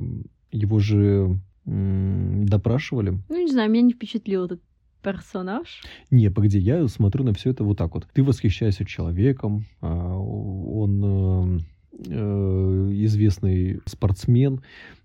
его 0.52 0.78
же 0.78 1.38
м, 1.66 2.46
допрашивали. 2.46 3.18
Ну, 3.28 3.44
не 3.44 3.50
знаю, 3.50 3.70
меня 3.70 3.82
не 3.82 3.92
впечатлил 3.92 4.44
этот 4.46 4.60
персонаж. 5.02 5.82
Не, 6.10 6.30
погоди, 6.30 6.58
я 6.58 6.86
смотрю 6.88 7.24
на 7.24 7.34
все 7.34 7.50
это 7.50 7.62
вот 7.64 7.76
так 7.78 7.94
вот. 7.94 8.06
Ты 8.14 8.22
восхищаешься 8.22 8.84
человеком, 8.86 9.64
а, 9.82 10.16
он 10.16 11.58
э, 11.58 11.60
известный 11.98 13.80
спортсмен, 13.86 14.60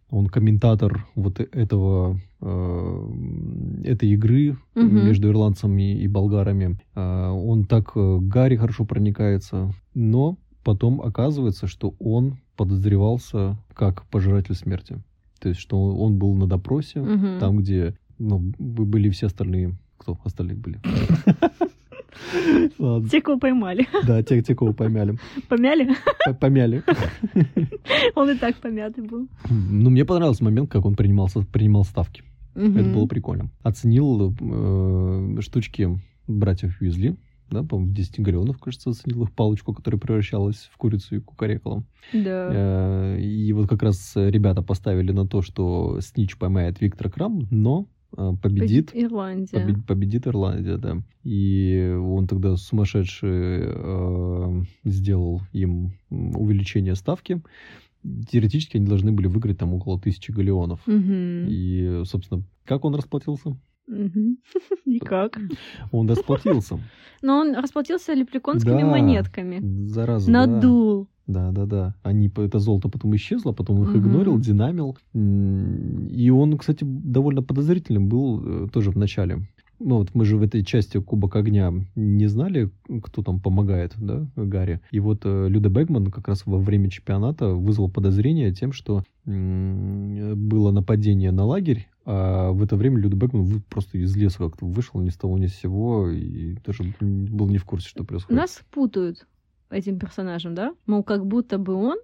он 0.10 0.28
комментатор 0.28 1.06
вот 1.16 1.40
этого 1.40 2.20
э, 2.42 3.10
этой 3.84 4.10
игры 4.10 4.58
Мгм. 4.76 5.06
между 5.06 5.30
ирландцами 5.30 6.00
и 6.00 6.08
болгарами. 6.08 6.80
Он 6.96 7.66
так 7.66 7.92
э, 7.96 8.18
Гарри 8.22 8.56
хорошо 8.56 8.86
проникается, 8.86 9.72
но 9.94 10.38
потом 10.64 11.02
оказывается, 11.02 11.68
что 11.68 11.94
он 12.00 12.38
подозревался 12.58 13.58
как 13.74 14.06
пожиратель 14.08 14.56
смерти. 14.56 14.98
То 15.40 15.50
есть, 15.50 15.62
что 15.62 15.96
он, 15.96 16.18
был 16.18 16.34
на 16.36 16.48
допросе, 16.48 17.02
Мгм. 17.02 17.40
там, 17.40 17.58
где 17.58 17.96
ну, 18.18 18.40
были 18.58 19.10
все 19.10 19.28
остальные. 19.28 19.76
Кто 19.98 20.18
остальные 20.24 20.58
были? 20.58 20.80
Ладно. 22.80 23.10
Те, 23.10 23.22
кого 23.22 23.40
поймали. 23.40 23.88
Да, 24.06 24.22
те, 24.24 24.42
те, 24.42 24.56
кого 24.56 24.74
помяли. 24.74 25.18
Помяли? 25.48 25.96
Помяли. 26.40 26.84
Он 28.16 28.30
и 28.30 28.36
так 28.36 28.56
помятый 28.58 29.04
был. 29.04 29.28
Ну, 29.50 29.90
мне 29.90 30.06
понравился 30.06 30.44
момент, 30.44 30.70
как 30.72 30.86
он 30.86 30.96
принимал, 30.96 31.28
принимал 31.52 31.84
ставки. 31.84 32.24
Это 32.56 32.84
было 32.84 33.06
прикольно. 33.06 33.50
Оценил 33.64 34.34
э, 34.40 35.42
штучки 35.42 36.00
братьев 36.28 36.82
Уизли. 36.82 37.16
Да, 37.50 37.64
по-моему, 37.64 37.94
10 37.94 38.20
галеонов, 38.20 38.60
кажется, 38.60 38.92
оценил 38.92 39.24
их 39.24 39.32
палочку, 39.32 39.74
которая 39.74 40.00
превращалась 40.00 40.70
в 40.72 40.78
курицу 40.78 41.16
и 41.16 41.20
кукарекала. 41.20 41.84
Да. 42.14 42.50
Э, 42.52 43.20
И 43.20 43.52
вот 43.54 43.68
как 43.68 43.82
раз 43.82 44.14
ребята 44.16 44.62
поставили 44.62 45.12
на 45.12 45.26
то, 45.28 45.42
что 45.42 46.00
Снич 46.02 46.38
поймает 46.38 46.80
Виктора 46.82 47.10
Крам, 47.10 47.48
но 47.50 47.88
победит 48.16 48.92
Ирландия. 48.94 49.58
Побе- 49.60 49.82
победит 49.88 50.28
Ирландия, 50.28 50.78
да. 50.78 50.98
И 51.24 51.96
он 52.02 52.28
тогда 52.28 52.56
сумасшедший 52.56 53.62
э, 53.62 54.62
сделал 54.86 55.42
им 55.54 55.92
увеличение 56.10 56.96
ставки. 56.96 57.42
Теоретически 58.32 58.78
они 58.78 58.86
должны 58.86 59.12
были 59.12 59.28
выиграть 59.28 59.58
там 59.58 59.74
около 59.74 60.00
тысячи 60.00 60.32
галеонов. 60.32 60.80
Мгм. 60.88 61.46
И, 61.50 62.04
собственно, 62.06 62.44
как 62.66 62.86
он 62.86 62.96
расплатился? 62.96 63.58
Мгм. 63.88 64.38
И 64.86 65.00
как? 65.00 65.38
Он 65.92 66.10
расплатился. 66.10 66.80
Но 67.22 67.40
он 67.40 67.56
расплатился 67.56 68.14
лепреконскими 68.14 68.82
Да. 68.82 68.86
монетками. 68.86 69.88
Зараза. 69.88 70.32
Надул. 70.32 71.04
Да, 71.04 71.10
да, 71.52 71.66
да. 71.66 71.96
Они, 72.04 72.28
п- 72.30 72.44
это 72.44 72.60
золото 72.60 72.90
потом 72.90 73.16
исчезло, 73.16 73.52
потом 73.52 73.82
их 73.84 73.90
Мгм. 73.90 74.00
игнорил, 74.00 74.40
динамил. 74.40 74.98
И 75.14 76.30
он, 76.30 76.58
кстати, 76.58 76.84
довольно 76.84 77.42
подозрительным 77.44 78.08
был 78.10 78.66
э, 78.66 78.68
тоже 78.72 78.92
в 78.92 78.98
начале. 78.98 79.48
Ну 79.82 79.96
вот 80.00 80.14
мы 80.14 80.26
же 80.26 80.36
в 80.36 80.42
этой 80.42 80.66
части 80.66 81.00
Кубок 81.00 81.38
Огня 81.38 81.74
не 81.96 82.28
знали, 82.28 82.70
кто 83.02 83.24
там 83.24 83.40
помогает, 83.40 83.94
да, 83.98 84.28
Гарри. 84.36 84.82
И 84.92 85.00
вот 85.00 85.22
э, 85.24 85.48
Люда 85.48 85.70
Бэгман 85.70 86.12
как 86.12 86.28
раз 86.28 86.46
во 86.46 86.58
время 86.58 86.90
чемпионата 86.90 87.48
вызвал 87.54 87.90
подозрение 87.90 88.52
тем, 88.54 88.74
что 88.74 89.04
м, 89.26 90.36
было 90.50 90.72
нападение 90.72 91.32
на 91.32 91.46
лагерь, 91.46 91.88
а 92.06 92.52
в 92.52 92.62
это 92.62 92.76
время 92.76 92.98
Люда 92.98 93.16
Бэгман 93.16 93.44
вы- 93.44 93.62
просто 93.70 93.98
из 93.98 94.14
леса 94.18 94.40
как-то 94.40 94.66
вышел 94.66 95.00
ни 95.00 95.10
с 95.10 95.16
того 95.16 95.38
ни 95.38 95.46
с 95.48 95.56
сего 95.56 96.10
и 96.10 96.58
даже 96.66 96.84
был 97.00 97.48
не 97.48 97.58
в 97.58 97.64
курсе, 97.64 97.88
что 97.88 98.04
происходит. 98.04 98.38
Нас 98.42 98.60
путают 98.72 99.28
этим 99.70 100.00
персонажем, 100.00 100.56
да? 100.56 100.74
Мол, 100.86 101.04
как 101.04 101.26
будто 101.26 101.58
бы 101.58 101.74
он 101.74 101.98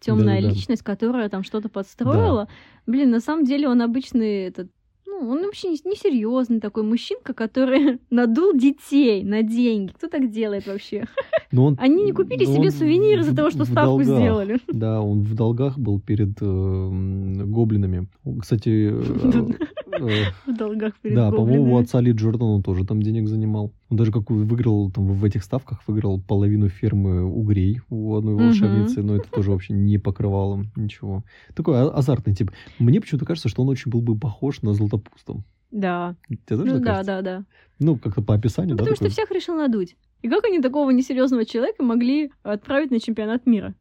темная 0.00 0.36
Да-да-да. 0.40 0.54
личность, 0.54 0.82
которая 0.82 1.28
там 1.28 1.42
что-то 1.42 1.68
подстроила. 1.68 2.48
Блин, 2.86 3.10
на 3.10 3.20
самом 3.20 3.44
деле 3.44 3.68
он 3.68 3.82
обычный 3.82 4.44
этот 4.46 4.68
ну, 5.06 5.28
он 5.28 5.42
вообще 5.44 5.68
не- 5.68 5.90
несерьезный 5.90 6.60
такой 6.60 6.82
мужчинка, 6.82 7.34
который 7.34 7.98
надул 8.10 8.54
детей 8.54 9.22
на 9.22 9.42
деньги. 9.42 9.92
Кто 9.92 10.08
так 10.08 10.30
делает 10.30 10.66
вообще? 10.66 11.04
Но 11.52 11.66
он- 11.66 11.76
Они 11.78 12.04
не 12.04 12.12
купили 12.12 12.44
себе 12.46 12.66
он 12.68 12.70
сувенир 12.70 13.18
из-за 13.20 13.36
того, 13.36 13.50
что 13.50 13.64
ставку 13.66 13.98
долгах. 14.02 14.06
сделали. 14.06 14.58
Да, 14.68 15.02
он 15.02 15.22
в 15.24 15.34
долгах 15.34 15.78
был 15.78 16.00
перед 16.00 16.30
э, 16.40 16.44
м, 16.46 17.50
гоблинами. 17.52 18.06
Кстати, 18.40 18.90
э, 18.92 19.02
э, 19.02 19.64
В 19.98 20.56
долгах 20.56 20.94
перед 21.00 21.16
да, 21.16 21.30
по-моему, 21.30 21.74
у 21.74 21.78
отца 21.78 22.00
Ли 22.00 22.12
Джордана 22.12 22.52
он 22.52 22.62
тоже 22.62 22.84
там 22.86 23.02
денег 23.02 23.28
занимал. 23.28 23.72
Он 23.88 23.96
даже 23.96 24.12
как 24.12 24.30
выиграл 24.30 24.90
там 24.90 25.06
в 25.06 25.24
этих 25.24 25.42
ставках, 25.44 25.82
выиграл 25.86 26.20
половину 26.20 26.68
фермы 26.68 27.24
угрей 27.24 27.80
у 27.90 28.14
одной 28.16 28.34
волшебницы, 28.34 29.02
но 29.02 29.16
это 29.16 29.30
тоже 29.30 29.50
вообще 29.50 29.72
не 29.74 29.98
покрывало 29.98 30.64
ничего. 30.76 31.24
Такой 31.54 31.76
а- 31.80 31.90
азартный 31.90 32.34
тип. 32.34 32.50
Мне 32.78 33.00
почему-то 33.00 33.24
кажется, 33.26 33.48
что 33.48 33.62
он 33.62 33.68
очень 33.68 33.90
был 33.90 34.00
бы 34.00 34.16
похож 34.18 34.62
на 34.62 34.72
Златопуста. 34.74 35.34
Да. 35.70 36.16
Тебе 36.28 36.56
тоже 36.58 36.64
Ну 36.64 36.78
да, 36.78 36.84
кажется? 36.84 37.04
да, 37.06 37.22
да. 37.22 37.44
Ну, 37.78 37.96
как-то 37.96 38.22
по 38.22 38.34
описанию, 38.34 38.72
Ну, 38.72 38.78
да? 38.78 38.84
потому 38.84 38.96
что 38.96 39.08
всех 39.08 39.30
решил 39.30 39.54
надуть. 39.54 39.96
И 40.22 40.28
как 40.28 40.44
они 40.44 40.60
такого 40.60 40.90
несерьезного 40.90 41.44
человека 41.44 41.82
могли 41.82 42.30
отправить 42.42 42.90
на 42.90 43.00
чемпионат 43.00 43.46
мира? 43.46 43.74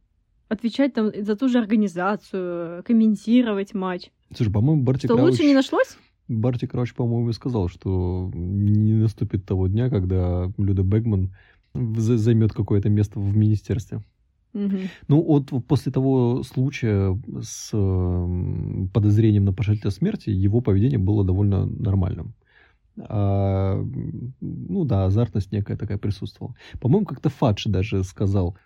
Отвечать 0.50 0.94
там 0.94 1.12
за 1.16 1.36
ту 1.36 1.48
же 1.48 1.60
организацию, 1.60 2.84
комментировать 2.84 3.74
матч. 3.74 4.10
Слушай, 4.36 4.52
по-моему, 4.52 4.84
Барти 4.84 5.06
Что, 5.06 5.16
Крауч... 5.16 5.32
лучше 5.32 5.46
не 5.46 5.54
нашлось? 5.54 5.98
Барти 6.28 6.66
Крауч, 6.66 6.94
по-моему, 6.94 7.32
сказал, 7.34 7.70
что 7.70 8.30
не 8.34 8.94
наступит 8.94 9.46
того 9.46 9.68
дня, 9.68 9.90
когда 9.90 10.52
Люда 10.58 10.84
Бэгман 10.84 11.36
в- 11.74 12.00
займет 12.18 12.52
какое-то 12.54 12.90
место 12.90 13.20
в 13.20 13.38
министерстве. 13.38 14.02
Мгм. 14.54 14.80
Ну, 15.08 15.22
вот 15.22 15.52
после 15.68 15.92
того 15.92 16.42
случая 16.44 17.20
с 17.42 17.70
подозрением 18.92 19.46
на 19.46 19.54
пожелателя 19.54 19.92
смерти, 19.92 20.32
его 20.32 20.62
поведение 20.62 20.98
было 20.98 21.24
довольно 21.24 21.68
нормальным. 21.68 22.34
А, 23.08 23.82
ну 24.42 24.86
да, 24.86 25.06
азартность 25.06 25.52
некая 25.52 25.78
такая 25.78 25.98
присутствовала. 25.98 26.56
По-моему, 26.82 27.06
как-то 27.06 27.30
Фадж 27.30 27.68
даже 27.70 28.04
сказал, 28.04 28.58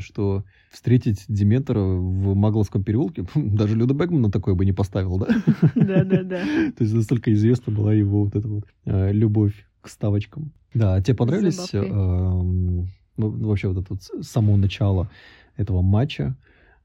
что 0.00 0.44
встретить 0.70 1.24
Диметра 1.28 1.80
в 1.80 2.34
Магловском 2.34 2.82
переулке, 2.82 3.26
даже 3.34 3.76
Люда 3.76 3.94
Бэгмана 3.94 4.30
такое 4.30 4.54
бы 4.54 4.64
не 4.64 4.72
поставил, 4.72 5.18
да? 5.18 5.26
Да-да-да. 5.74 6.40
То 6.76 6.82
есть 6.82 6.94
настолько 6.94 7.32
известна 7.32 7.72
была 7.72 7.92
его 7.92 8.24
вот 8.24 8.34
эта 8.34 8.48
вот 8.48 8.64
э, 8.84 9.12
любовь 9.12 9.66
к 9.80 9.88
ставочкам. 9.88 10.52
Да, 10.74 10.94
а 10.94 11.02
тебе 11.02 11.14
понравились 11.14 11.72
эм, 11.72 12.88
ну, 13.16 13.30
вообще 13.30 13.68
вот 13.68 13.78
это 13.78 13.94
вот 13.94 14.24
само 14.24 14.56
начало 14.56 15.08
этого 15.56 15.82
матча? 15.82 16.36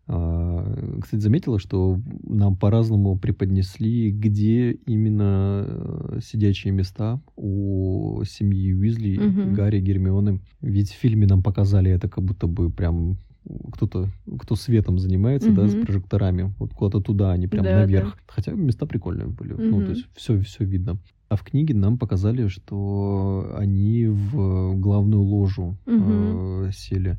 А, 0.07 0.99
Кстати, 1.01 1.21
заметила, 1.21 1.59
что 1.59 1.99
нам 2.23 2.55
по-разному 2.55 3.17
преподнесли, 3.17 4.11
где 4.11 4.71
именно 4.71 5.65
э, 5.67 6.19
сидячие 6.23 6.73
места 6.73 7.21
у 7.35 8.21
семьи 8.25 8.73
Уизли, 8.73 9.17
Мгм. 9.19 9.53
Гарри, 9.53 9.79
Гермионы. 9.79 10.39
Ведь 10.61 10.91
в 10.91 10.95
фильме 10.95 11.27
нам 11.27 11.41
показали 11.43 11.91
это 11.91 12.09
как 12.09 12.23
будто 12.23 12.47
бы 12.47 12.69
прям 12.69 13.17
кто-то, 13.73 14.09
кто 14.39 14.55
светом 14.55 14.99
занимается, 14.99 15.51
да, 15.51 15.67
с 15.67 15.73
прожекторами, 15.73 16.53
вот 16.59 16.73
куда-то 16.73 17.01
туда, 17.01 17.31
они 17.31 17.47
прям 17.47 17.63
Да, 17.65 17.75
наверх. 17.81 18.17
Хотя 18.27 18.51
места 18.51 18.85
прикольные 18.85 19.27
были, 19.27 19.53
ну, 19.53 19.77
Мгм. 19.77 19.85
то 19.85 19.91
есть 19.93 20.05
все, 20.15 20.39
все 20.41 20.63
видно. 20.63 20.97
А 21.29 21.35
в 21.37 21.43
книге 21.43 21.73
нам 21.73 21.97
показали, 21.97 22.47
что 22.49 23.51
они 23.57 24.05
в 24.07 24.75
главную 24.79 25.23
ложу 25.23 25.75
Мгм. 25.85 26.65
э, 26.67 26.71
сели. 26.73 27.17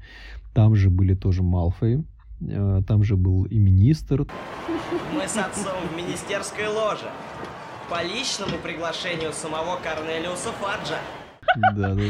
Там 0.54 0.76
же 0.76 0.90
были 0.90 1.14
тоже 1.14 1.42
Малфои, 1.42 2.00
э, 2.00 2.02
там 2.86 3.02
же 3.04 3.16
был 3.16 3.44
и 3.44 3.58
министр. 3.58 4.26
Мы 5.14 5.28
с 5.28 5.36
отцом 5.36 5.74
в 5.92 5.96
министерской 5.96 6.68
ложе. 6.68 7.10
По 7.90 8.02
личному 8.02 8.58
приглашению 8.62 9.32
самого 9.32 9.78
Корнелиуса 9.82 10.50
Фаджа. 10.52 10.98
Да, 11.74 11.94
да. 11.94 12.02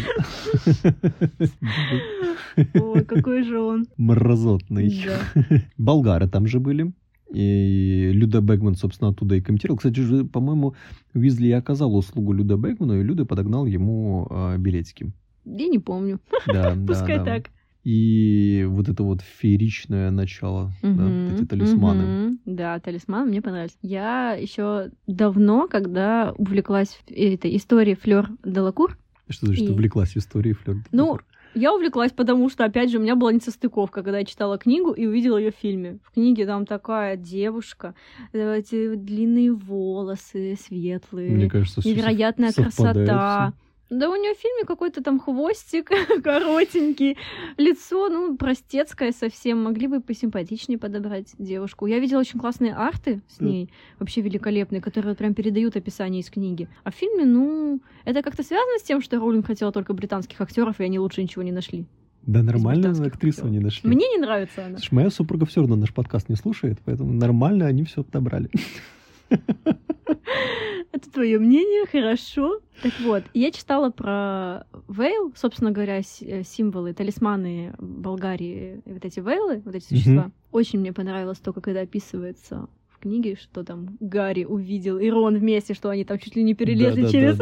Ой, 2.80 3.04
какой 3.04 3.42
же 3.42 3.60
он. 3.60 3.86
Мразотный. 3.96 5.04
Да. 5.04 5.42
болгары 5.78 6.28
там 6.28 6.46
же 6.46 6.60
были. 6.60 6.92
И 7.32 8.10
Люда 8.12 8.42
Бэгман, 8.42 8.76
собственно, 8.76 9.10
оттуда 9.10 9.36
и 9.36 9.40
комментировал. 9.40 9.78
Кстати 9.78 10.00
же, 10.00 10.24
по-моему, 10.24 10.74
Уизли 11.14 11.46
и 11.48 11.52
оказал 11.52 11.96
услугу 11.96 12.32
Люда 12.32 12.58
Бэгману, 12.58 13.00
и 13.00 13.02
Люда 13.02 13.24
подогнал 13.24 13.64
ему 13.64 14.26
а, 14.30 14.56
билетики. 14.58 15.12
Я 15.46 15.66
не 15.68 15.78
помню. 15.78 16.20
Да, 16.46 16.74
да, 16.74 16.86
Пускай 16.86 17.18
да. 17.18 17.24
так. 17.24 17.50
И 17.84 18.64
вот 18.68 18.88
это 18.88 19.02
вот 19.02 19.20
фееричное 19.22 20.10
начало, 20.10 20.70
да, 20.82 20.88
Мгм, 20.88 21.26
вот 21.28 21.36
эти 21.36 21.46
талисманы. 21.48 22.04
мгм. 22.04 22.38
Да, 22.46 22.78
талисманы 22.78 23.26
мне 23.30 23.42
понравились. 23.42 23.76
Я 23.82 24.34
еще 24.34 24.90
давно, 25.08 25.66
когда 25.68 26.32
увлеклась 26.36 26.98
этой 27.08 27.56
историей 27.56 27.96
Флёр 27.96 28.28
Делакур, 28.44 28.96
Что 29.28 29.46
значит 29.46 29.68
И- 29.68 29.72
увлеклась 29.72 30.16
историей 30.16 30.54
Флёр 30.54 30.76
де 30.76 30.82
Ну, 30.92 31.18
я 31.54 31.74
увлеклась, 31.74 32.12
потому 32.12 32.48
что, 32.50 32.64
опять 32.64 32.90
же, 32.90 32.98
у 32.98 33.02
меня 33.02 33.14
была 33.16 33.32
несостыковка, 33.32 34.02
когда 34.02 34.18
я 34.20 34.24
читала 34.24 34.58
книгу 34.58 34.92
и 34.92 35.06
увидела 35.06 35.36
ее 35.38 35.50
в 35.50 35.56
фильме. 35.56 35.98
В 36.04 36.12
книге 36.12 36.46
там 36.46 36.66
такая 36.66 37.16
девушка, 37.16 37.94
э, 38.32 38.58
эти 38.58 38.94
длинные 38.94 39.52
волосы, 39.52 40.56
светлые, 40.58 41.30
Мне 41.30 41.48
кажется, 41.50 41.80
невероятная 41.84 42.52
красота. 42.52 43.52
Да 43.92 44.08
у 44.08 44.16
нее 44.16 44.34
в 44.34 44.38
фильме 44.38 44.64
какой-то 44.64 45.02
там 45.02 45.20
хвостик 45.20 45.90
коротенький, 46.24 47.18
лицо, 47.58 48.08
ну, 48.08 48.38
простецкое 48.38 49.12
совсем. 49.12 49.62
Могли 49.62 49.86
бы 49.86 50.00
посимпатичнее 50.00 50.78
подобрать 50.78 51.34
девушку. 51.38 51.86
Я 51.86 51.98
видела 51.98 52.20
очень 52.20 52.40
классные 52.40 52.74
арты 52.74 53.20
с 53.28 53.38
ней, 53.40 53.70
вообще 53.98 54.22
великолепные, 54.22 54.80
которые 54.80 55.14
прям 55.14 55.34
передают 55.34 55.76
описание 55.76 56.22
из 56.22 56.30
книги. 56.30 56.68
А 56.84 56.90
в 56.90 56.94
фильме, 56.94 57.26
ну, 57.26 57.80
это 58.06 58.22
как-то 58.22 58.42
связано 58.42 58.78
с 58.78 58.82
тем, 58.82 59.02
что 59.02 59.18
Роулинг 59.18 59.46
хотела 59.46 59.72
только 59.72 59.92
британских 59.92 60.40
актеров, 60.40 60.80
и 60.80 60.84
они 60.84 60.98
лучше 60.98 61.22
ничего 61.22 61.42
не 61.42 61.52
нашли. 61.52 61.84
Да 62.22 62.42
нормально 62.42 62.88
британских 62.88 63.06
актрису 63.08 63.38
актеров. 63.40 63.52
не 63.52 63.58
нашли. 63.58 63.90
Мне 63.90 64.08
не 64.08 64.18
нравится 64.18 64.64
она. 64.64 64.78
Слушай, 64.78 64.94
моя 64.94 65.10
супруга 65.10 65.44
все 65.44 65.60
равно 65.60 65.76
наш 65.76 65.92
подкаст 65.92 66.30
не 66.30 66.36
слушает, 66.36 66.78
поэтому 66.82 67.12
нормально 67.12 67.66
они 67.66 67.84
все 67.84 68.02
подобрали. 68.02 68.48
Это 70.92 71.10
твое 71.10 71.38
мнение, 71.38 71.86
хорошо. 71.86 72.60
Так 72.82 72.92
вот, 73.00 73.24
я 73.32 73.50
читала 73.50 73.90
про 73.90 74.66
Вейл, 74.88 75.32
собственно 75.34 75.70
говоря, 75.70 76.00
э, 76.00 76.42
символы, 76.44 76.92
талисманы 76.92 77.74
Болгарии, 77.78 78.82
вот 78.84 79.04
эти 79.04 79.20
Вейлы, 79.20 79.62
вот 79.64 79.74
эти 79.74 79.84
существа. 79.84 80.30
Очень 80.50 80.80
мне 80.80 80.92
понравилось 80.92 81.38
то, 81.38 81.52
как 81.52 81.68
это 81.68 81.80
описывается 81.80 82.68
в 82.88 82.98
книге, 82.98 83.36
что 83.36 83.64
там 83.64 83.96
Гарри 84.00 84.44
увидел 84.44 84.98
и 84.98 85.08
Рон 85.10 85.38
вместе, 85.38 85.74
что 85.74 85.88
они 85.90 86.04
там 86.04 86.18
чуть 86.18 86.36
ли 86.36 86.42
не 86.42 86.54
перелезли 86.54 87.06
через 87.10 87.38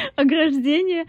ограждение. 0.16 1.06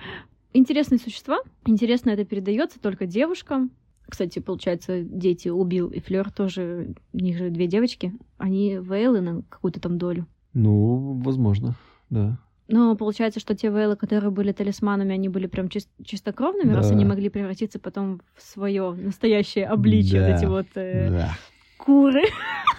Интересные 0.53 0.99
существа. 0.99 1.39
Интересно 1.65 2.11
это 2.11 2.25
передается 2.25 2.79
только 2.79 3.05
девушкам. 3.05 3.71
Кстати, 4.13 4.37
получается, 4.37 5.01
дети 5.01 5.49
убил 5.49 5.87
и 5.87 5.99
Флёр 5.99 6.29
тоже, 6.29 6.89
у 7.13 7.17
них 7.17 7.35
же 7.35 7.49
две 7.49 7.65
девочки, 7.65 8.13
они 8.37 8.77
Вейлы 8.79 9.21
на 9.21 9.41
какую-то 9.49 9.79
там 9.79 9.97
долю. 9.97 10.27
Ну, 10.53 11.19
возможно, 11.23 11.73
да. 12.11 12.37
Но 12.67 12.95
получается, 12.95 13.39
что 13.39 13.55
те 13.55 13.69
вейлы, 13.71 13.95
которые 13.95 14.29
были 14.29 14.51
талисманами, 14.51 15.15
они 15.15 15.29
были 15.29 15.47
прям 15.47 15.65
чис- 15.65 15.87
чистокровными, 16.05 16.73
раз 16.75 16.89
Да. 16.89 16.93
они 16.95 17.05
могли 17.05 17.29
превратиться 17.29 17.79
потом 17.79 18.21
в 18.35 18.43
свое 18.43 18.91
настоящее 18.91 19.65
обличие, 19.65 20.21
Да. 20.21 20.27
вот 20.27 20.37
эти 20.37 20.45
вот 20.45 20.67
э, 20.75 21.09
Да. 21.09 21.37
куры. 21.79 22.21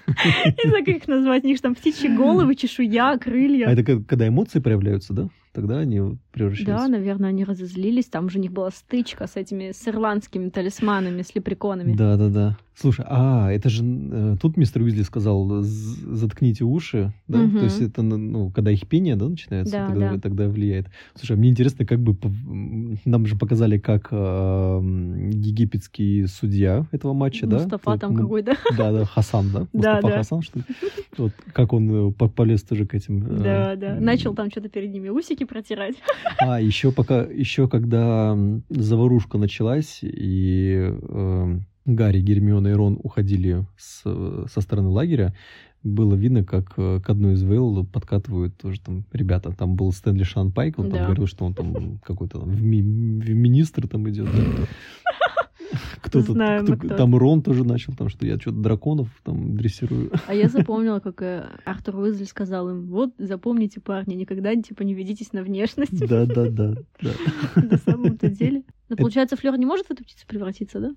Не 0.06 0.68
знаю, 0.68 0.84
как 0.84 0.94
их 0.94 1.08
назвать. 1.08 1.42
У 1.42 1.48
них 1.48 1.56
же 1.56 1.62
там 1.62 1.74
птичьи 1.74 2.08
головы, 2.16 2.54
чешуя, 2.54 3.14
А 3.14 3.18
крылья. 3.18 3.66
это 3.70 3.82
как- 3.82 4.06
когда 4.06 4.28
эмоции 4.28 4.60
проявляются, 4.60 5.12
да? 5.12 5.28
Тогда 5.54 5.78
они 5.78 6.18
превращались. 6.32 6.66
Да, 6.66 6.88
наверное, 6.88 7.30
они 7.30 7.44
разозлились. 7.44 8.06
Там 8.06 8.28
же 8.28 8.38
у 8.38 8.42
них 8.42 8.52
была 8.52 8.70
стычка 8.70 9.26
с 9.26 9.36
этими 9.36 9.70
с 9.72 9.88
ирландскими 9.88 10.50
талисманами, 10.50 11.22
с 11.22 11.34
лепреконами. 11.34 11.94
Да, 11.94 12.16
да, 12.16 12.28
да. 12.28 12.58
Слушай, 12.76 13.06
а, 13.08 13.52
это 13.52 13.68
же 13.68 13.84
э, 13.84 14.36
тут 14.42 14.56
мистер 14.56 14.82
Уизли 14.82 15.02
сказал, 15.02 15.62
«З- 15.62 16.16
заткните 16.16 16.64
уши, 16.64 17.12
да? 17.28 17.38
Мгм. 17.38 17.58
То 17.58 17.64
есть 17.64 17.80
это, 17.80 18.02
ну, 18.02 18.50
когда 18.50 18.72
их 18.72 18.88
пение, 18.88 19.14
да, 19.14 19.28
начинается, 19.28 19.72
Да, 19.72 19.86
тогда, 19.86 20.12
да. 20.14 20.20
тогда 20.20 20.48
влияет. 20.48 20.86
Слушай, 21.14 21.36
а 21.36 21.38
мне 21.38 21.50
интересно, 21.50 21.86
как 21.86 22.00
бы, 22.00 22.16
нам 23.04 23.26
же 23.26 23.36
показали, 23.36 23.78
как 23.78 24.08
э, 24.10 24.80
египетский 25.32 26.26
судья 26.26 26.86
этого 26.92 27.12
матча, 27.12 27.46
да? 27.46 27.58
Мустафа 27.58 27.98
там 27.98 28.14
Ну, 28.14 28.22
какой-то. 28.22 28.54
Да, 28.76 28.92
да, 28.92 29.04
Хасан, 29.04 29.50
да? 29.52 29.66
Да, 29.72 29.94
Мустафа 29.94 30.08
да. 30.08 30.14
Хасан, 30.16 30.42
что 30.42 30.58
ли? 30.58 30.64
Вот, 31.16 31.32
как 31.52 31.72
он 31.72 32.08
э, 32.08 32.12
по- 32.12 32.28
полез 32.28 32.62
тоже 32.64 32.86
к 32.86 32.94
этим... 32.94 33.24
э, 33.24 33.42
Да, 33.42 33.76
да. 33.76 34.00
Начал 34.00 34.34
там 34.34 34.50
что-то 34.50 34.68
перед 34.68 34.90
ними 34.92 35.08
усики 35.10 35.44
протирать. 35.44 35.94
а, 36.40 36.60
еще 36.60 36.90
пока, 36.90 37.22
еще 37.22 37.68
когда 37.68 38.36
заварушка 38.68 39.38
началась, 39.38 40.00
и 40.02 40.90
э, 40.90 41.58
Гарри, 41.84 42.20
Гермиона 42.20 42.68
и 42.68 42.72
Рон 42.72 42.98
уходили 43.02 43.66
с, 43.76 44.02
со 44.50 44.60
стороны 44.60 44.88
лагеря, 44.88 45.34
было 45.82 46.14
видно, 46.14 46.44
как 46.44 46.72
э, 46.78 47.00
к 47.00 47.10
одной 47.10 47.34
из 47.34 47.42
Вейл 47.42 47.84
подкатывают 47.84 48.56
тоже 48.56 48.80
там 48.80 49.04
ребята. 49.12 49.52
Там 49.52 49.76
был 49.76 49.92
Стэнли 49.92 50.22
Шан 50.22 50.50
Пайк, 50.50 50.78
он 50.78 50.88
там 50.90 50.98
Да. 51.00 51.04
говорил, 51.04 51.26
что 51.26 51.44
он 51.44 51.52
там 51.52 51.98
какой-то 51.98 52.38
там 52.40 52.48
в, 52.48 52.62
ми- 52.62 52.80
в 52.80 53.30
министр 53.34 53.86
там 53.86 54.08
идет. 54.08 54.24
да. 54.26 54.32
Кто-то, 56.00 56.32
Знаем 56.32 56.64
кто- 56.64 56.76
кто. 56.76 56.96
там 56.96 57.16
Рон 57.16 57.42
тоже 57.42 57.64
начал, 57.64 57.92
там 57.94 58.08
что 58.08 58.24
я 58.26 58.38
что-то 58.38 58.58
драконов 58.58 59.08
там 59.24 59.56
дрессирую. 59.56 60.12
А 60.26 60.32
я 60.34 60.48
запомнила, 60.48 61.00
как 61.00 61.20
э, 61.20 61.44
Артур 61.66 61.96
Уизли 61.96 62.24
сказал 62.24 62.70
им, 62.70 62.86
вот, 62.86 63.12
запомните, 63.18 63.80
парни, 63.80 64.14
никогда, 64.14 64.54
типа, 64.54 64.82
не 64.84 64.94
ведитесь 64.94 65.32
на 65.32 65.42
внешность. 65.42 65.98
Да, 66.08 66.24
да, 66.26 66.48
да, 66.48 66.74
да. 67.02 67.10
На 67.56 67.76
самом-то 67.78 68.28
деле. 68.30 68.62
Но 68.88 68.96
получается, 68.96 69.36
Флёр 69.36 69.56
не 69.58 69.66
может 69.66 69.86
в 69.86 69.90
эту 69.90 70.04
птицу 70.04 70.24
превратиться, 70.28 70.78
да? 70.80 70.94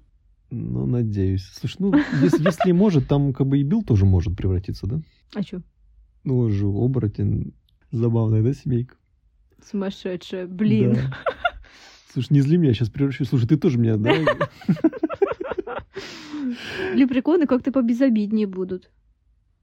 Ну, 0.49 0.85
надеюсь. 0.85 1.49
Слушай, 1.53 1.75
ну, 1.79 1.93
если, 2.21 2.43
если 2.43 2.71
может, 2.71 3.07
там 3.07 3.33
как 3.33 3.47
бы 3.47 3.59
и 3.59 3.63
Билл 3.63 3.83
тоже 3.83 4.05
может 4.05 4.35
превратиться, 4.35 4.87
да? 4.87 5.01
А 5.33 5.43
чё? 5.43 5.61
Ну, 6.23 6.39
он 6.39 6.51
же 6.51 6.67
оборотень. 6.67 7.53
Забавная, 7.91 8.41
да, 8.41 8.53
семейка? 8.53 8.95
Сумасшедшая, 9.63 10.47
блин. 10.47 10.93
Да. 10.93 11.17
Слушай, 12.13 12.33
не 12.33 12.41
зли 12.41 12.57
меня, 12.57 12.73
сейчас 12.73 12.89
превращу. 12.89 13.25
Слушай, 13.25 13.47
ты 13.47 13.57
тоже 13.57 13.77
меня, 13.77 13.97
да? 13.97 14.13
Лепреконы 16.93 17.45
как-то 17.45 17.71
побезобиднее 17.71 18.47
будут. 18.47 18.89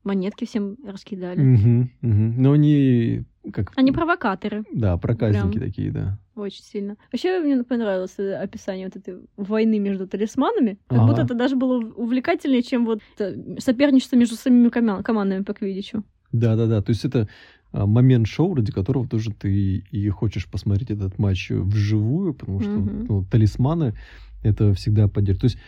Монетки 0.05 0.45
всем 0.45 0.76
раскидали. 0.85 1.41
Мгм, 1.41 1.91
мгм. 2.03 2.43
Но 2.43 2.53
они 2.53 3.24
как... 3.53 3.72
Они 3.76 3.92
провокаторы. 3.92 4.64
Да, 4.72 4.97
проказники 4.97 5.59
Прям. 5.59 5.68
такие, 5.68 5.90
да. 5.90 6.18
Очень 6.34 6.62
сильно. 6.64 6.97
Вообще, 7.12 7.38
мне 7.40 7.62
понравилось 7.62 8.14
э, 8.18 8.34
описание 8.34 8.86
вот 8.86 8.97
этой 8.97 9.20
войны 9.36 9.78
между 9.78 10.07
талисманами. 10.07 10.78
Как 10.88 10.99
Ага. 10.99 11.09
будто 11.09 11.22
это 11.22 11.34
даже 11.34 11.57
было 11.57 11.78
увлекательнее, 11.84 12.62
чем 12.62 12.86
вот 12.86 13.01
это 13.16 13.61
соперничество 13.61 14.16
между 14.16 14.34
самими 14.36 14.68
кома- 14.68 15.03
командами 15.03 15.42
по 15.42 15.53
квиддичу. 15.55 16.03
Да-да-да, 16.32 16.82
то 16.82 16.90
есть 16.90 17.05
это 17.05 17.28
а, 17.72 17.86
момент 17.86 18.26
шоу, 18.26 18.55
ради 18.55 18.72
которого 18.72 19.07
тоже 19.07 19.30
ты 19.32 19.84
и 19.90 20.09
хочешь 20.09 20.49
посмотреть 20.51 20.90
этот 20.90 21.18
матч 21.18 21.51
вживую, 21.51 22.34
потому 22.34 22.61
что 22.61 22.70
Мгм. 22.70 23.07
ну, 23.09 23.24
талисманы 23.24 23.95
это 24.42 24.74
всегда 24.74 25.09
поддерживают. 25.09 25.40
То 25.40 25.47
есть 25.47 25.59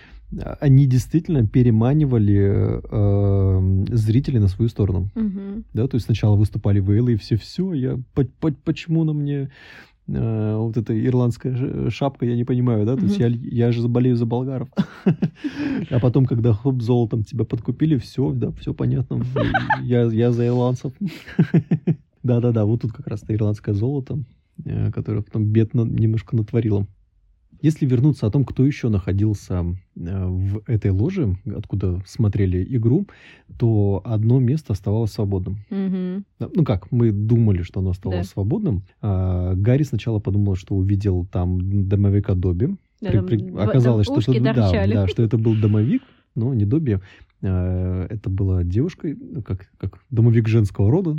они 0.61 0.87
действительно 0.87 1.47
переманивали 1.47 2.81
э, 2.83 3.85
зрителей 3.95 4.39
на 4.41 4.49
свою 4.49 4.69
сторону. 4.69 5.09
Мгм. 5.15 5.65
Да, 5.73 5.87
то 5.89 5.95
есть 5.97 6.07
сначала 6.07 6.37
выступали 6.37 6.81
Вейлы, 6.81 7.13
и 7.13 7.17
все, 7.17 7.37
все, 7.37 7.73
я 7.75 7.99
по- 8.15 8.25
по- 8.41 8.53
почему 8.65 9.05
на 9.05 9.13
мне 9.13 9.51
э, 10.09 10.57
вот 10.57 10.77
эта 10.77 10.93
ирландская 11.07 11.91
шапка, 11.91 12.27
я 12.27 12.37
не 12.37 12.45
понимаю, 12.45 12.87
да, 12.87 12.97
то 12.97 13.05
есть 13.05 13.19
я, 13.19 13.29
я 13.29 13.73
же 13.73 13.83
заболею 13.83 14.17
за 14.17 14.27
болгаров. 14.27 14.69
А 15.91 16.01
потом, 16.01 16.27
когда 16.27 16.53
хоп, 16.53 16.81
золотом 16.83 17.23
тебя 17.23 17.45
подкупили, 17.45 17.97
все, 17.97 18.33
да, 18.33 18.51
все 18.53 18.73
понятно, 18.75 19.23
я, 19.83 20.05
я 20.05 20.33
за 20.33 20.47
ирландцев. 20.47 20.93
Да-да-да, 22.23 22.65
вот 22.65 22.83
тут 22.83 22.93
как 22.93 23.07
раз 23.07 23.21
то 23.21 23.33
ирландское 23.35 23.75
золото, 23.75 24.19
э, 24.65 24.91
которое 24.91 25.23
потом 25.23 25.45
бед 25.45 25.75
на- 25.75 25.83
немножко 25.85 26.35
натворило. 26.37 26.87
Если 27.67 27.85
вернуться 27.85 28.29
о 28.29 28.31
том, 28.31 28.45
кто 28.45 28.65
еще 28.65 28.89
находился 28.91 29.65
э, 29.97 30.27
в 30.29 30.63
этой 30.69 30.93
ложе, 30.93 31.37
откуда 31.57 32.01
смотрели 32.07 32.65
игру, 32.77 33.07
то 33.59 34.03
одно 34.05 34.39
место 34.39 34.73
оставалось 34.73 35.11
свободным. 35.11 35.57
Да, 36.39 36.49
Ну 36.55 36.63
как, 36.65 36.93
мы 36.93 37.11
думали, 37.11 37.63
что 37.63 37.81
оно 37.81 37.91
оставалось 37.91 38.29
Да. 38.29 38.33
свободным. 38.33 38.83
А, 39.03 39.55
Гарри 39.55 39.83
сначала 39.83 40.21
подумал, 40.21 40.55
что 40.55 40.77
увидел 40.77 41.27
там 41.27 41.89
домовика 41.89 42.37
Добби. 42.37 42.69
Да, 43.01 43.09
При- 43.11 43.17
там 43.17 43.27
при- 43.27 43.51
в- 43.51 43.59
Оказалось, 43.59 44.07
там 44.07 44.21
что, 44.21 44.33
это, 44.33 44.45
да, 44.45 44.55
торчали. 44.55 44.93
да, 44.95 45.09
что 45.09 45.23
это 45.25 45.37
был 45.37 45.57
домовик, 45.57 46.03
но 46.37 46.55
не 46.55 46.67
Добби. 46.67 47.01
А, 47.43 48.07
Это 48.09 48.31
была 48.31 48.63
девушка, 48.63 49.13
как, 49.45 49.69
как 49.79 49.99
домовик 50.11 50.47
женского 50.47 50.89
рода. 50.89 51.17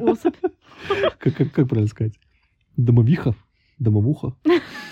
Особь. 0.00 0.36
Как, 1.18 1.34
как, 1.34 1.52
как 1.52 1.68
правильно 1.68 1.88
сказать? 1.88 2.14
Домовиха? 2.76 3.34
Домовуха? 3.78 4.34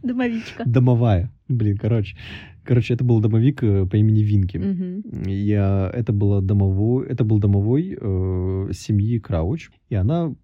Домовичка. 0.02 0.64
Домовая. 0.66 1.30
Блин, 1.48 1.76
короче. 1.76 2.16
Короче, 2.64 2.94
это 2.94 3.04
был 3.04 3.20
домовик 3.20 3.62
э, 3.62 3.86
по 3.86 3.96
имени 3.96 4.20
Винки. 4.20 4.58
Мгм. 4.58 5.26
Я, 5.26 5.90
это, 5.92 6.12
было 6.12 6.40
домовой, 6.42 7.06
это 7.06 7.24
был 7.24 7.38
домовой 7.38 7.96
э, 8.00 8.70
семьи 8.72 9.18
Крауч, 9.18 9.70
и 9.88 9.94
она 9.94 10.34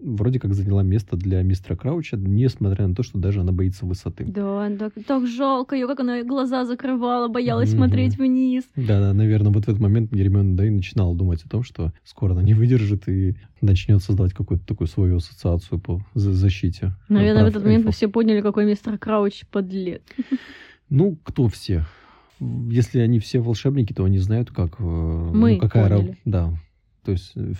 вроде 0.00 0.38
как 0.38 0.54
заняла 0.54 0.82
место 0.82 1.16
для 1.16 1.42
мистера 1.42 1.74
Крауча, 1.76 2.16
несмотря 2.16 2.86
на 2.86 2.94
то, 2.94 3.02
что 3.02 3.18
даже 3.18 3.40
она 3.40 3.52
боится 3.52 3.84
высоты. 3.86 4.24
Да, 4.24 4.70
так, 4.78 4.92
так 5.06 5.26
жалко 5.26 5.74
ее, 5.74 5.86
как 5.88 6.00
она 6.00 6.22
глаза 6.22 6.64
закрывала, 6.64 7.28
боялась 7.28 7.70
Мгм. 7.70 7.78
смотреть 7.78 8.16
вниз. 8.16 8.64
Да, 8.76 9.00
да, 9.00 9.12
наверное, 9.12 9.52
вот 9.52 9.64
в 9.64 9.68
этот 9.68 9.80
момент 9.80 10.12
Гермиона 10.12 10.56
да 10.56 10.66
и 10.66 10.70
начинала 10.70 11.14
думать 11.16 11.42
о 11.44 11.48
том, 11.48 11.62
что 11.64 11.92
скоро 12.04 12.32
она 12.32 12.42
не 12.42 12.54
выдержит 12.54 13.08
и 13.08 13.34
начнет 13.60 14.02
создавать 14.02 14.32
какую-то 14.32 14.64
такую 14.66 14.86
свою 14.88 15.16
ассоциацию 15.16 15.80
по 15.80 16.00
за- 16.14 16.32
защите. 16.34 16.92
Наверное, 17.08 17.44
в 17.44 17.48
этот 17.48 17.62
момент 17.64 17.82
вы 17.84 17.88
эльфов. 17.88 17.96
все 17.96 18.08
поняли, 18.08 18.40
какой 18.42 18.66
мистер 18.66 18.96
Крауч 18.98 19.44
подлец. 19.50 20.02
Ну, 20.88 21.16
кто 21.24 21.48
все? 21.48 21.84
Если 22.40 22.98
они 23.00 23.18
все 23.20 23.40
волшебники, 23.40 23.92
то 23.92 24.04
они 24.04 24.18
знают, 24.18 24.50
как... 24.50 24.76
э, 24.78 24.82
Мы 24.84 25.52
ну, 25.54 25.58
какая 25.58 25.88
ра- 25.88 25.96
поняли. 25.96 26.18
Да. 26.24 26.52
То 27.04 27.12
есть 27.12 27.32
э, 27.36 27.52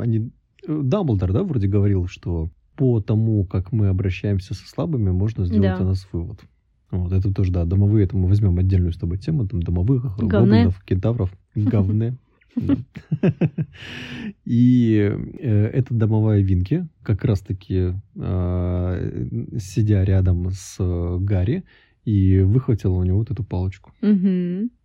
они... 0.00 0.30
Дамблдор, 0.66 1.32
да, 1.32 1.42
вроде 1.42 1.68
говорил, 1.68 2.06
что 2.06 2.50
по 2.76 3.00
тому, 3.00 3.44
как 3.44 3.72
мы 3.72 3.88
обращаемся 3.88 4.54
со 4.54 4.68
слабыми, 4.68 5.10
можно 5.10 5.44
сделать 5.44 5.78
Да. 5.78 5.84
о 5.84 5.88
нас 5.88 6.06
вывод. 6.12 6.40
Вот, 6.90 7.12
это 7.12 7.32
тоже, 7.32 7.52
да, 7.52 7.64
домовые, 7.64 8.04
это 8.04 8.16
мы 8.16 8.28
возьмем 8.28 8.58
отдельную 8.58 8.92
с 8.92 8.98
тобой 8.98 9.18
тему, 9.18 9.48
там, 9.48 9.62
домовых, 9.62 10.16
Говне. 10.18 10.28
гоблинов, 10.28 10.82
кентавров, 10.84 11.32
говне. 11.54 12.16
И 14.44 15.10
э, 15.38 15.66
эта 15.72 15.94
домовая 15.94 16.40
Винки, 16.42 16.86
как 17.02 17.24
раз-таки 17.24 17.94
э, 18.14 19.28
сидя 19.58 20.02
рядом 20.04 20.50
с 20.50 20.76
э, 20.78 21.18
Гарри, 21.20 21.64
и 22.04 22.40
выхватила 22.40 22.94
у 22.94 23.04
него 23.04 23.18
вот 23.18 23.30
эту 23.30 23.42
палочку, 23.44 23.92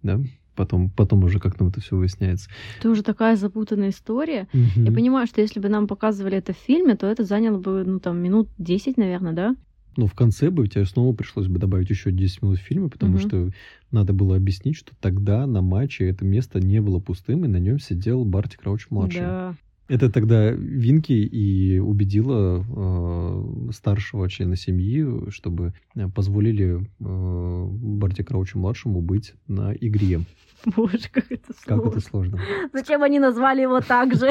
да? 0.03 0.21
Потом, 0.57 0.89
потом 0.89 1.23
уже 1.23 1.39
как 1.39 1.55
там 1.55 1.67
это 1.67 1.79
все 1.79 1.95
выясняется. 1.95 2.49
Тоже 2.81 3.03
такая 3.03 3.35
запутанная 3.37 3.89
история. 3.91 4.47
Я 4.53 4.81
Мгм. 4.83 4.93
понимаю, 4.95 5.27
что 5.27 5.39
если 5.39 5.59
бы 5.59 5.69
нам 5.69 5.87
показывали 5.87 6.35
это 6.37 6.51
в 6.53 6.57
фильме, 6.57 6.95
то 6.95 7.05
это 7.05 7.23
заняло 7.23 7.59
бы, 7.59 7.83
ну, 7.85 7.99
там, 7.99 8.17
минут 8.17 8.49
10, 8.57 8.97
наверное, 8.97 9.33
да? 9.33 9.55
Но 9.95 10.07
в 10.07 10.13
конце 10.13 10.49
бы 10.49 10.67
тебе 10.67 10.85
снова 10.85 11.15
пришлось 11.15 11.47
бы 11.47 11.59
добавить 11.59 11.89
еще 11.91 12.11
10 12.11 12.41
минут 12.41 12.57
фильма, 12.59 12.89
потому 12.89 13.13
Мгм. 13.13 13.19
что 13.21 13.49
надо 13.91 14.13
было 14.13 14.35
объяснить, 14.35 14.75
что 14.77 14.93
тогда 14.99 15.45
на 15.47 15.61
матче 15.61 16.07
это 16.09 16.25
место 16.25 16.59
не 16.59 16.81
было 16.81 16.99
пустым, 16.99 17.45
и 17.45 17.47
на 17.47 17.57
нем 17.57 17.79
сидел 17.79 18.25
Барти 18.25 18.57
Крауч-младший. 18.57 19.21
Да. 19.21 19.55
Это 19.89 20.11
тогда 20.11 20.51
Винки 20.51 21.13
и 21.13 21.79
убедила 21.79 22.61
э, 22.67 23.71
старшего 23.71 24.29
члена 24.29 24.57
семьи, 24.57 25.29
чтобы 25.29 25.73
э, 25.95 26.09
позволили 26.09 26.81
э, 26.99 27.67
Барти 27.71 28.21
Краучу-младшему 28.21 29.01
быть 29.01 29.33
на 29.47 29.73
игре. 29.73 30.19
Боже, 30.75 31.09
как 31.11 31.31
это 31.31 31.53
Как 31.65 31.77
сложно. 31.77 31.89
это 31.89 31.99
сложно. 32.01 32.39
Зачем 32.73 33.03
они 33.03 33.19
назвали 33.19 33.61
его 33.61 33.79
так 33.81 34.15
же? 34.15 34.29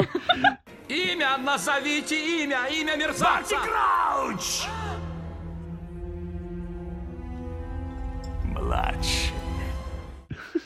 Имя, 0.89 1.37
назовите 1.43 2.43
имя, 2.43 2.59
имя 2.71 2.95
мерзавца! 2.97 3.55
Крауч! 3.55 4.67
Младший. 8.45 9.31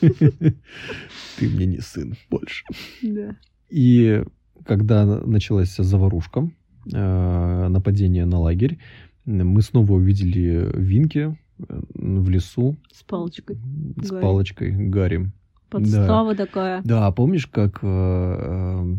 Ты 0.00 1.48
мне 1.48 1.66
не 1.66 1.78
сын 1.80 2.14
больше. 2.30 2.64
Да. 3.02 3.36
И 3.68 4.22
когда 4.64 5.04
началась 5.04 5.74
заварушка, 5.76 6.50
э, 6.92 7.68
нападение 7.68 8.26
на 8.26 8.38
лагерь, 8.38 8.78
мы 9.24 9.62
снова 9.62 9.92
увидели 9.94 10.70
Винки 10.74 11.36
э, 11.58 11.80
в 11.94 12.28
лесу 12.28 12.76
С 12.92 13.02
палочкой. 13.04 13.56
с 14.02 14.10
Гарри. 14.10 14.22
палочкой 14.22 14.70
Гарри. 14.72 15.30
Подстава 15.72 16.34
такая. 16.34 16.82
Да, 16.84 17.10
помнишь, 17.10 17.46
как 17.46 17.80
э, 17.82 17.86
э, 17.86 18.94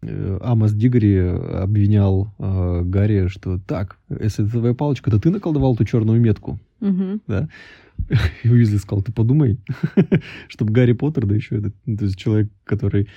Э, 0.00 0.38
Амос 0.42 0.72
Дигори 0.72 1.18
обвинял 1.18 2.32
э, 2.38 2.82
Гарри, 2.84 3.28
что 3.28 3.58
так, 3.58 3.98
если 4.08 4.44
это 4.44 4.58
твоя 4.58 4.74
палочка, 4.74 5.10
то 5.10 5.18
ты 5.18 5.30
наколдовал 5.30 5.74
эту 5.74 5.84
черную 5.84 6.20
метку. 6.20 6.58
Мгм. 6.80 7.20
Да? 7.26 7.48
И 8.44 8.48
Уизли 8.48 8.76
сказал, 8.76 9.02
ты 9.02 9.12
подумай, 9.12 9.58
чтобы 10.48 10.72
Гарри 10.72 10.92
Поттер, 10.92 11.26
да 11.26 11.34
еще 11.34 11.56
этот, 11.56 11.74
то 11.84 12.04
есть 12.04 12.16
человек, 12.16 12.48
который 12.64 13.08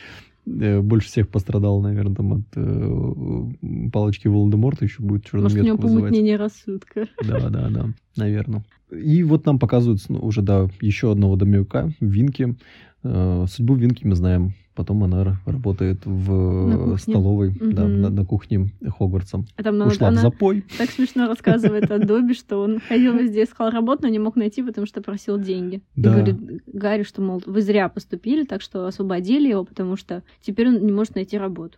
больше 0.81 1.07
всех 1.07 1.29
пострадал, 1.29 1.81
наверное, 1.81 2.15
там 2.15 2.33
от 2.33 2.41
э, 2.55 3.89
палочки 3.91 4.27
Волан-де-Морта, 4.27 4.85
еще 4.85 5.01
будет 5.01 5.25
черную 5.25 5.43
Может, 5.43 5.59
у 5.59 5.63
него 5.63 5.77
помутнение 5.77 6.37
рассудка. 6.37 7.07
Да, 7.23 7.49
да, 7.49 7.69
да, 7.69 7.93
наверное. 8.15 8.63
И 8.91 9.23
вот 9.23 9.45
нам 9.45 9.57
показывают 9.57 10.01
уже, 10.09 10.41
да, 10.41 10.67
еще 10.81 11.11
одного 11.11 11.35
домовика, 11.35 11.91
Винки. 11.99 12.55
Э, 13.03 13.45
Судьбу 13.49 13.75
Винки 13.75 14.05
мы 14.05 14.15
знаем. 14.15 14.53
Потом 14.73 15.03
она 15.03 15.37
работает 15.45 16.05
в 16.05 16.97
столовой, 16.97 17.51
да, 17.59 17.83
Мгм. 17.83 18.01
на, 18.01 18.09
на 18.09 18.25
кухне 18.25 18.69
Хогвартса. 18.97 19.43
А 19.57 19.63
там 19.63 19.75
Ушла 19.81 20.07
в 20.07 20.11
она 20.13 20.21
запой. 20.21 20.63
так 20.77 20.89
смешно 20.89 21.27
рассказывает 21.27 21.91
о 21.91 21.99
Добби, 21.99 22.33
что 22.33 22.61
он 22.61 22.79
ходил 22.79 23.13
везде, 23.17 23.43
искал 23.43 23.69
работу, 23.69 24.03
но 24.03 24.07
не 24.07 24.17
мог 24.19 24.37
найти, 24.37 24.63
потому 24.63 24.87
что 24.87 25.01
просил 25.01 25.37
деньги. 25.37 25.81
И 25.95 26.01
Да. 26.01 26.13
говорит 26.13 26.37
Гарри, 26.67 27.03
что, 27.03 27.21
мол, 27.21 27.43
вы 27.45 27.61
зря 27.61 27.89
поступили, 27.89 28.45
так 28.45 28.61
что 28.61 28.87
освободили 28.87 29.49
его, 29.49 29.65
потому 29.65 29.97
что 29.97 30.23
теперь 30.41 30.69
он 30.69 30.85
не 30.85 30.93
может 30.93 31.15
найти 31.15 31.37
работу. 31.37 31.77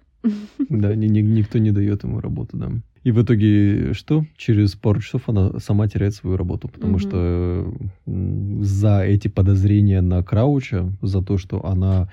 Да, 0.70 0.94
ни- 0.96 1.08
ни- 1.08 1.22
никто 1.22 1.58
не 1.58 1.72
дает 1.72 2.04
ему 2.04 2.20
работу, 2.22 2.58
да. 2.58 2.72
И 3.04 3.12
в 3.12 3.22
итоге 3.22 3.94
что? 3.94 4.26
Через 4.38 4.76
пару 4.76 5.02
часов 5.02 5.28
она 5.28 5.60
сама 5.60 5.88
теряет 5.88 6.14
свою 6.16 6.38
работу, 6.38 6.68
потому 6.70 6.94
Мгм. 6.94 7.00
что 7.00 7.74
за 8.62 9.02
эти 9.02 9.28
подозрения 9.28 10.02
на 10.02 10.24
Крауча, 10.24 10.92
за 11.02 11.22
то, 11.22 11.38
что 11.38 11.66
она 11.66 12.10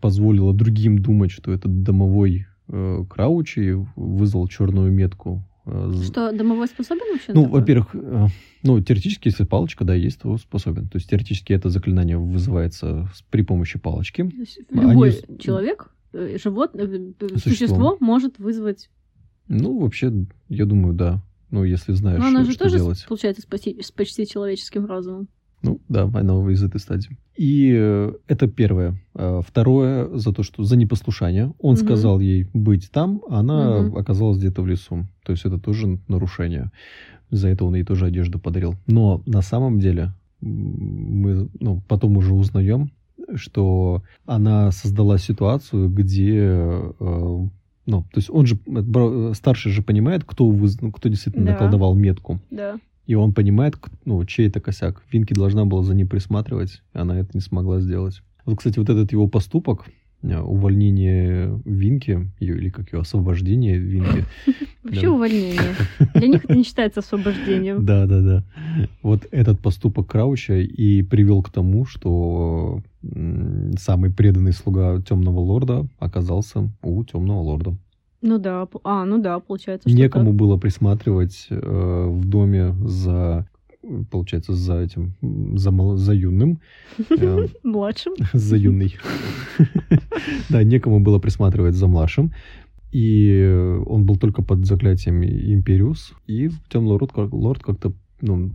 позволила 0.00 0.54
другим 0.54 0.98
думать, 0.98 1.30
что 1.30 1.52
это 1.52 1.68
домовой 1.68 2.46
э, 2.72 3.04
Крауч 3.10 3.58
и 3.58 3.72
вызвал 3.96 4.46
черную 4.48 4.92
метку. 4.92 5.42
э, 5.66 5.92
Что, 6.04 6.32
домовой 6.32 6.68
способен 6.68 7.02
вообще? 7.12 7.32
Ну, 7.34 7.44
во-первых, 7.46 7.88
э, 7.94 8.26
ну, 8.62 8.80
теоретически, 8.80 9.28
если 9.28 9.44
палочка, 9.44 9.84
да, 9.84 9.94
есть, 9.94 10.20
то 10.20 10.38
способен. 10.38 10.88
То 10.88 10.96
есть, 10.96 11.10
теоретически 11.10 11.52
это 11.52 11.68
заклинание 11.68 12.16
вызывается 12.16 13.10
при 13.30 13.42
помощи 13.42 13.78
палочки. 13.78 14.22
Они 14.22 14.90
Любой 14.92 15.12
с- 15.12 15.22
человек, 15.38 15.90
э, 16.12 16.38
животное, 16.42 16.86
э, 16.86 17.12
Существо. 17.34 17.50
существо 17.50 17.96
может 18.00 18.38
вызвать... 18.38 18.88
Ну, 19.50 19.80
вообще, 19.80 20.12
я 20.48 20.64
думаю, 20.64 20.94
да. 20.94 21.22
Ну, 21.50 21.64
если 21.64 21.92
знаешь, 21.92 22.20
Но 22.20 22.28
она 22.28 22.42
что, 22.42 22.46
же 22.46 22.52
что 22.52 22.64
тоже, 22.64 22.76
делать. 22.76 23.04
получается, 23.08 23.42
с 23.42 23.46
почти, 23.46 23.82
с 23.82 23.90
почти 23.90 24.26
человеческим 24.26 24.86
разумом. 24.86 25.26
Ну, 25.62 25.80
да, 25.88 26.04
она 26.14 26.34
из 26.52 26.62
этой 26.62 26.80
стадии. 26.80 27.18
И 27.36 27.72
э, 27.76 28.12
это 28.28 28.46
первое. 28.46 28.98
Э, 29.14 29.40
Второе, 29.46 30.08
за 30.16 30.32
то, 30.32 30.42
что 30.44 30.62
за 30.62 30.76
непослушание. 30.76 31.52
Он 31.58 31.74
Мгм. 31.74 31.84
сказал 31.84 32.20
ей 32.20 32.48
быть 32.54 32.90
там, 32.92 33.20
а 33.28 33.40
она 33.40 33.82
Мгм. 33.82 33.96
оказалась 33.96 34.38
где-то 34.38 34.62
в 34.62 34.66
лесу. 34.68 35.06
То 35.24 35.32
есть 35.32 35.44
это 35.44 35.58
тоже 35.58 35.98
нарушение. 36.08 36.70
За 37.30 37.48
это 37.48 37.64
он 37.64 37.74
ей 37.74 37.84
тоже 37.84 38.06
одежду 38.06 38.38
подарил. 38.38 38.76
Но 38.86 39.22
на 39.26 39.42
самом 39.42 39.80
деле 39.80 40.12
мы 40.40 41.48
ну, 41.58 41.82
потом 41.88 42.16
уже 42.16 42.32
узнаем, 42.32 42.90
что 43.34 44.02
она 44.26 44.70
создала 44.70 45.18
ситуацию, 45.18 45.90
где 45.90 46.38
э, 46.38 47.48
ну, 47.90 48.02
то 48.02 48.18
есть 48.18 48.30
он 48.30 48.46
же, 48.46 48.54
э, 48.54 48.70
бро- 48.70 49.34
старший 49.34 49.72
же 49.72 49.82
понимает, 49.82 50.24
кто, 50.24 50.50
выз- 50.50 50.78
ну, 50.80 50.92
кто 50.92 51.08
действительно 51.08 51.46
Да. 51.46 51.52
наколдовал 51.52 51.94
метку. 51.94 52.40
Да. 52.50 52.76
И 53.06 53.14
он 53.16 53.32
понимает, 53.34 53.76
ну, 54.04 54.24
чей 54.24 54.46
это 54.48 54.60
косяк. 54.60 55.02
Винки 55.12 55.34
должна 55.34 55.64
была 55.64 55.82
за 55.82 55.94
ним 55.94 56.08
присматривать, 56.08 56.82
и 56.94 56.98
она 56.98 57.18
это 57.18 57.30
не 57.34 57.40
смогла 57.40 57.80
сделать. 57.80 58.22
Вот, 58.46 58.58
кстати, 58.58 58.78
вот 58.78 58.88
этот 58.88 59.12
его 59.12 59.26
поступок, 59.26 59.84
э, 59.88 59.90
увольнение 60.22 61.60
Винки, 61.64 62.30
или 62.40 62.68
как 62.68 62.92
ее, 62.92 63.00
освобождение 63.00 63.78
Винки. 63.78 64.24
Вообще 64.82 65.08
увольнение. 65.08 65.74
Для 66.14 66.28
них 66.28 66.44
это 66.44 66.54
не 66.54 66.64
считается 66.64 67.00
освобождением. 67.00 67.84
Да, 67.84 68.06
да, 68.06 68.20
да. 68.20 68.44
Вот 69.02 69.26
этот 69.30 69.60
поступок 69.60 70.08
Крауча 70.08 70.54
и 70.58 71.02
привел 71.02 71.42
к 71.42 71.50
тому, 71.50 71.84
что 71.84 72.82
самый 73.78 74.10
преданный 74.10 74.52
слуга 74.52 75.00
темного 75.00 75.40
лорда 75.40 75.86
оказался 75.98 76.70
у 76.82 77.04
темного 77.04 77.40
лорда. 77.40 77.76
Ну 78.22 78.38
да, 78.38 78.68
а, 78.84 79.06
ну 79.06 79.18
да, 79.18 79.38
получается, 79.40 79.88
что 79.88 79.98
Некому 79.98 80.34
было 80.34 80.58
присматривать 80.58 81.46
э, 81.48 82.06
в 82.10 82.24
доме 82.26 82.74
за, 82.84 83.46
получается, 84.10 84.54
за 84.54 84.80
этим, 84.80 85.14
за, 85.56 85.70
мал- 85.70 85.96
за 85.96 86.12
юным. 86.14 86.60
Э. 87.10 87.46
Младшим. 87.62 88.14
за 88.32 88.56
юный. 88.56 88.96
Да, 90.48 90.62
некому 90.64 91.00
было 91.00 91.18
присматривать 91.18 91.74
за 91.74 91.86
младшим. 91.86 92.32
И 92.92 93.78
он 93.86 94.04
был 94.04 94.16
только 94.16 94.42
под 94.42 94.66
заклятием 94.66 95.22
Империус. 95.22 96.12
И 96.26 96.50
темный 96.68 96.90
лорд, 96.90 97.12
как- 97.12 97.32
лорд 97.32 97.62
как-то, 97.62 97.92
ну, 98.20 98.50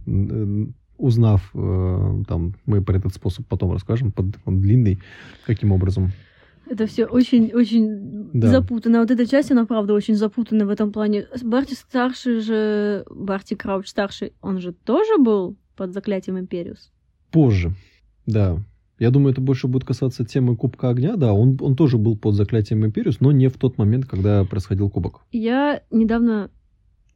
узнав, 0.98 1.52
э, 1.54 2.24
там, 2.28 2.56
мы 2.66 2.82
про 2.82 2.98
этот 2.98 3.14
способ 3.14 3.46
потом 3.48 3.72
расскажем, 3.72 4.12
под, 4.12 4.28
он 4.46 4.62
длинный, 4.62 5.00
каким 5.46 5.72
образом. 5.72 6.12
Это 6.70 6.88
все 6.88 7.05
очень-очень 7.05 8.30
Да. 8.34 8.47
запутанно. 8.49 8.99
Вот 9.01 9.11
эта 9.11 9.26
часть, 9.28 9.51
она 9.51 9.66
правда 9.66 9.93
очень 9.93 10.16
запутана 10.16 10.66
в 10.66 10.70
этом 10.70 10.91
плане. 10.91 11.28
Барти 11.43 11.74
старший 11.74 12.39
же, 12.39 13.05
Барти 13.09 13.55
Крауч 13.55 13.88
старший, 13.88 14.34
он 14.41 14.59
же 14.59 14.74
тоже 14.74 15.18
был 15.18 15.55
под 15.76 15.93
заклятием 15.93 16.39
Империус. 16.39 16.91
Позже, 17.32 17.74
да. 18.26 18.57
Я 18.97 19.11
думаю, 19.11 19.34
это 19.34 19.41
больше 19.41 19.68
будет 19.68 19.84
касаться 19.84 20.24
темы 20.24 20.55
Кубка 20.55 20.89
Огня. 20.89 21.18
Да, 21.18 21.34
он, 21.34 21.57
он 21.59 21.76
тоже 21.76 21.97
был 21.97 22.18
под 22.18 22.36
заклятием 22.36 22.86
Империус, 22.86 23.20
но 23.20 23.32
не 23.32 23.49
в 23.49 23.57
тот 23.57 23.78
момент, 23.78 24.05
когда 24.05 24.45
происходил 24.45 24.89
Кубок. 24.89 25.22
Я 25.34 25.82
недавно, 25.91 26.49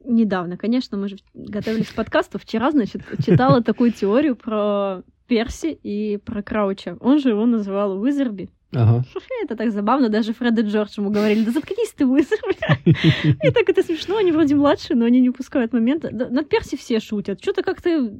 недавно, 0.04 0.56
конечно, 0.58 0.98
мы 0.98 1.08
же 1.08 1.16
готовились 1.32 1.88
к 1.88 1.94
подкасту, 1.94 2.38
вчера, 2.38 2.70
значит, 2.70 3.02
читала 3.24 3.62
такую 3.62 3.92
теорию 3.92 4.36
про 4.36 5.02
Перси 5.26 5.78
и 5.82 6.18
про 6.18 6.42
Крауча. 6.42 6.98
Он 7.00 7.18
же 7.18 7.30
его 7.30 7.46
называл 7.46 7.98
Уизерби. 8.00 8.50
Ага. 8.72 9.04
Это 9.42 9.56
так 9.56 9.72
забавно, 9.72 10.08
даже 10.08 10.32
Фред 10.32 10.58
и 10.58 10.62
Джордж 10.62 10.94
ему 10.96 11.10
говорили, 11.10 11.44
да 11.44 11.50
заткнись 11.50 11.92
ты, 11.96 12.06
Уизерби. 12.06 12.56
И 13.46 13.50
так 13.50 13.68
это 13.68 13.82
смешно, 13.82 14.16
они 14.16 14.30
вроде 14.30 14.54
младшие, 14.54 14.96
но 14.96 15.06
они 15.06 15.20
не 15.20 15.30
упускают 15.30 15.72
момента. 15.72 16.10
Над 16.10 16.48
Перси 16.48 16.76
все 16.76 17.00
шутят. 17.00 17.42
Что-то 17.42 17.62
как-то 17.62 18.12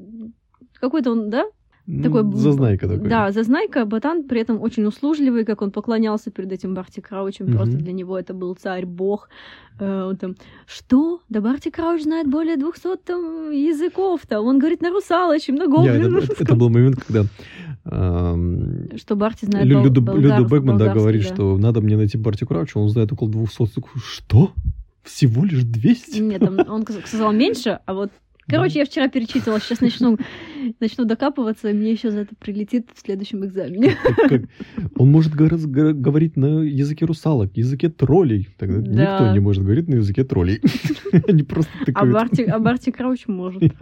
какой-то 0.80 1.12
он, 1.12 1.30
да? 1.30 1.44
Такой 2.02 2.22
зазнайка 2.34 2.88
такой. 2.88 3.08
Да, 3.08 3.32
зазнайка, 3.32 3.84
ботан, 3.84 4.22
при 4.24 4.40
этом 4.40 4.60
очень 4.62 4.84
услужливый, 4.84 5.44
как 5.44 5.62
он 5.62 5.70
поклонялся 5.70 6.30
перед 6.30 6.52
этим 6.52 6.74
Барти 6.74 7.00
Краучем. 7.00 7.46
Мгм. 7.46 7.56
Просто 7.56 7.76
для 7.76 7.92
него 7.92 8.16
это 8.18 8.32
был 8.34 8.54
царь, 8.54 8.86
бог. 8.86 9.28
Э, 9.80 10.04
он 10.08 10.16
там, 10.16 10.36
что? 10.66 11.20
Да 11.28 11.40
Барти 11.40 11.70
Крауч 11.70 12.02
знает 12.02 12.28
более 12.30 12.56
200 12.56 12.96
там 13.04 13.50
языков-то. 13.50 14.40
Он 14.40 14.58
говорит 14.58 14.82
на 14.82 14.90
русалочем, 14.90 15.56
на 15.56 15.64
Я- 15.84 15.94
это, 15.96 16.18
это- 16.18 16.42
это 16.44 16.54
был 16.54 16.68
момент, 16.70 16.96
когда 17.04 17.24
эм, 17.84 18.88
Что 18.96 19.16
Барти 19.16 19.46
знает 19.46 19.66
Лю- 19.66 19.82
болгар- 19.82 20.18
Люду 20.20 20.44
Бекман 20.44 20.76
да, 20.78 20.92
говорит, 20.92 21.22
да. 21.28 21.34
что 21.34 21.56
надо 21.58 21.80
мне 21.80 21.96
найти 21.96 22.18
Барти 22.18 22.44
Крауча, 22.44 22.78
он 22.78 22.88
знает 22.88 23.12
около 23.12 23.30
200. 23.30 23.66
Такой, 23.74 24.00
Что? 24.04 24.52
Всего 25.02 25.44
лишь 25.44 25.62
200? 25.64 26.18
Нет, 26.20 26.40
там 26.40 26.58
он 26.68 26.84
сказал 27.06 27.32
меньше, 27.32 27.80
а 27.86 27.94
вот 27.94 28.10
Короче, 28.51 28.80
я 28.80 28.84
вчера 28.84 29.09
перечитывала, 29.09 29.61
сейчас 29.61 29.80
начну, 29.80 30.18
начну 30.80 31.05
докапываться, 31.05 31.68
и 31.70 31.72
мне 31.72 31.92
еще 31.92 32.11
за 32.11 32.20
это 32.20 32.34
прилетит 32.36 32.88
в 32.94 33.01
следующем 33.01 33.44
экзамене. 33.44 33.96
Он 34.96 35.11
может 35.11 35.34
говор- 35.34 35.57
говор- 35.66 35.92
говорить 35.94 36.36
на 36.36 36.61
языке 36.62 37.05
русалок, 37.07 37.57
языке 37.57 37.88
троллей. 37.88 38.48
Тогда 38.59 38.80
Да. 38.80 39.03
никто 39.18 39.32
не 39.32 39.40
может 39.40 39.62
говорить 39.64 39.88
на 39.88 39.94
языке 39.96 40.24
троллей. 40.24 40.61
Они 41.28 41.42
просто 41.42 41.70
А 41.80 41.84
тыкают. 41.84 42.12
Барти, 42.12 42.42
а 42.42 42.59
Барти 42.59 42.90
Крауч 42.90 43.26
может. 43.28 43.62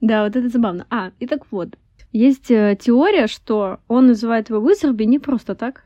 Да, 0.00 0.24
вот 0.24 0.36
это 0.36 0.48
забавно. 0.48 0.86
А, 0.90 1.10
и 1.18 1.26
так 1.26 1.42
вот. 1.50 1.76
Есть 2.12 2.50
э, 2.50 2.76
теория, 2.80 3.26
что 3.26 3.80
он 3.88 4.06
называет 4.06 4.48
его 4.50 4.60
Уизерби 4.60 5.04
не 5.04 5.18
просто 5.18 5.54
так, 5.54 5.84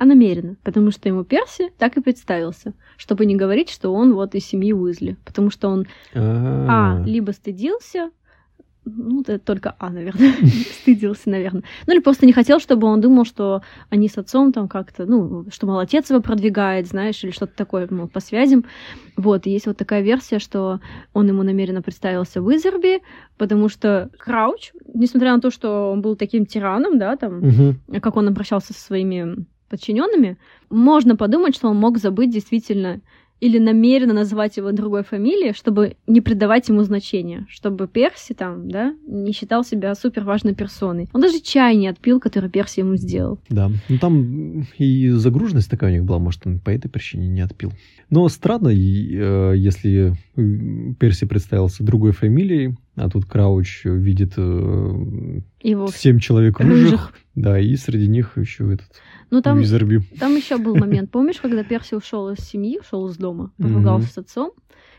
а 0.00 0.06
намеренно, 0.06 0.56
потому 0.64 0.90
что 0.92 1.10
ему 1.10 1.24
Перси 1.24 1.70
так 1.76 1.98
и 1.98 2.00
представился, 2.00 2.72
чтобы 2.96 3.26
не 3.26 3.36
говорить, 3.36 3.68
что 3.68 3.92
он 3.92 4.14
вот 4.14 4.34
из 4.34 4.46
семьи 4.46 4.72
Уизли, 4.72 5.18
потому 5.26 5.50
что 5.50 5.68
он, 5.68 5.86
а, 6.14 6.96
А, 7.02 7.04
либо 7.04 7.32
стыдился, 7.32 8.10
ну, 8.86 9.20
это 9.20 9.38
только 9.38 9.76
А, 9.78 9.90
наверное, 9.90 10.32
стыдился, 10.80 11.28
наверное. 11.28 11.64
Ну, 11.86 11.92
или 11.92 12.00
просто 12.00 12.24
не 12.24 12.32
хотел, 12.32 12.60
чтобы 12.60 12.86
он 12.86 13.02
думал, 13.02 13.26
что 13.26 13.60
они 13.90 14.08
с 14.08 14.16
отцом 14.16 14.54
там 14.54 14.68
как-то, 14.68 15.04
ну, 15.04 15.44
что, 15.50 15.66
мол, 15.66 15.78
отец 15.80 16.08
его 16.08 16.22
продвигает, 16.22 16.86
знаешь, 16.88 17.22
или 17.22 17.30
что-то 17.30 17.52
такое, 17.54 17.86
мол, 17.90 18.08
по 18.08 18.20
связям. 18.20 18.64
Вот, 19.18 19.46
и 19.46 19.50
есть 19.50 19.66
вот 19.66 19.76
такая 19.76 20.00
версия, 20.00 20.38
что 20.38 20.80
он 21.12 21.28
ему 21.28 21.42
намеренно 21.42 21.82
представился 21.82 22.40
Уизерби, 22.40 23.02
потому 23.36 23.68
что 23.68 24.08
Крауч, 24.18 24.72
несмотря 24.94 25.34
на 25.34 25.42
то, 25.42 25.50
что 25.50 25.92
он 25.92 26.00
был 26.00 26.16
таким 26.16 26.46
тираном, 26.46 26.98
да, 26.98 27.16
там, 27.16 27.40
Мгм. 27.40 27.80
как 28.00 28.16
он 28.16 28.28
обращался 28.28 28.72
со 28.72 28.80
своими 28.80 29.44
подчиненными, 29.70 30.36
можно 30.68 31.16
подумать, 31.16 31.54
что 31.54 31.68
он 31.68 31.76
мог 31.76 31.96
забыть 31.96 32.30
действительно 32.30 33.00
или 33.40 33.58
намеренно 33.58 34.12
назвать 34.12 34.56
его 34.58 34.70
другой 34.70 35.02
фамилией, 35.02 35.54
чтобы 35.54 35.96
не 36.06 36.20
придавать 36.20 36.68
ему 36.68 36.82
значения, 36.82 37.46
чтобы 37.48 37.88
Перси 37.88 38.34
там, 38.34 38.68
да, 38.68 38.94
не 39.06 39.32
считал 39.32 39.64
себя 39.64 39.94
супер 39.94 40.24
важной 40.24 40.54
персоной. 40.54 41.08
Он 41.12 41.20
даже 41.22 41.40
чай 41.40 41.76
не 41.76 41.88
отпил, 41.88 42.20
который 42.20 42.50
Перси 42.50 42.80
ему 42.80 42.96
сделал. 42.96 43.38
Да, 43.48 43.70
ну 43.88 43.98
там 43.98 44.66
и 44.76 45.08
загруженность 45.08 45.70
такая 45.70 45.90
у 45.90 45.94
них 45.94 46.04
была, 46.04 46.18
может, 46.18 46.46
он 46.46 46.60
по 46.60 46.70
этой 46.70 46.88
причине 46.88 47.28
не 47.28 47.40
отпил. 47.40 47.72
Но 48.10 48.28
странно, 48.28 48.68
э, 48.68 49.54
если 49.56 50.14
Перси 50.98 51.26
представился 51.26 51.82
другой 51.82 52.12
фамилией, 52.12 52.76
а 52.96 53.08
тут 53.08 53.24
Крауч 53.26 53.84
видит 53.84 54.34
э, 54.36 55.40
Его 55.62 55.88
семь 55.88 56.18
человек 56.18 56.58
рыжих, 56.60 56.82
рыжих. 56.92 57.14
да, 57.34 57.58
и 57.58 57.76
среди 57.76 58.08
них 58.08 58.36
еще 58.36 58.74
этот 58.74 58.86
Ну 59.30 59.40
там, 59.42 59.58
Уизерби. 59.58 60.02
там 60.18 60.36
еще 60.36 60.58
был 60.58 60.76
момент. 60.76 61.10
Помнишь, 61.10 61.36
когда 61.40 61.62
Перси 61.64 61.94
ушел 61.94 62.28
из 62.30 62.38
семьи, 62.40 62.78
ушел 62.80 63.08
из 63.08 63.16
дома, 63.16 63.52
поругался 63.58 64.06
Мгм. 64.06 64.12
с 64.12 64.18
отцом? 64.18 64.52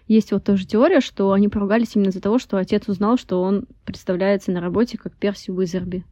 Есть 0.08 0.32
вот 0.32 0.44
тоже 0.44 0.66
теория, 0.66 1.00
что 1.00 1.32
они 1.32 1.48
поругались 1.48 1.96
именно 1.96 2.10
из-за 2.10 2.22
того, 2.22 2.38
что 2.40 2.58
отец 2.58 2.88
узнал, 2.88 3.18
что 3.18 3.42
он 3.42 3.66
представляется 3.86 4.52
на 4.52 4.60
работе 4.60 4.98
как 4.98 5.16
Перси 5.16 5.52
Уизерби. 5.52 6.04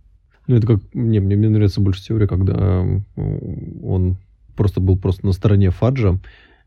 Ну, 0.48 0.56
это 0.56 0.68
как... 0.68 0.80
Не, 0.94 1.20
мне, 1.20 1.36
мне 1.36 1.50
нравится 1.50 1.82
больше 1.82 2.04
теория, 2.04 2.28
когда 2.28 2.54
э, 2.56 3.00
он 3.84 4.18
просто 4.56 4.80
был 4.80 4.98
просто 4.98 5.26
на 5.26 5.32
стороне 5.32 5.70
Фаджа, 5.72 6.18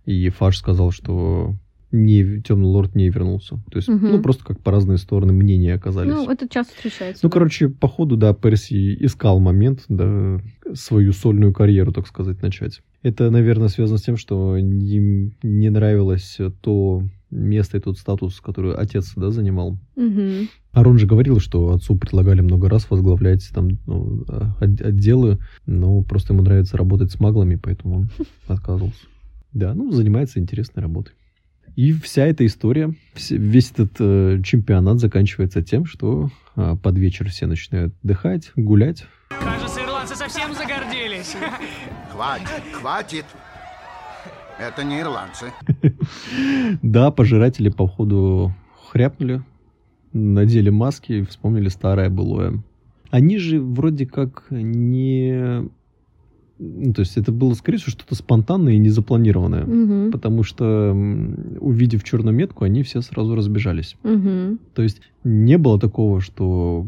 и 0.04 0.28
Фадж 0.30 0.56
сказал, 0.56 0.90
что 0.90 1.54
не, 1.92 2.40
Темный 2.40 2.66
Лорд 2.66 2.94
не 2.94 3.08
вернулся. 3.10 3.56
То 3.70 3.76
есть, 3.76 3.88
Мгм. 3.88 4.10
ну, 4.12 4.22
просто 4.22 4.44
как 4.44 4.60
по 4.60 4.70
разные 4.72 4.98
стороны 4.98 5.32
мнения 5.32 5.74
оказались. 5.74 6.12
Ну, 6.12 6.30
это 6.30 6.48
часто 6.48 6.74
встречается. 6.74 7.20
Ну, 7.22 7.28
да. 7.28 7.32
короче, 7.34 7.68
по 7.68 7.86
ходу, 7.88 8.16
да, 8.16 8.32
Перси 8.32 8.96
искал 9.04 9.38
момент, 9.40 9.84
да, 9.88 10.40
свою 10.74 11.12
сольную 11.12 11.52
карьеру, 11.52 11.92
так 11.92 12.06
сказать, 12.06 12.40
начать. 12.42 12.80
Это, 13.02 13.30
наверное, 13.30 13.68
связано 13.68 13.98
с 13.98 14.02
тем, 14.02 14.16
что 14.16 14.56
им 14.56 15.32
не 15.42 15.70
нравилось 15.70 16.38
то 16.62 17.02
место 17.30 17.78
и 17.78 17.80
тот 17.80 17.98
статус, 17.98 18.40
который 18.40 18.74
отец, 18.74 19.12
да, 19.16 19.30
занимал. 19.30 19.78
Мгм. 19.96 20.48
Арон 20.72 20.98
же 20.98 21.06
говорил, 21.06 21.40
что 21.40 21.72
отцу 21.74 21.96
предлагали 21.96 22.40
много 22.40 22.68
раз 22.68 22.88
возглавлять 22.90 23.46
там 23.54 23.70
ну, 23.86 24.24
от- 24.60 24.80
отделы, 24.80 25.38
но 25.66 26.02
просто 26.02 26.32
ему 26.32 26.42
нравится 26.42 26.76
работать 26.76 27.10
с 27.10 27.20
маглами, 27.20 27.56
поэтому 27.62 27.96
он 28.00 28.08
отказывался. 28.46 29.00
Да, 29.52 29.74
ну, 29.74 29.90
занимается 29.92 30.38
интересной 30.40 30.82
работой. 30.82 31.12
И 31.74 31.92
вся 31.92 32.26
эта 32.26 32.44
история, 32.44 32.94
весь 33.30 33.70
этот 33.70 33.92
э, 33.98 34.42
чемпионат 34.44 34.98
заканчивается 34.98 35.62
тем, 35.62 35.86
что 35.86 36.30
а, 36.54 36.76
под 36.76 36.98
вечер 36.98 37.30
все 37.30 37.46
начинают 37.46 37.94
отдыхать, 38.02 38.52
гулять. 38.56 39.06
Кажется, 39.30 39.80
ирландцы 39.80 40.14
совсем 40.14 40.52
загордились. 40.54 41.34
Хватит, 42.10 42.62
хватит. 42.72 43.24
Это 44.58 44.84
не 44.84 45.00
ирландцы. 45.00 45.52
Да, 46.82 47.10
пожиратели 47.10 47.68
по 47.68 47.88
ходу 47.88 48.54
хряпнули, 48.90 49.42
надели 50.12 50.70
маски 50.70 51.12
и 51.12 51.24
вспомнили 51.24 51.68
старое 51.68 52.10
былое. 52.10 52.62
Они 53.10 53.38
же 53.38 53.60
вроде 53.60 54.06
как 54.06 54.44
не... 54.50 55.68
ну, 56.62 56.92
то 56.92 57.00
есть 57.00 57.16
это 57.16 57.32
было, 57.32 57.54
скорее 57.54 57.78
всего, 57.78 57.90
что-то 57.90 58.14
спонтанное 58.14 58.74
и 58.74 58.78
незапланированное. 58.78 59.64
Мгм. 59.64 60.12
Потому 60.12 60.44
что, 60.44 60.96
увидев 61.60 62.04
черную 62.04 62.34
метку, 62.34 62.64
они 62.64 62.82
все 62.82 63.00
сразу 63.02 63.34
разбежались. 63.34 63.96
Мгм. 64.04 64.60
То 64.74 64.82
есть 64.82 65.00
не 65.24 65.58
было 65.58 65.80
такого, 65.80 66.20
что 66.20 66.86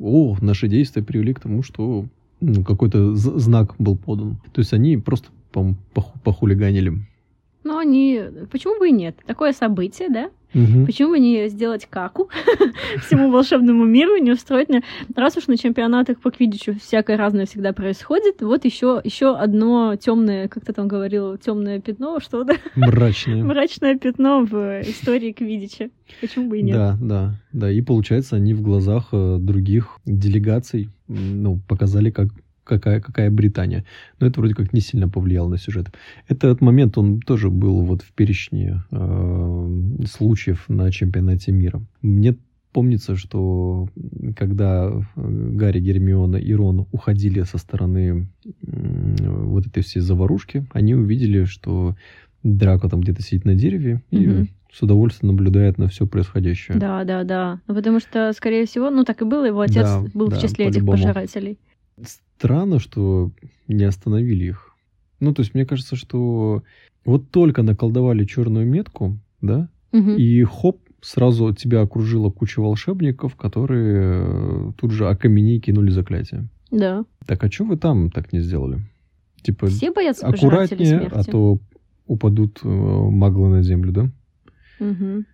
о, 0.00 0.36
наши 0.40 0.68
действия 0.68 1.02
привели 1.02 1.32
к 1.34 1.40
тому, 1.40 1.62
что 1.62 2.06
ну, 2.40 2.64
какой-то 2.64 3.14
знак 3.14 3.74
был 3.78 3.96
подан. 3.96 4.38
То 4.52 4.58
есть 4.58 4.72
они 4.72 4.96
просто 4.96 5.28
по-моему, 5.52 5.76
поху- 5.94 6.18
похулиганили. 6.24 6.94
Но 7.64 7.78
они... 7.78 8.20
Почему 8.50 8.78
бы 8.78 8.88
и 8.88 8.92
нет? 8.92 9.16
Такое 9.26 9.52
событие, 9.52 10.08
да? 10.08 10.30
Мгм. 10.54 10.84
Почему 10.86 11.10
бы 11.10 11.18
не 11.18 11.48
сделать 11.48 11.86
каку 11.88 12.28
всему 13.06 13.30
волшебному 13.30 13.84
миру, 13.84 14.16
не 14.16 14.32
устроить. 14.32 14.68
Раз 15.14 15.36
уж 15.36 15.46
на 15.46 15.56
чемпионатах 15.56 16.20
по 16.20 16.30
квиддичу 16.30 16.78
всякое 16.78 17.16
разное 17.16 17.46
всегда 17.46 17.72
происходит, 17.72 18.42
вот 18.42 18.64
еще 18.64 19.00
еще 19.02 19.34
одно 19.36 19.96
темное, 19.96 20.48
как 20.48 20.64
ты 20.64 20.72
там 20.72 20.88
говорил, 20.88 21.38
темное 21.38 21.80
пятно, 21.80 22.20
что-то, 22.20 22.56
Мрачные. 22.74 23.42
мрачное 23.44 23.96
пятно 23.96 24.44
в 24.44 24.82
истории 24.82 25.32
квиддича. 25.32 25.90
Почему 26.20 26.50
бы 26.50 26.58
и 26.58 26.62
нет? 26.62 26.76
Да, 26.76 26.98
да, 27.00 27.34
да. 27.52 27.70
И 27.70 27.80
получается, 27.80 28.36
они 28.36 28.52
в 28.52 28.60
глазах 28.60 29.08
э, 29.12 29.38
других 29.40 29.98
делегаций 30.04 30.90
ну, 31.08 31.60
показали, 31.66 32.10
как, 32.10 32.28
какая, 32.64 33.00
какая 33.00 33.30
Британия. 33.30 33.84
Но 34.20 34.26
это 34.26 34.40
вроде 34.40 34.54
как 34.54 34.72
не 34.72 34.80
сильно 34.80 35.08
повлияло 35.08 35.48
на 35.48 35.58
сюжет. 35.58 35.88
Этот 36.28 36.60
момент, 36.60 36.96
он 36.98 37.20
тоже 37.20 37.50
был 37.50 37.82
вот 37.82 38.02
в 38.02 38.12
перечне 38.12 38.82
э, 38.90 39.78
случаев 40.06 40.64
на 40.68 40.90
чемпионате 40.90 41.52
мира. 41.52 41.82
Мне 42.02 42.36
помнится, 42.72 43.16
что 43.16 43.88
когда 44.36 44.90
э, 44.90 45.00
Гарри, 45.16 45.80
Гермиона 45.80 46.36
и 46.36 46.54
Рон 46.54 46.86
уходили 46.92 47.42
со 47.42 47.58
стороны 47.58 48.28
м, 48.66 49.16
вот 49.48 49.66
этой 49.66 49.82
всей 49.82 50.00
заварушки, 50.00 50.66
они 50.72 50.94
увидели, 50.94 51.44
что 51.44 51.96
Драко 52.42 52.88
там 52.88 53.00
где-то 53.02 53.22
сидит 53.22 53.44
на 53.44 53.54
дереве 53.54 54.02
и 54.10 54.26
Мгм. 54.26 54.48
с 54.72 54.82
удовольствием 54.82 55.34
наблюдает 55.34 55.78
на 55.78 55.86
все 55.88 56.06
происходящее. 56.06 56.78
Да, 56.78 57.04
да, 57.04 57.22
да. 57.24 57.60
Ну, 57.68 57.74
потому 57.74 58.00
что, 58.00 58.32
скорее 58.32 58.66
всего, 58.66 58.90
ну 58.90 59.04
так 59.04 59.22
и 59.22 59.24
было, 59.24 59.44
его 59.44 59.60
отец 59.60 59.76
Да, 59.84 60.02
был 60.14 60.28
да, 60.28 60.36
в 60.38 60.40
числе 60.40 60.66
этих 60.66 60.84
пожирателей. 60.84 61.58
Странно, 62.42 62.80
что 62.80 63.30
не 63.68 63.84
остановили 63.84 64.46
их. 64.46 64.74
Ну, 65.20 65.32
то 65.32 65.42
есть, 65.42 65.54
мне 65.54 65.64
кажется, 65.64 65.94
что 65.94 66.62
вот 67.04 67.30
только 67.30 67.62
наколдовали 67.62 68.24
черную 68.24 68.66
метку, 68.66 69.18
да, 69.40 69.68
Мгм. 69.92 70.16
и 70.16 70.42
хоп, 70.42 70.80
сразу 71.00 71.54
тебя 71.54 71.82
окружила 71.82 72.30
куча 72.30 72.60
волшебников, 72.60 73.36
которые 73.36 74.24
э, 74.26 74.72
тут 74.76 74.90
же 74.90 75.08
окаменей 75.08 75.60
кинули 75.60 75.90
заклятие. 75.90 76.48
Да. 76.72 77.04
Так, 77.26 77.44
а 77.44 77.50
что 77.50 77.64
вы 77.64 77.76
там 77.76 78.10
так 78.10 78.32
не 78.32 78.40
сделали? 78.40 78.80
Типа, 79.42 79.66
Все 79.68 79.92
боятся 79.92 80.26
аккуратнее, 80.26 80.98
смерти. 80.98 81.14
а 81.14 81.22
то 81.24 81.60
упадут 82.06 82.58
э, 82.64 82.68
маглы 82.68 83.50
на 83.50 83.62
землю, 83.62 83.92
да? 83.92 84.10
М, 84.80 85.26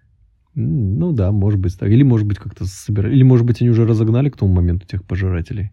Ну 0.54 1.12
да, 1.12 1.32
может 1.32 1.60
быть 1.60 1.78
так. 1.78 1.88
Или 1.88 2.02
может 2.02 2.26
быть 2.26 2.38
как-то 2.38 2.64
собирали. 2.66 3.14
Или 3.14 3.22
может 3.22 3.46
быть 3.46 3.60
они 3.62 3.70
уже 3.70 3.86
разогнали 3.86 4.28
к 4.28 4.36
тому 4.36 4.52
моменту 4.52 4.86
тех 4.86 5.04
пожирателей. 5.04 5.70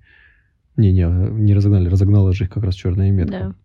Не-не, 0.77 1.07
не 1.07 1.53
разогнали, 1.53 1.87
разогнала 1.87 2.33
же 2.33 2.45
их 2.45 2.49
как 2.49 2.63
раз 2.63 2.75
черная 2.75 3.11
метка. 3.11 3.31
Да. 3.31 3.55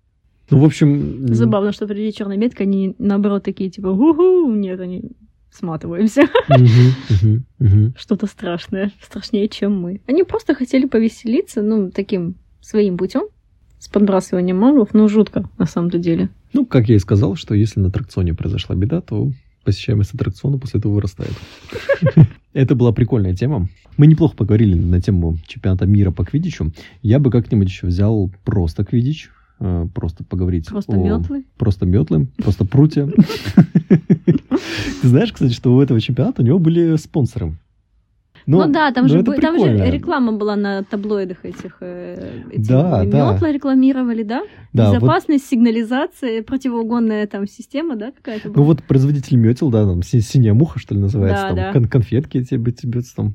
Ну, 0.50 0.58
в 0.60 0.64
общем... 0.64 1.26
Забавно, 1.28 1.72
что 1.72 1.86
при 1.86 2.12
черной 2.12 2.36
метке 2.36 2.64
они 2.64 2.94
наоборот 2.98 3.44
такие 3.44 3.70
типа 3.70 3.88
уху, 3.88 4.52
нет, 4.52 4.80
они 4.80 5.12
сматываемся. 5.50 6.22
Что-то 7.96 8.26
страшное, 8.26 8.92
страшнее, 9.02 9.48
чем 9.48 9.80
мы. 9.80 10.00
Они 10.06 10.22
просто 10.22 10.54
хотели 10.54 10.86
повеселиться, 10.86 11.62
ну, 11.62 11.90
таким 11.90 12.36
своим 12.60 12.96
путем, 12.96 13.22
с 13.78 13.88
подбрасыванием 13.88 14.58
маглов, 14.58 14.90
ну, 14.92 15.08
жутко, 15.08 15.48
на 15.58 15.66
самом-то 15.66 15.98
деле. 15.98 16.30
Ну, 16.52 16.66
как 16.66 16.88
я 16.88 16.96
и 16.96 16.98
сказал, 16.98 17.36
что 17.36 17.54
если 17.54 17.80
на 17.80 17.88
аттракционе 17.88 18.34
произошла 18.34 18.76
беда, 18.76 19.00
то 19.00 19.30
посещаемость 19.64 20.14
аттракциона 20.14 20.58
после 20.58 20.80
этого 20.80 20.94
вырастает. 20.94 21.32
Это 22.52 22.74
была 22.74 22.92
прикольная 22.92 23.34
тема. 23.34 23.68
Мы 23.96 24.06
неплохо 24.06 24.36
поговорили 24.36 24.74
на 24.74 25.00
тему 25.00 25.36
чемпионата 25.46 25.86
мира 25.86 26.10
по 26.10 26.24
квиддичу. 26.24 26.72
Я 27.02 27.18
бы 27.18 27.30
как-нибудь 27.30 27.68
еще 27.68 27.86
взял 27.86 28.30
просто 28.44 28.84
квиддич, 28.84 29.30
э, 29.60 29.86
просто 29.94 30.24
поговорить 30.24 30.66
Просто 30.66 30.92
о- 30.92 30.96
метлы. 30.96 31.44
Просто 31.56 31.86
метлы, 31.86 32.26
просто 32.36 32.64
прутья. 32.64 33.06
Ты 35.02 35.08
знаешь, 35.08 35.32
кстати, 35.32 35.52
что 35.52 35.74
у 35.74 35.80
этого 35.80 36.00
чемпионата 36.00 36.42
у 36.42 36.44
него 36.44 36.58
были 36.58 36.96
спонсоры. 36.96 37.56
Ну, 38.46 38.66
да, 38.68 38.90
там, 38.92 39.04
ну, 39.06 39.08
же, 39.08 39.22
бы- 39.22 39.36
там 39.36 39.58
же 39.58 39.90
реклама 39.90 40.32
была 40.32 40.56
на 40.56 40.82
таблоидах 40.84 41.44
этих. 41.44 41.76
э, 41.80 42.42
эти 42.50 42.68
Да, 42.68 43.04
да. 43.04 43.32
метла 43.34 43.52
рекламировали, 43.52 44.22
да? 44.22 44.42
Да, 44.72 44.86
вот- 44.90 44.94
Безопасность, 44.96 45.46
сигнализация, 45.46 46.42
противоугонная 46.42 47.26
там 47.26 47.46
система, 47.46 47.96
да, 47.96 48.12
какая-то 48.12 48.48
была? 48.48 48.56
Ну 48.58 48.62
вот 48.64 48.82
производитель 48.84 49.36
метел, 49.36 49.70
да, 49.70 49.84
там 49.84 50.02
си- 50.02 50.20
синяя 50.20 50.54
муха, 50.54 50.78
что 50.78 50.94
ли, 50.94 51.00
называется, 51.00 51.42
Да, 51.42 51.48
там 51.48 51.56
да. 51.56 51.72
кон- 51.72 51.84
конфетки 51.88 52.42
тебе, 52.44 52.72
тебе 52.72 53.00
там 53.16 53.34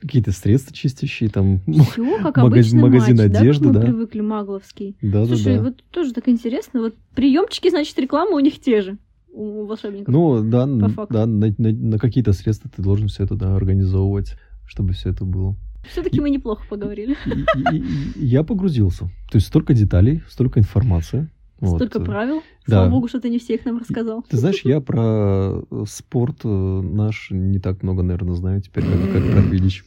какие-то 0.00 0.32
средства 0.32 0.74
чистящие, 0.74 1.28
там. 1.30 1.60
Все, 1.60 2.18
как 2.22 2.36
магаз- 2.38 2.46
обычный 2.46 2.80
магазин 2.82 3.16
матч, 3.16 3.26
одежды, 3.26 3.68
да, 3.68 3.72
как 3.72 3.74
мы 3.74 3.80
да. 3.80 3.86
привыкли, 3.92 4.20
магловский. 4.20 4.96
Да, 5.02 5.24
Слушай, 5.26 5.44
да, 5.44 5.56
да. 5.58 5.62
вот 5.64 5.84
тоже 5.90 6.12
так 6.12 6.28
интересно, 6.28 6.80
вот 6.80 6.94
приемчики, 7.14 7.70
значит, 7.70 7.98
реклама 7.98 8.32
у 8.36 8.40
них 8.40 8.60
те 8.60 8.80
же, 8.82 8.98
у 9.32 9.66
волшебников. 9.66 10.12
Ну, 10.12 10.42
да, 10.42 10.66
да 10.66 11.26
на, 11.26 11.46
на- 11.58 11.72
на 11.72 11.98
какие-то 11.98 12.32
средства 12.32 12.70
ты 12.74 12.82
должен 12.82 13.08
все 13.08 13.24
это 13.24 13.34
да, 13.34 13.56
организовывать, 13.56 14.36
чтобы 14.66 14.92
все 14.92 15.10
это 15.10 15.24
было. 15.24 15.56
Все-таки 15.90 16.20
мы 16.20 16.30
неплохо 16.30 16.62
поговорили. 16.68 17.16
И- 17.26 17.76
и- 17.76 17.82
и 18.16 18.26
я 18.26 18.42
погрузился. 18.44 19.06
То 19.30 19.36
есть 19.36 19.46
столько 19.48 19.74
деталей, 19.74 20.22
столько 20.28 20.60
информации. 20.60 21.28
Вот. 21.60 21.76
Столько 21.76 22.00
правил. 22.00 22.42
да. 22.66 22.74
Слава 22.78 22.90
богу, 22.90 23.06
что 23.08 23.20
ты 23.20 23.30
не 23.30 23.38
всех 23.38 23.64
нам 23.64 23.78
рассказал. 23.78 24.24
Ты 24.28 24.36
знаешь, 24.36 24.62
я 24.64 24.80
про 24.80 25.62
э, 25.70 25.84
спорт 25.88 26.38
э, 26.44 26.48
наш 26.48 27.28
не 27.30 27.60
так 27.60 27.84
много, 27.84 28.02
наверное, 28.02 28.34
знаю 28.34 28.60
теперь, 28.60 28.82
как, 28.84 29.12
как 29.12 29.30
про 29.32 29.42
Квиддич. 29.42 29.84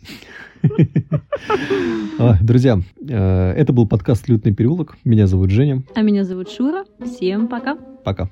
А, 2.18 2.38
Друзья, 2.42 2.80
э, 3.08 3.52
это 3.52 3.74
был 3.74 3.88
подкаст 3.88 4.28
«Лютный 4.30 4.54
переулок». 4.54 4.96
Меня 5.04 5.28
зовут 5.28 5.50
Женя. 5.52 5.84
А 5.96 6.02
меня 6.02 6.24
зовут 6.24 6.50
Шура. 6.50 6.86
Всем 7.06 7.48
пока. 7.50 7.76
Пока. 7.76 8.30